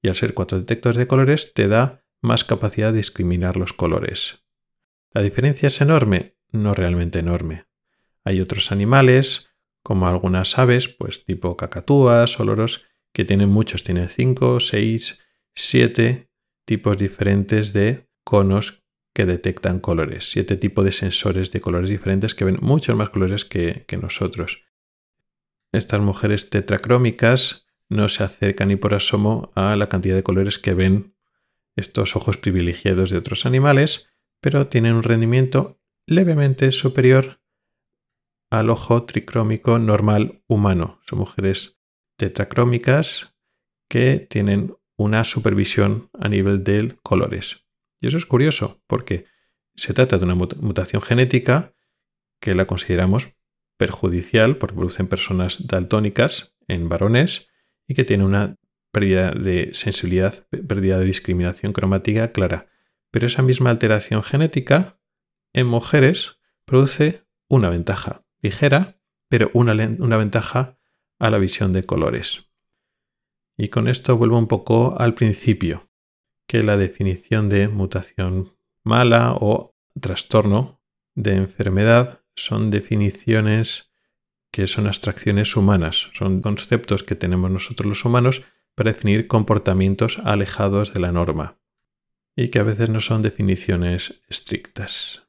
Y 0.02 0.08
al 0.08 0.16
ser 0.16 0.34
cuatro 0.34 0.58
detectores 0.58 0.98
de 0.98 1.08
colores 1.08 1.54
te 1.54 1.68
da 1.68 2.04
más 2.22 2.44
capacidad 2.44 2.92
de 2.92 2.98
discriminar 2.98 3.58
los 3.58 3.74
colores. 3.74 4.44
¿La 5.12 5.22
diferencia 5.22 5.68
es 5.68 5.82
enorme? 5.82 6.36
No 6.52 6.74
realmente 6.74 7.20
enorme. 7.20 7.69
Hay 8.26 8.42
otros 8.42 8.72
animales, 8.72 9.50
como 9.84 10.08
algunas 10.08 10.58
aves, 10.58 10.90
pues 10.90 11.26
tipo 11.26 11.58
cacatúas 11.58 12.40
o 12.40 12.44
loros, 12.44 12.86
que 13.14 13.26
tienen 13.26 13.50
muchos, 13.50 13.84
tienen 13.84 14.10
cinco, 14.10 14.60
seis, 14.60 15.22
siete 15.56 16.30
tipos 16.66 16.98
diferentes 16.98 17.74
de 17.74 18.08
conos 18.24 18.84
que 19.14 19.26
detectan 19.26 19.80
colores, 19.80 20.30
siete 20.30 20.56
tipos 20.56 20.86
de 20.86 20.92
sensores 20.92 21.52
de 21.52 21.62
colores 21.62 21.90
diferentes 21.90 22.36
que 22.36 22.46
ven 22.46 22.60
muchos 22.62 22.96
más 22.96 23.10
colores 23.10 23.44
que, 23.44 23.86
nosotros. 24.02 24.64
Estas 25.72 26.00
mujeres 26.00 26.50
tetracrómicas 26.50 27.68
no 27.90 28.08
se 28.08 28.24
acercan 28.24 28.68
ni 28.68 28.76
por 28.76 28.94
asomo 28.94 29.52
a 29.56 29.76
la 29.76 29.90
cantidad 29.90 30.16
de 30.16 30.24
colores 30.24 30.60
que 30.60 30.74
ven 30.74 31.16
estos 31.76 32.16
ojos 32.16 32.38
privilegiados 32.38 33.10
de 33.10 33.18
otros 33.18 33.46
animales, 33.46 34.10
pero 34.42 34.68
tienen 34.68 34.94
un 34.94 35.04
rendimiento 35.04 35.80
levemente 36.06 36.72
superior 36.72 37.42
al 38.50 38.70
ojo 38.70 39.04
tricrómico 39.04 39.80
normal 39.80 40.44
humano. 40.48 41.00
Son 41.08 41.20
mujeres 41.20 41.80
tetracrómicas 42.18 43.36
que 43.88 44.28
tienen 44.30 44.76
una 44.98 45.24
supervisión 45.24 46.10
a 46.20 46.28
nivel 46.28 46.64
de 46.64 46.98
colores. 47.04 47.66
Y 48.02 48.08
eso 48.08 48.18
es 48.18 48.26
curioso, 48.26 48.82
porque 48.88 49.26
se 49.76 49.94
trata 49.94 50.18
de 50.18 50.26
una 50.26 50.36
mutación 50.36 51.02
genética 51.02 51.74
que 52.42 52.56
la 52.56 52.66
consideramos 52.66 53.34
perjudicial 53.78 54.58
porque 54.58 54.76
producen 54.76 55.08
personas 55.08 55.68
daltónicas 55.68 56.56
en 56.68 56.90
varones 56.90 57.48
y 57.88 57.94
que 57.94 58.04
tiene 58.04 58.26
una 58.26 58.58
pérdida 58.92 59.32
de 59.32 59.70
sensibilidad, 59.74 60.48
pérdida 60.50 61.00
de 61.00 61.06
discriminación 61.06 61.72
cromática 61.72 62.32
clara. 62.32 62.68
Pero 63.12 63.28
esa 63.28 63.42
misma 63.42 63.70
alteración 63.70 64.22
genética 64.22 65.00
en 65.54 65.68
mujeres 65.68 66.40
produce 66.66 67.24
una 67.48 67.70
ventaja 67.70 68.26
ligera, 68.42 69.00
pero 69.28 69.52
una, 69.54 69.74
una 70.00 70.18
ventaja 70.18 70.78
a 71.20 71.30
la 71.30 71.38
visión 71.38 71.74
de 71.74 71.84
colores. 71.84 72.50
Y 73.58 73.68
con 73.68 73.88
esto 73.88 74.18
vuelvo 74.18 74.38
un 74.38 74.48
poco 74.48 74.96
al 75.00 75.14
principio 75.14 75.90
que 76.48 76.64
la 76.64 76.78
definición 76.78 77.50
de 77.50 77.68
mutación 77.68 78.56
mala 78.84 79.34
o 79.34 79.76
trastorno 80.00 80.82
de 81.14 81.36
enfermedad 81.36 82.22
son 82.36 82.72
definiciones 82.72 83.92
que 84.52 84.66
son 84.66 84.88
abstracciones 84.88 85.56
humanas, 85.56 86.10
son 86.14 86.42
conceptos 86.42 87.04
que 87.04 87.16
tenemos 87.16 87.52
nosotros 87.52 87.88
los 87.88 88.06
humanos 88.06 88.44
para 88.74 88.94
definir 88.94 89.28
comportamientos 89.28 90.20
alejados 90.20 90.94
de 90.94 91.02
la 91.02 91.12
norma 91.12 91.60
y 92.36 92.48
que 92.48 92.60
a 92.60 92.64
veces 92.64 92.90
no 92.90 93.02
son 93.02 93.22
definiciones 93.22 94.22
estrictas. 94.30 95.29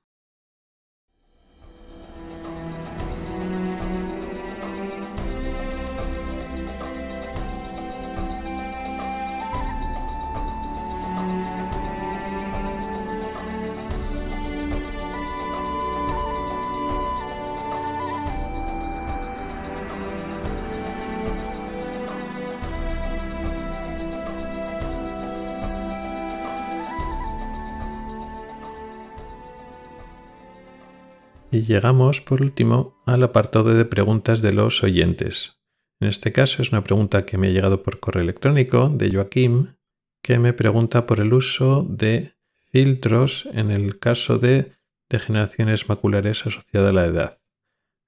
Y 31.52 31.62
llegamos 31.62 32.20
por 32.20 32.42
último 32.42 33.02
al 33.06 33.24
apartado 33.24 33.74
de 33.74 33.84
preguntas 33.84 34.40
de 34.40 34.52
los 34.52 34.84
oyentes. 34.84 35.56
En 35.98 36.08
este 36.08 36.32
caso 36.32 36.62
es 36.62 36.70
una 36.70 36.84
pregunta 36.84 37.26
que 37.26 37.38
me 37.38 37.48
ha 37.48 37.50
llegado 37.50 37.82
por 37.82 37.98
correo 37.98 38.22
electrónico 38.22 38.88
de 38.88 39.10
Joaquim, 39.10 39.74
que 40.22 40.38
me 40.38 40.52
pregunta 40.52 41.06
por 41.06 41.18
el 41.18 41.32
uso 41.32 41.84
de 41.88 42.34
filtros 42.70 43.48
en 43.52 43.72
el 43.72 43.98
caso 43.98 44.38
de 44.38 44.72
degeneraciones 45.08 45.88
maculares 45.88 46.46
asociadas 46.46 46.90
a 46.90 46.94
la 46.94 47.06
edad. 47.06 47.40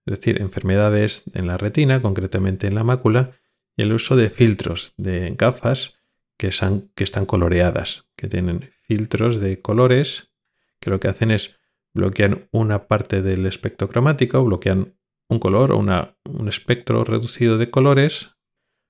Es 0.06 0.18
decir, 0.18 0.40
enfermedades 0.40 1.24
en 1.34 1.48
la 1.48 1.58
retina, 1.58 2.00
concretamente 2.00 2.68
en 2.68 2.76
la 2.76 2.84
mácula, 2.84 3.32
y 3.76 3.82
el 3.82 3.92
uso 3.92 4.14
de 4.14 4.30
filtros, 4.30 4.94
de 4.96 5.34
gafas 5.36 5.98
que, 6.36 6.50
que 6.94 7.04
están 7.04 7.26
coloreadas, 7.26 8.06
que 8.16 8.28
tienen 8.28 8.70
filtros 8.82 9.40
de 9.40 9.60
colores 9.60 10.32
que 10.78 10.90
lo 10.90 11.00
que 11.00 11.08
hacen 11.08 11.30
es 11.30 11.56
bloquean 11.94 12.48
una 12.52 12.86
parte 12.86 13.22
del 13.22 13.46
espectro 13.46 13.88
cromático, 13.88 14.44
bloquean 14.44 14.96
un 15.28 15.38
color 15.38 15.72
o 15.72 15.78
un 15.78 16.48
espectro 16.48 17.04
reducido 17.04 17.58
de 17.58 17.70
colores, 17.70 18.36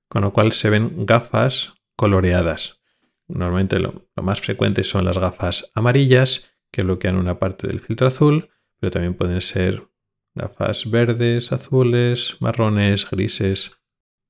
con 0.08 0.22
lo 0.22 0.32
cual 0.32 0.52
se 0.52 0.70
ven 0.70 1.06
gafas 1.06 1.74
coloreadas. 1.96 2.82
Normalmente 3.28 3.78
lo, 3.78 4.08
más 4.16 4.40
frecuente 4.40 4.82
son 4.82 5.04
las 5.04 5.18
gafas 5.18 5.70
amarillas 5.74 6.54
que 6.70 6.82
bloquean 6.82 7.16
una 7.16 7.38
parte 7.38 7.66
del 7.66 7.80
filtro 7.80 8.08
azul, 8.08 8.50
pero 8.78 8.90
también 8.90 9.14
pueden 9.14 9.40
ser 9.40 9.88
gafas 10.34 10.90
verdes, 10.90 11.52
azules, 11.52 12.36
marrones, 12.40 13.08
grises. 13.10 13.72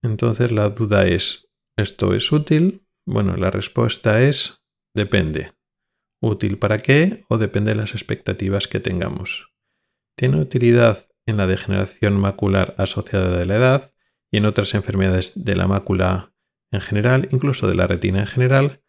Entonces 0.03 0.53
la 0.53 0.69
duda 0.69 1.07
es, 1.07 1.49
¿esto 1.77 2.15
es 2.15 2.31
útil? 2.31 2.87
Bueno, 3.07 3.37
la 3.37 3.51
respuesta 3.51 4.21
es 4.21 4.65
depende. 4.95 5.53
¿Útil 6.23 6.57
para 6.57 6.79
qué? 6.79 7.25
O 7.29 7.37
depende 7.37 7.73
de 7.73 7.77
las 7.77 7.95
expectativas 7.95 8.69
que 8.69 8.79
tengamos. 8.79 9.53
Tiene 10.17 10.41
utilidad 10.41 11.09
en 11.27 11.37
la 11.37 11.49
degeneración 11.49 12.17
macular 12.17 12.77
asociada 12.79 13.37
de 13.37 13.45
la 13.45 13.57
edad 13.57 13.95
y 14.31 14.37
en 14.37 14.47
otras 14.47 14.75
enfermedades 14.75 15.45
de 15.45 15.57
la 15.57 15.67
mácula 15.67 16.33
en 16.71 16.81
general, 16.81 17.29
incluso 17.33 17.67
de 17.67 17.75
la 17.75 17.89
retina 17.89 18.21
en 18.21 18.27
general, 18.27 18.85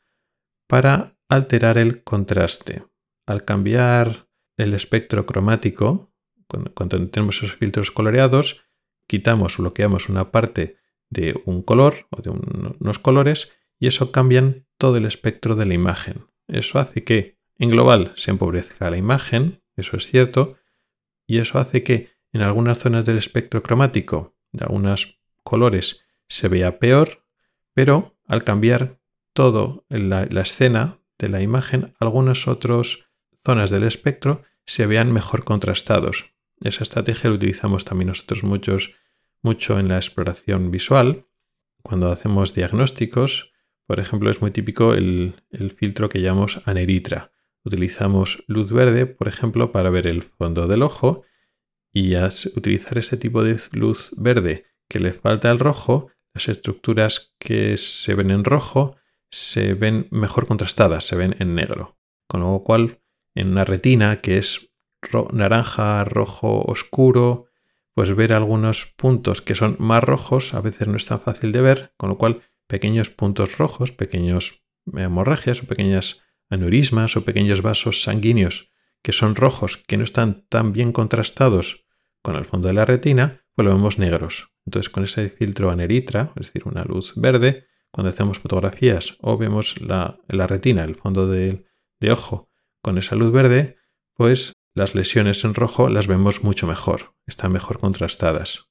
para 0.68 1.18
alterar 1.28 1.80
el 1.80 2.04
contraste. 2.04 2.84
Al 3.26 3.44
cambiar 3.46 4.30
el 4.56 4.76
espectro 4.76 5.26
cromático, 5.26 6.14
cuando 6.76 7.10
tenemos 7.10 7.38
esos 7.38 7.58
filtros 7.58 7.90
coloreados, 7.90 8.62
quitamos, 9.08 9.58
bloqueamos 9.58 10.08
una 10.08 10.32
parte 10.32 10.78
de 11.10 11.42
un 11.46 11.64
color 11.64 12.06
o 12.12 12.22
de 12.22 12.30
unos 12.30 13.00
colores 13.00 13.50
y 13.80 13.88
eso 13.88 14.12
cambia 14.12 14.64
todo 14.78 14.98
el 14.98 15.06
espectro 15.06 15.56
de 15.56 15.66
la 15.66 15.74
imagen. 15.74 16.28
Eso 16.54 16.78
hace 16.78 17.04
que 17.04 17.40
en 17.58 17.72
global 17.72 18.14
se 18.16 18.30
empobrezca 18.30 18.92
la 18.92 18.98
imagen, 18.98 19.64
eso 19.76 19.98
es 19.98 20.08
cierto, 20.08 20.58
y 21.26 21.40
eso 21.40 21.58
hace 21.58 21.82
que 21.82 22.12
en 22.32 22.44
algunas 22.44 22.78
zonas 22.78 23.08
del 23.08 23.18
espectro 23.18 23.64
cromático 23.64 24.36
de 24.52 24.66
algunos 24.66 25.20
colores 25.44 26.06
se 26.28 26.48
vea 26.48 26.78
peor, 26.78 27.26
pero 27.74 28.16
al 28.28 28.44
cambiar 28.44 29.00
todo 29.34 29.84
la, 29.90 30.28
la 30.30 30.42
escena 30.42 31.00
de 31.18 31.30
la 31.30 31.42
imagen, 31.42 31.96
algunas 32.00 32.48
otras 32.48 33.00
zonas 33.44 33.72
del 33.72 33.84
espectro 33.84 34.44
se 34.64 34.86
vean 34.86 35.12
mejor 35.12 35.46
contrastados. 35.46 36.36
Esa 36.62 36.84
estrategia 36.84 37.32
la 37.32 37.38
utilizamos 37.38 37.84
también 37.84 38.10
nosotros 38.10 38.44
muchos, 38.44 38.94
mucho 39.42 39.80
en 39.80 39.88
la 39.88 39.96
exploración 39.96 40.70
visual. 40.70 41.26
Cuando 41.82 42.12
hacemos 42.12 42.54
diagnósticos, 42.54 43.53
por 43.86 44.00
ejemplo, 44.00 44.30
es 44.30 44.42
muy 44.42 44.52
típico 44.52 44.94
el, 44.94 45.36
filtro 45.78 46.10
que 46.10 46.22
llamamos 46.22 46.62
aneritra. 46.66 47.32
Utilizamos 47.64 48.44
luz 48.48 48.72
verde, 48.72 49.06
por 49.06 49.28
ejemplo, 49.28 49.72
para 49.72 49.90
ver 49.90 50.08
el 50.08 50.24
fondo 50.24 50.68
del 50.68 50.84
ojo 50.84 51.24
y 51.92 52.16
al 52.16 52.32
utilizar 52.56 52.98
ese 52.98 53.18
tipo 53.18 53.44
de 53.44 53.60
luz 53.72 54.14
verde 54.18 54.66
que 54.90 55.00
le 55.00 55.14
falta 55.14 55.50
al 55.50 55.60
rojo, 55.60 56.10
las 56.34 56.50
estructuras 56.50 57.36
que 57.38 57.78
se 57.78 58.16
ven 58.16 58.32
en 58.32 58.44
rojo 58.44 58.96
se 59.30 59.74
ven 59.74 60.08
mejor 60.12 60.46
contrastadas, 60.46 61.06
se 61.06 61.16
ven 61.16 61.36
en 61.40 61.56
negro. 61.56 61.98
Con 62.28 62.42
lo 62.42 62.64
cual, 62.64 63.00
en 63.36 63.50
una 63.50 63.66
retina 63.66 64.22
que 64.22 64.38
es 64.38 64.72
naranja, 65.32 66.04
rojo 66.04 66.64
oscuro, 66.66 67.48
pues 67.94 68.16
ver 68.16 68.34
algunos 68.34 68.88
puntos 68.96 69.42
que 69.42 69.56
son 69.56 69.76
más 69.80 70.04
rojos 70.04 70.54
a 70.54 70.62
veces 70.62 70.88
no 70.88 70.98
es 70.98 71.06
tan 71.06 71.20
fácil 71.20 71.52
de 71.52 71.62
ver, 71.62 71.94
con 71.98 72.10
lo 72.10 72.18
cual 72.18 72.42
pequeños 72.68 73.10
puntos 73.10 73.58
rojos, 73.58 73.92
pequeños 73.92 74.64
hemorragias 74.92 75.64
o 75.64 75.66
pequeñas 75.66 76.22
aneurismas 76.50 77.16
o 77.16 77.26
pequeños 77.26 77.62
vasos 77.62 78.04
sanguíneos 78.04 78.74
que 79.04 79.12
son 79.12 79.36
rojos, 79.36 79.78
que 79.86 79.98
no 79.98 80.04
están 80.04 80.48
tan 80.48 80.72
bien 80.72 80.92
contrastados 80.92 81.86
con 82.22 82.36
el 82.36 82.46
fondo 82.46 82.70
de 82.70 82.74
la 82.74 82.86
retina, 82.86 83.46
pues 83.54 83.66
lo 83.66 83.74
vemos 83.74 84.00
negros. 84.00 84.50
Entonces 84.66 84.90
con 84.90 85.04
ese 85.04 85.30
filtro 85.30 85.70
aneritra, 85.70 86.32
es 86.38 86.48
decir, 86.48 86.64
una 86.66 86.84
luz 86.84 87.14
verde, 87.18 87.68
cuando 87.92 88.10
hacemos 88.10 88.40
fotografías 88.40 89.18
o 89.20 89.38
vemos 89.38 89.80
la, 89.82 90.20
retina, 90.30 90.84
el 90.84 90.96
fondo 90.96 91.28
de, 91.28 91.66
de 92.00 92.12
ojo, 92.12 92.50
con 92.82 92.98
esa 92.98 93.16
luz 93.16 93.32
verde, 93.32 93.78
pues 94.16 94.54
las 94.74 94.96
lesiones 94.96 95.44
en 95.44 95.54
rojo 95.54 95.90
las 95.90 96.08
vemos 96.08 96.44
mucho 96.44 96.66
mejor, 96.66 97.14
están 97.28 97.52
mejor 97.52 97.80
contrastadas. 97.80 98.70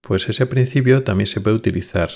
Pues 0.00 0.28
ese 0.28 0.46
principio 0.46 1.04
también 1.04 1.26
se 1.26 1.40
puede 1.40 1.56
utilizar 1.56 2.10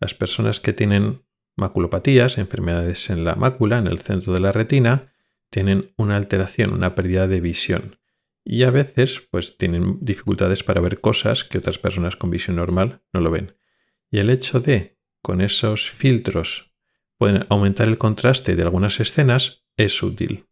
las 0.00 0.14
personas 0.14 0.60
que 0.60 0.72
tienen 0.72 1.24
maculopatías, 1.56 2.38
enfermedades 2.38 3.10
en 3.10 3.24
la 3.24 3.34
mácula, 3.34 3.78
en 3.78 3.86
el 3.86 3.98
centro 3.98 4.32
de 4.32 4.40
la 4.40 4.52
retina, 4.52 5.12
tienen 5.50 5.92
una 5.96 6.16
alteración, 6.16 6.72
una 6.72 6.94
pérdida 6.94 7.26
de 7.26 7.40
visión. 7.40 7.98
Y 8.44 8.62
a 8.62 8.70
veces, 8.70 9.20
pues 9.30 9.58
tienen 9.58 9.98
dificultades 10.00 10.62
para 10.62 10.80
ver 10.80 11.00
cosas 11.00 11.44
que 11.44 11.58
otras 11.58 11.78
personas 11.78 12.16
con 12.16 12.30
visión 12.30 12.56
normal 12.56 13.02
no 13.12 13.20
lo 13.20 13.30
ven. 13.30 13.56
Y 14.10 14.20
el 14.20 14.30
hecho 14.30 14.60
de, 14.60 14.98
con 15.20 15.40
esos 15.40 15.90
filtros, 15.90 16.72
pueden 17.18 17.44
aumentar 17.50 17.88
el 17.88 17.98
contraste 17.98 18.56
de 18.56 18.62
algunas 18.62 19.00
escenas 19.00 19.66
es 19.76 20.02
útil. 20.02 20.46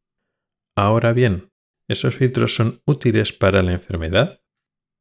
Ahora 0.74 1.12
bien, 1.12 1.52
¿esos 1.88 2.16
filtros 2.16 2.54
son 2.54 2.82
útiles 2.84 3.32
para 3.32 3.62
la 3.62 3.72
enfermedad? 3.72 4.42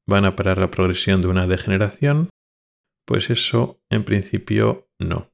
¿Van 0.05 0.23
a 0.23 0.35
parar 0.35 0.59
la 0.59 0.71
progresión 0.71 1.21
de 1.21 1.27
una 1.27 1.47
degeneración? 1.47 2.29
Pues 3.05 3.29
eso 3.29 3.81
en 3.89 4.03
principio 4.03 4.89
no. 4.99 5.31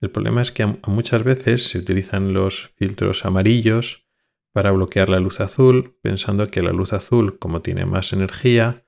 El 0.00 0.10
problema 0.10 0.42
es 0.42 0.50
que 0.50 0.66
muchas 0.66 1.22
veces 1.22 1.68
se 1.68 1.78
utilizan 1.78 2.32
los 2.32 2.72
filtros 2.76 3.24
amarillos 3.24 4.04
para 4.52 4.72
bloquear 4.72 5.08
la 5.08 5.20
luz 5.20 5.40
azul, 5.40 5.96
pensando 6.02 6.46
que 6.48 6.60
la 6.60 6.72
luz 6.72 6.92
azul, 6.92 7.38
como 7.38 7.62
tiene 7.62 7.86
más 7.86 8.12
energía, 8.12 8.84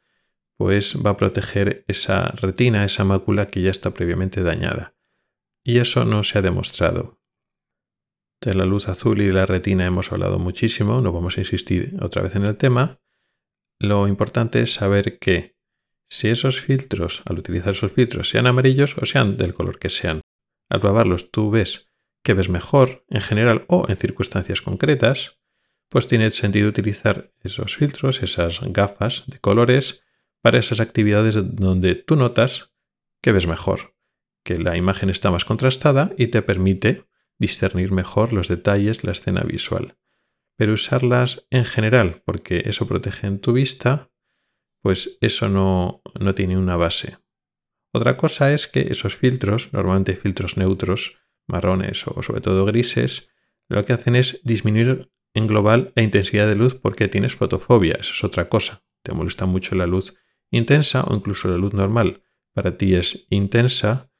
pues 0.56 0.98
va 1.04 1.10
a 1.10 1.16
proteger 1.16 1.84
esa 1.88 2.26
retina, 2.28 2.84
esa 2.84 3.04
mácula 3.04 3.46
que 3.46 3.62
ya 3.62 3.70
está 3.70 3.92
previamente 3.94 4.42
dañada. 4.42 4.94
Y 5.64 5.78
eso 5.78 6.04
no 6.04 6.22
se 6.22 6.38
ha 6.38 6.42
demostrado. 6.42 7.20
De 8.40 8.54
la 8.54 8.66
luz 8.66 8.88
azul 8.88 9.22
y 9.22 9.26
de 9.26 9.32
la 9.32 9.46
retina 9.46 9.86
hemos 9.86 10.12
hablado 10.12 10.38
muchísimo, 10.38 11.00
no 11.00 11.12
vamos 11.12 11.38
a 11.38 11.40
insistir 11.40 11.96
otra 12.02 12.22
vez 12.22 12.36
en 12.36 12.44
el 12.44 12.58
tema. 12.58 13.00
Lo 13.78 14.06
importante 14.06 14.60
es 14.60 14.74
saber 14.74 15.18
que 15.18 15.53
si 16.08 16.28
esos 16.28 16.60
filtros, 16.60 17.22
al 17.26 17.38
utilizar 17.38 17.72
esos 17.72 17.92
filtros, 17.92 18.28
sean 18.28 18.46
amarillos 18.46 18.96
o 18.98 19.06
sean 19.06 19.36
del 19.36 19.54
color 19.54 19.78
que 19.78 19.90
sean, 19.90 20.20
al 20.68 20.80
probarlos 20.80 21.30
tú 21.30 21.50
ves 21.50 21.90
que 22.22 22.34
ves 22.34 22.48
mejor 22.48 23.04
en 23.10 23.20
general 23.20 23.64
o 23.68 23.86
en 23.88 23.96
circunstancias 23.96 24.62
concretas, 24.62 25.38
pues 25.90 26.06
tiene 26.06 26.30
sentido 26.30 26.68
utilizar 26.68 27.32
esos 27.42 27.76
filtros, 27.76 28.22
esas 28.22 28.60
gafas 28.62 29.24
de 29.26 29.38
colores, 29.38 30.02
para 30.44 30.58
esas 30.58 30.80
actividades 30.80 31.36
donde 31.56 31.94
tú 31.94 32.16
notas 32.16 32.74
que 33.22 33.32
ves 33.32 33.46
mejor, 33.46 33.96
que 34.44 34.58
la 34.58 34.76
imagen 34.76 35.08
está 35.08 35.30
más 35.30 35.46
contrastada 35.46 36.12
y 36.18 36.26
te 36.26 36.42
permite 36.42 37.06
discernir 37.38 37.92
mejor 37.92 38.34
los 38.34 38.48
detalles, 38.48 39.04
la 39.04 39.12
escena 39.12 39.40
visual. 39.42 39.96
Pero 40.56 40.74
usarlas 40.74 41.46
en 41.48 41.64
general, 41.64 42.22
porque 42.26 42.62
eso 42.66 42.86
protege 42.86 43.26
en 43.26 43.38
tu 43.38 43.54
vista, 43.54 44.10
pues 44.84 45.16
eso 45.22 45.48
no, 45.48 46.02
tiene 46.36 46.58
una 46.58 46.76
base. 46.76 47.16
Otra 47.90 48.18
cosa 48.18 48.52
es 48.52 48.66
que 48.66 48.88
esos 48.90 49.16
filtros, 49.16 49.72
normalmente 49.72 50.14
filtros 50.14 50.58
neutros, 50.58 51.16
marrones 51.46 52.06
o 52.06 52.22
sobre 52.22 52.42
todo 52.42 52.66
grises, 52.66 53.30
lo 53.66 53.82
que 53.82 53.94
hacen 53.94 54.14
es 54.14 54.42
disminuir 54.44 55.10
en 55.32 55.46
global 55.46 55.94
la 55.96 56.02
intensidad 56.02 56.46
de 56.46 56.56
luz 56.56 56.74
porque 56.74 57.08
tienes 57.08 57.34
fotofobia, 57.34 57.96
eso 57.98 58.12
es 58.12 58.24
otra 58.24 58.50
cosa. 58.50 58.84
Te 59.02 59.14
molesta 59.14 59.46
mucho 59.46 59.74
la 59.74 59.86
luz 59.86 60.18
intensa 60.50 61.04
o 61.04 61.14
incluso 61.14 61.48
la 61.48 61.56
luz 61.56 61.72
normal. 61.72 62.22
Para 62.52 62.76
ti 62.76 62.94
es 62.94 63.26
intensa 63.30 64.10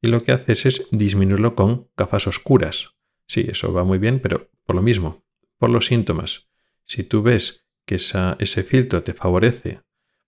y 0.00 0.08
lo 0.08 0.22
que 0.22 0.32
haces 0.32 0.64
es 0.64 0.88
disminuirlo 0.92 1.54
con 1.54 1.90
gafas 1.94 2.26
oscuras. 2.26 2.94
Sí, 3.26 3.44
eso 3.50 3.70
va 3.70 3.84
muy 3.84 3.98
bien, 3.98 4.20
pero 4.20 4.50
por 4.64 4.76
lo 4.76 4.80
mismo, 4.80 5.26
por 5.58 5.68
los 5.68 5.84
síntomas. 5.84 6.48
Si 6.84 7.04
tú 7.04 7.22
ves 7.22 7.66
que 7.84 7.96
ese 7.96 8.62
filtro 8.62 9.02
te 9.02 9.12
favorece 9.12 9.84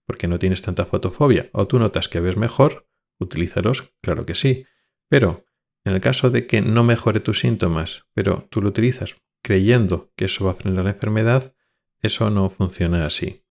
porque 0.09 0.27
no 0.27 0.39
tienes 0.39 0.63
tanta 0.63 0.87
fotofobia 0.87 1.51
o 1.53 1.67
tú 1.67 1.77
notas 1.77 2.09
que 2.09 2.19
ves 2.19 2.35
mejor, 2.35 2.89
utilízalos, 3.19 3.93
claro 4.01 4.25
que 4.25 4.33
sí. 4.33 4.65
Pero 5.07 5.45
en 5.85 5.93
el 5.93 6.01
caso 6.01 6.31
de 6.31 6.47
que 6.47 6.61
no 6.63 6.83
mejore 6.83 7.19
tus 7.19 7.41
síntomas, 7.41 8.07
pero 8.15 8.47
tú 8.49 8.59
lo 8.59 8.69
utilizas 8.69 9.17
creyendo 9.43 10.11
que 10.15 10.25
eso 10.25 10.45
va 10.45 10.53
a 10.53 10.55
frenar 10.55 10.85
la 10.85 10.89
enfermedad, 10.93 11.53
eso 12.01 12.31
no 12.31 12.49
funciona 12.49 13.05
así. 13.05 13.45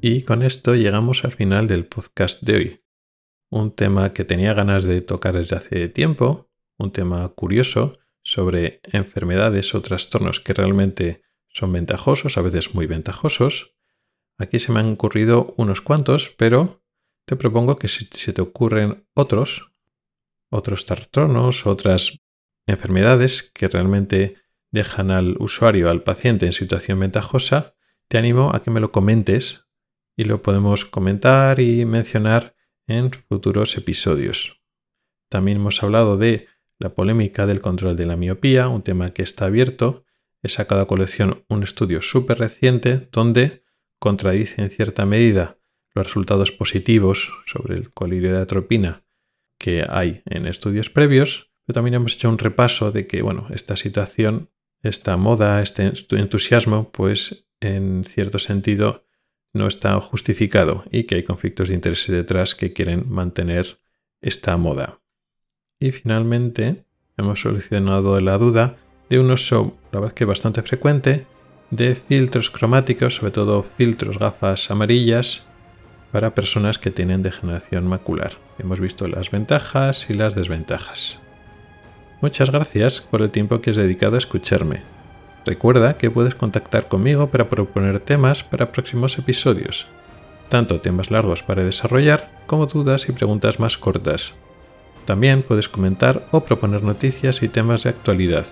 Y 0.00 0.22
con 0.22 0.42
esto 0.42 0.74
llegamos 0.74 1.22
al 1.26 1.32
final 1.32 1.68
del 1.68 1.84
podcast 1.84 2.40
de 2.40 2.56
hoy. 2.56 2.80
Un 3.50 3.74
tema 3.74 4.12
que 4.12 4.24
tenía 4.24 4.54
ganas 4.54 4.84
de 4.84 5.00
tocar 5.02 5.34
desde 5.34 5.56
hace 5.56 5.88
tiempo, 5.88 6.48
un 6.78 6.92
tema 6.92 7.28
curioso 7.30 7.98
sobre 8.22 8.80
enfermedades 8.84 9.74
o 9.74 9.82
trastornos 9.82 10.40
que 10.40 10.54
realmente 10.54 11.22
son 11.48 11.72
ventajosos, 11.72 12.38
a 12.38 12.42
veces 12.42 12.74
muy 12.74 12.86
ventajosos. 12.86 13.74
Aquí 14.38 14.58
se 14.58 14.72
me 14.72 14.80
han 14.80 14.92
ocurrido 14.92 15.52
unos 15.56 15.80
cuantos, 15.80 16.32
pero 16.38 16.82
te 17.26 17.36
propongo 17.36 17.76
que 17.76 17.88
si 17.88 18.06
se 18.10 18.32
te 18.32 18.40
ocurren 18.40 19.06
otros, 19.14 19.72
otros 20.48 20.84
trastornos, 20.84 21.66
otras 21.66 22.20
enfermedades 22.66 23.42
que 23.42 23.68
realmente 23.68 24.36
dejan 24.70 25.10
al 25.10 25.36
usuario, 25.38 25.90
al 25.90 26.02
paciente 26.02 26.46
en 26.46 26.52
situación 26.52 27.00
ventajosa, 27.00 27.74
te 28.08 28.18
animo 28.18 28.52
a 28.54 28.62
que 28.62 28.70
me 28.70 28.80
lo 28.80 28.92
comentes 28.92 29.66
y 30.16 30.24
lo 30.24 30.40
podemos 30.42 30.84
comentar 30.84 31.60
y 31.60 31.84
mencionar 31.84 32.54
en 32.90 33.12
futuros 33.12 33.76
episodios. 33.76 34.60
También 35.28 35.58
hemos 35.58 35.82
hablado 35.82 36.16
de 36.16 36.48
la 36.78 36.94
polémica 36.94 37.46
del 37.46 37.60
control 37.60 37.96
de 37.96 38.06
la 38.06 38.16
miopía, 38.16 38.68
un 38.68 38.82
tema 38.82 39.10
que 39.10 39.22
está 39.22 39.46
abierto. 39.46 40.04
He 40.42 40.48
sacado 40.48 40.80
a 40.80 40.86
colección 40.86 41.44
un 41.48 41.62
estudio 41.62 42.02
súper 42.02 42.38
reciente 42.38 43.08
donde 43.12 43.64
contradice 43.98 44.62
en 44.62 44.70
cierta 44.70 45.06
medida 45.06 45.58
los 45.94 46.06
resultados 46.06 46.50
positivos 46.52 47.30
sobre 47.46 47.76
el 47.76 47.92
colirio 47.92 48.32
de 48.32 48.40
atropina 48.40 49.04
que 49.58 49.84
hay 49.88 50.22
en 50.24 50.46
estudios 50.46 50.88
previos, 50.88 51.52
pero 51.66 51.74
también 51.74 51.94
hemos 51.94 52.14
hecho 52.14 52.30
un 52.30 52.38
repaso 52.38 52.90
de 52.90 53.06
que, 53.06 53.20
bueno, 53.20 53.46
esta 53.50 53.76
situación, 53.76 54.50
esta 54.82 55.16
moda, 55.18 55.60
este 55.60 55.92
entusiasmo, 56.12 56.90
pues 56.90 57.46
en 57.60 58.04
cierto 58.04 58.38
sentido 58.38 59.04
no 59.52 59.66
está 59.66 60.00
justificado 60.00 60.84
y 60.90 61.04
que 61.04 61.16
hay 61.16 61.22
conflictos 61.24 61.68
de 61.68 61.74
interés 61.74 62.06
detrás 62.06 62.54
que 62.54 62.72
quieren 62.72 63.04
mantener 63.08 63.80
esta 64.20 64.56
moda. 64.56 65.00
Y 65.78 65.92
finalmente 65.92 66.84
hemos 67.16 67.40
solucionado 67.40 68.18
la 68.20 68.38
duda 68.38 68.76
de 69.08 69.18
un 69.18 69.30
uso, 69.30 69.76
la 69.92 70.00
verdad 70.00 70.14
que 70.14 70.24
bastante 70.24 70.62
frecuente, 70.62 71.26
de 71.70 71.94
filtros 71.94 72.50
cromáticos, 72.50 73.16
sobre 73.16 73.32
todo 73.32 73.62
filtros 73.62 74.18
gafas 74.18 74.70
amarillas, 74.70 75.44
para 76.12 76.34
personas 76.34 76.78
que 76.78 76.90
tienen 76.90 77.22
degeneración 77.22 77.86
macular. 77.86 78.32
Hemos 78.58 78.80
visto 78.80 79.06
las 79.06 79.30
ventajas 79.30 80.10
y 80.10 80.14
las 80.14 80.34
desventajas. 80.34 81.18
Muchas 82.20 82.50
gracias 82.50 83.00
por 83.00 83.22
el 83.22 83.30
tiempo 83.30 83.60
que 83.60 83.70
has 83.70 83.76
dedicado 83.76 84.16
a 84.16 84.18
escucharme. 84.18 84.82
Recuerda 85.44 85.96
que 85.96 86.10
puedes 86.10 86.34
contactar 86.34 86.88
conmigo 86.88 87.30
para 87.30 87.48
proponer 87.48 88.00
temas 88.00 88.42
para 88.44 88.72
próximos 88.72 89.16
episodios, 89.18 89.86
tanto 90.48 90.80
temas 90.80 91.10
largos 91.10 91.42
para 91.42 91.64
desarrollar 91.64 92.30
como 92.46 92.66
dudas 92.66 93.08
y 93.08 93.12
preguntas 93.12 93.58
más 93.58 93.78
cortas. 93.78 94.34
También 95.06 95.42
puedes 95.42 95.68
comentar 95.68 96.26
o 96.30 96.44
proponer 96.44 96.82
noticias 96.82 97.42
y 97.42 97.48
temas 97.48 97.84
de 97.84 97.90
actualidad. 97.90 98.46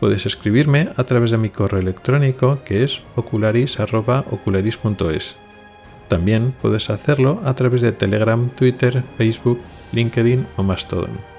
Puedes 0.00 0.26
escribirme 0.26 0.90
a 0.96 1.04
través 1.04 1.30
de 1.30 1.38
mi 1.38 1.50
correo 1.50 1.80
electrónico 1.80 2.58
que 2.64 2.82
es 2.82 3.02
ocularis.ocularis.es. 3.14 5.36
También 6.08 6.52
puedes 6.62 6.90
hacerlo 6.90 7.40
a 7.44 7.54
través 7.54 7.82
de 7.82 7.92
Telegram, 7.92 8.48
Twitter, 8.50 9.04
Facebook, 9.16 9.60
LinkedIn 9.92 10.46
o 10.56 10.62
Mastodon. 10.62 11.35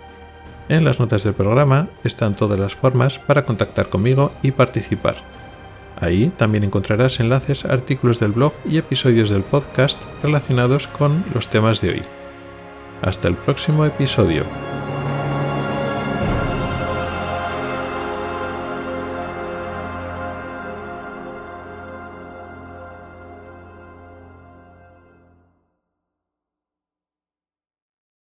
En 0.69 0.83
las 0.83 0.99
notas 0.99 1.23
del 1.23 1.33
programa 1.33 1.87
están 2.03 2.35
todas 2.35 2.59
las 2.59 2.75
formas 2.75 3.19
para 3.19 3.45
contactar 3.45 3.87
conmigo 3.87 4.33
y 4.41 4.51
participar. 4.51 5.15
Ahí 5.99 6.31
también 6.35 6.63
encontrarás 6.63 7.19
enlaces 7.19 7.65
artículos 7.65 8.19
del 8.19 8.33
blog 8.33 8.53
y 8.65 8.77
episodios 8.77 9.29
del 9.29 9.43
podcast 9.43 10.01
relacionados 10.21 10.87
con 10.87 11.23
los 11.33 11.49
temas 11.49 11.81
de 11.81 11.89
hoy. 11.91 12.03
Hasta 13.01 13.27
el 13.29 13.35
próximo 13.35 13.85
episodio. 13.85 14.43